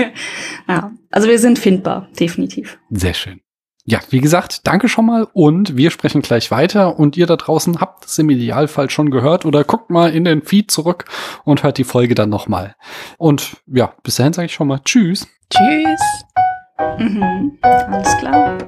ja, 0.69 0.91
also 1.11 1.29
wir 1.29 1.39
sind 1.39 1.59
findbar, 1.59 2.09
definitiv. 2.19 2.79
Sehr 2.91 3.15
schön. 3.15 3.41
Ja, 3.89 4.01
wie 4.11 4.21
gesagt, 4.21 4.67
danke 4.67 4.89
schon 4.89 5.07
mal 5.07 5.29
und 5.33 5.77
wir 5.77 5.93
sprechen 5.93 6.21
gleich 6.21 6.51
weiter 6.51 6.99
und 6.99 7.17
ihr 7.17 7.27
da 7.27 7.37
draußen 7.37 7.81
habt 7.81 8.05
es 8.07 8.19
im 8.19 8.29
Idealfall 8.31 8.91
schon 8.91 9.13
gehört 9.13 9.45
oder 9.45 9.63
guckt 9.63 9.91
mal 9.91 10.13
in 10.13 10.25
den 10.25 10.43
Feed 10.43 10.73
zurück 10.73 11.05
und 11.45 11.63
hört 11.63 11.79
die 11.79 11.85
Folge 11.85 12.17
dann 12.17 12.29
nochmal. 12.29 12.75
Und 13.17 13.59
ja, 13.67 13.95
bis 14.03 14.17
dahin 14.17 14.33
sage 14.33 14.47
ich 14.47 14.55
schon 14.55 14.67
mal 14.67 14.81
Tschüss. 14.85 15.29
Tschüss. 15.51 16.01
Mhm, 16.99 17.59
alles 17.63 18.17
klar. 18.19 18.59